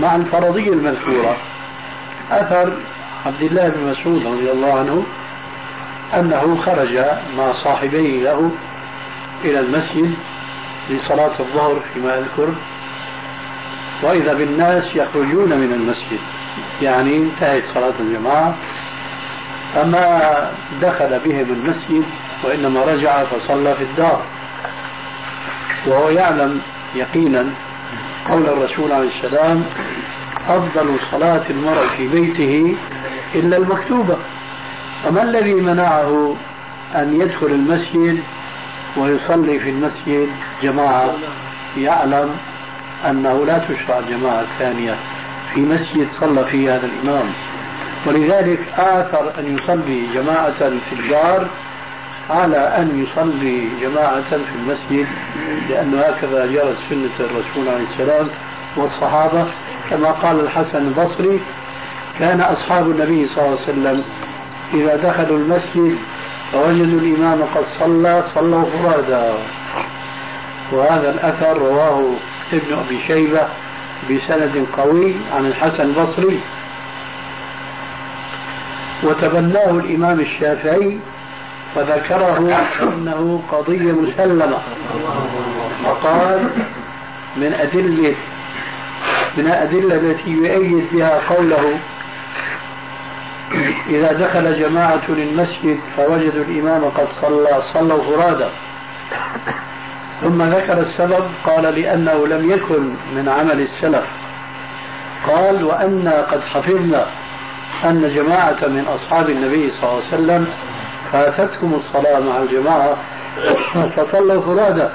مع 0.00 0.16
الفرضية 0.16 0.72
المذكورة. 0.72 1.36
أثر 2.30 2.72
عبد 3.26 3.42
الله 3.42 3.68
بن 3.68 3.90
مسعود 3.90 4.26
رضي 4.26 4.50
الله 4.50 4.78
عنه 4.78 5.04
أنه 6.14 6.62
خرج 6.66 6.96
مع 7.36 7.52
صاحبيه 7.52 8.22
له 8.22 8.50
إلى 9.44 9.60
المسجد 9.60 10.14
لصلاة 10.90 11.32
الظهر 11.40 11.80
فيما 11.94 12.18
أذكر 12.18 12.54
وإذا 14.02 14.34
بالناس 14.34 14.84
يخرجون 14.96 15.48
من 15.48 15.72
المسجد 15.72 16.20
يعني 16.82 17.16
انتهت 17.16 17.62
صلاة 17.74 17.94
الجماعة. 18.00 18.54
فما 19.74 20.50
دخل 20.82 21.18
بهم 21.24 21.46
المسجد 21.52 22.04
وإنما 22.44 22.84
رجع 22.84 23.24
فصلى 23.24 23.74
في 23.74 23.82
الدار. 23.82 24.22
وهو 25.86 26.08
يعلم 26.08 26.60
يقينا 26.94 27.46
قول 28.30 28.46
الرسول 28.46 28.92
عليه 28.92 29.08
السلام 29.08 29.64
أفضل 30.48 30.96
صلاة 31.10 31.42
المرء 31.50 31.88
في 31.96 32.08
بيته 32.08 32.76
إلا 33.34 33.56
المكتوبة. 33.56 34.16
فما 35.04 35.22
الذي 35.22 35.54
منعه 35.54 36.36
أن 36.94 37.20
يدخل 37.20 37.46
المسجد 37.46 38.22
ويصلي 38.96 39.58
في 39.58 39.70
المسجد؟ 39.70 40.28
جماعة 40.62 41.14
يعلم 41.76 42.30
أنه 43.10 43.46
لا 43.46 43.58
تشرع 43.58 43.98
الجماعة 43.98 44.40
الثانية 44.40 44.96
في 45.54 45.60
مسجد 45.60 46.08
صلى 46.20 46.44
فيه 46.44 46.76
هذا 46.76 46.86
الإمام. 46.86 47.26
ولذلك 48.06 48.60
آثر 48.76 49.32
أن 49.38 49.58
يصلي 49.58 50.06
جماعة 50.14 50.58
في 50.58 50.92
الدار 50.92 51.46
على 52.30 52.56
أن 52.56 53.06
يصلي 53.06 53.68
جماعة 53.80 54.30
في 54.30 54.54
المسجد 54.54 55.06
لأنه 55.68 56.00
هكذا 56.00 56.46
جرت 56.46 56.76
سنة 56.90 57.10
الرسول 57.20 57.68
عليه 57.68 57.86
السلام 57.92 58.28
والصحابة. 58.76 59.46
كما 59.90 60.10
قال 60.10 60.40
الحسن 60.40 60.78
البصري 60.86 61.40
كان 62.18 62.40
أصحاب 62.40 62.90
النبي 62.90 63.28
صلى 63.28 63.44
الله 63.44 63.58
عليه 63.60 63.72
وسلم 63.72 64.04
إذا 64.74 64.96
دخلوا 64.96 65.38
المسجد 65.38 65.98
فوجدوا 66.52 67.00
الإمام 67.00 67.42
قد 67.42 67.64
صلى 67.80 68.24
صلوا 68.34 68.64
فرادا 68.64 69.34
وهذا 70.72 71.10
الأثر 71.10 71.58
رواه 71.58 72.10
ابن 72.52 72.78
أبي 72.86 73.00
شيبة 73.06 73.42
بسند 74.10 74.66
قوي 74.76 75.14
عن 75.36 75.46
الحسن 75.46 75.80
البصري. 75.80 76.40
وتبناه 79.02 79.70
الإمام 79.70 80.20
الشافعي 80.20 80.98
فذكره 81.74 82.66
أنه 82.82 83.42
قضية 83.52 83.92
مسلمة 83.92 84.58
وقال 85.84 86.50
من 87.36 87.52
أدلة 87.52 88.14
من 89.36 89.46
الأدلة 89.46 89.96
التي 89.96 90.30
يؤيد 90.30 90.84
بها 90.92 91.20
قوله 91.28 91.78
إذا 93.88 94.12
دخل 94.12 94.58
جماعة 94.60 95.02
للمسجد 95.08 95.78
فوجدوا 95.96 96.44
الإمام 96.44 96.84
قد 96.84 97.06
صلى 97.22 97.62
صلوا 97.72 98.04
فرادا 98.04 98.50
ثم 100.22 100.42
ذكر 100.42 100.80
السبب 100.80 101.24
قال 101.44 101.62
لأنه 101.62 102.26
لم 102.26 102.50
يكن 102.50 102.82
من 103.16 103.28
عمل 103.28 103.60
السلف. 103.60 104.04
قال 105.26 105.64
وأنا 105.64 106.22
قد 106.22 106.40
حفظنا 106.40 107.06
أن 107.84 108.12
جماعة 108.14 108.66
من 108.68 108.84
أصحاب 108.88 109.30
النبي 109.30 109.72
صلى 109.80 109.90
الله 109.90 110.02
عليه 110.02 110.08
وسلم 110.08 110.46
فاتتهم 111.14 111.74
الصلاة 111.74 112.20
مع 112.20 112.38
الجماعة 112.42 112.96
فصلوا 113.96 114.42
فرادا 114.42 114.92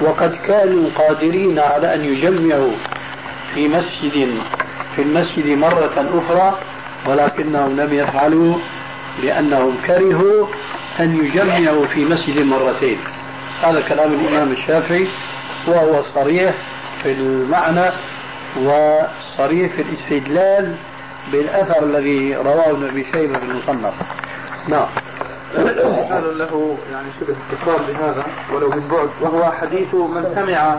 وقد 0.00 0.36
كانوا 0.46 0.90
قادرين 0.98 1.58
على 1.58 1.94
أن 1.94 2.04
يجمعوا 2.04 2.72
في 3.54 3.68
مسجد 3.68 4.42
في 4.96 5.02
المسجد 5.02 5.46
مرة 5.46 6.08
أخرى 6.14 6.58
ولكنهم 7.06 7.80
لم 7.80 7.94
يفعلوا 7.94 8.56
لأنهم 9.22 9.76
كرهوا 9.86 10.46
أن 11.00 11.24
يجمعوا 11.24 11.86
في 11.86 12.04
مسجد 12.04 12.38
مرتين. 12.38 12.98
هذا 13.62 13.80
كلام 13.80 14.12
الإمام 14.12 14.52
الشافعي 14.52 15.08
وهو 15.66 16.02
صريح 16.14 16.54
في 17.02 17.12
المعنى 17.12 17.90
وصريح 18.56 19.72
في 19.72 19.82
الاستدلال 19.82 20.74
بالأثر 21.32 21.82
الذي 21.82 22.36
رواه 22.36 22.70
ابن 22.70 22.88
أبي 22.88 23.06
شيبة 23.12 23.38
في 23.38 23.44
المصنف. 23.44 23.94
نعم. 24.68 24.86
قال 26.10 26.38
له 26.38 26.76
يعني 26.92 27.08
شبه 27.20 27.34
تكرار 27.52 27.78
بهذا 27.78 28.24
ولو 28.52 28.70
من 28.70 28.88
بعد 28.88 29.08
وهو 29.20 29.52
حديث 29.52 29.94
من 29.94 30.32
سمع 30.34 30.76